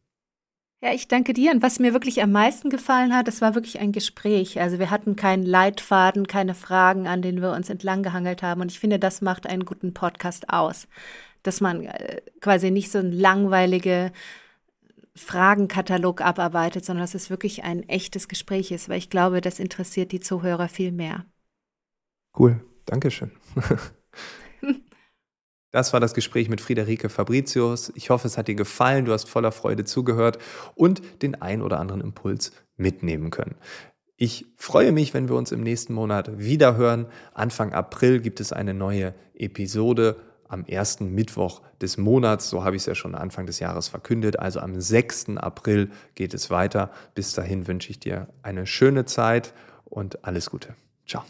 Ja, 0.83 0.93
ich 0.93 1.07
danke 1.07 1.35
dir. 1.35 1.53
Und 1.53 1.63
was 1.63 1.79
mir 1.79 1.93
wirklich 1.93 2.21
am 2.21 2.33
meisten 2.33 2.69
gefallen 2.69 3.15
hat, 3.15 3.29
das 3.29 3.41
war 3.41 3.55
wirklich 3.55 3.79
ein 3.79 3.93
Gespräch. 3.93 4.61
Also 4.61 4.81
wir 4.81 4.91
hatten 4.91 5.15
keinen 5.15 5.47
Leitfaden, 5.47 6.27
keine 6.27 6.55
Fragen, 6.55 7.07
an 7.07 7.23
denen 7.23 7.41
wir 7.41 7.53
uns 7.53 7.71
entlang 7.71 8.03
gehangelt 8.03 8.43
haben. 8.43 8.61
Und 8.61 8.73
ich 8.73 8.81
finde, 8.81 8.99
das 8.99 9.23
macht 9.23 9.47
einen 9.47 9.65
guten 9.65 9.95
Podcast 9.95 10.51
aus. 10.51 10.89
Dass 11.45 11.61
man 11.61 11.85
äh, 11.85 12.23
quasi 12.41 12.73
nicht 12.73 12.91
so 12.91 12.99
ein 12.99 13.13
langweilige 13.13 14.11
Fragenkatalog 15.17 16.21
abarbeitet, 16.21 16.85
sondern 16.85 17.03
dass 17.03 17.15
es 17.15 17.31
wirklich 17.31 17.65
ein 17.65 17.89
echtes 17.89 18.29
Gespräch 18.29 18.71
ist, 18.71 18.89
weil 18.89 18.99
ich 18.99 19.11
glaube, 19.11 19.41
das 19.41 19.59
interessiert 19.59 20.13
die 20.13 20.21
Zuhörer 20.21 20.69
viel 20.69 20.93
mehr. 20.93 21.25
Cool, 22.39 22.63
Dankeschön. 22.85 23.33
Das 25.73 25.93
war 25.93 26.01
das 26.01 26.15
Gespräch 26.15 26.49
mit 26.49 26.63
Friederike 26.63 27.11
Fabricius. 27.11 27.93
Ich 27.97 28.09
hoffe, 28.09 28.27
es 28.27 28.39
hat 28.39 28.49
dir 28.49 28.55
gefallen. 28.55 29.05
Du 29.05 29.13
hast 29.13 29.29
voller 29.29 29.53
Freude 29.53 29.85
zugehört 29.85 30.39
und 30.75 31.03
den 31.21 31.35
ein 31.43 31.61
oder 31.61 31.81
anderen 31.81 32.01
Impuls 32.01 32.53
mitnehmen 32.79 33.29
können. 33.29 33.57
Ich 34.17 34.47
freue 34.57 34.93
mich, 34.93 35.13
wenn 35.13 35.29
wir 35.29 35.37
uns 35.37 35.53
im 35.53 35.63
nächsten 35.63 35.93
Monat 35.93 36.39
wieder 36.39 36.77
hören. 36.77 37.07
Anfang 37.35 37.75
April 37.75 38.21
gibt 38.21 38.41
es 38.41 38.55
eine 38.55 38.73
neue 38.73 39.15
Episode 39.35 40.17
am 40.49 40.65
ersten 40.65 41.15
Mittwoch 41.15 41.63
des 41.81 41.97
Monats. 41.97 42.49
So 42.49 42.65
habe 42.65 42.77
ich 42.77 42.83
es 42.83 42.87
ja 42.87 42.95
schon 42.95 43.15
Anfang 43.15 43.47
des 43.47 43.59
Jahres 43.61 43.89
verkündet. 43.89 44.39
Also 44.39 44.61
am 44.61 44.81
6. 44.81 45.37
April 45.37 45.91
geht 46.15 46.35
es 46.35 46.51
weiter. 46.51 46.91
Bis 47.15 47.33
dahin 47.35 47.67
wünsche 47.67 47.91
ich 47.91 47.99
dir 47.99 48.29
eine 48.43 48.67
schöne 48.67 49.05
Zeit 49.05 49.53
und 49.85 50.25
alles 50.25 50.51
Gute. 50.51 50.75
Ciao. 51.07 51.23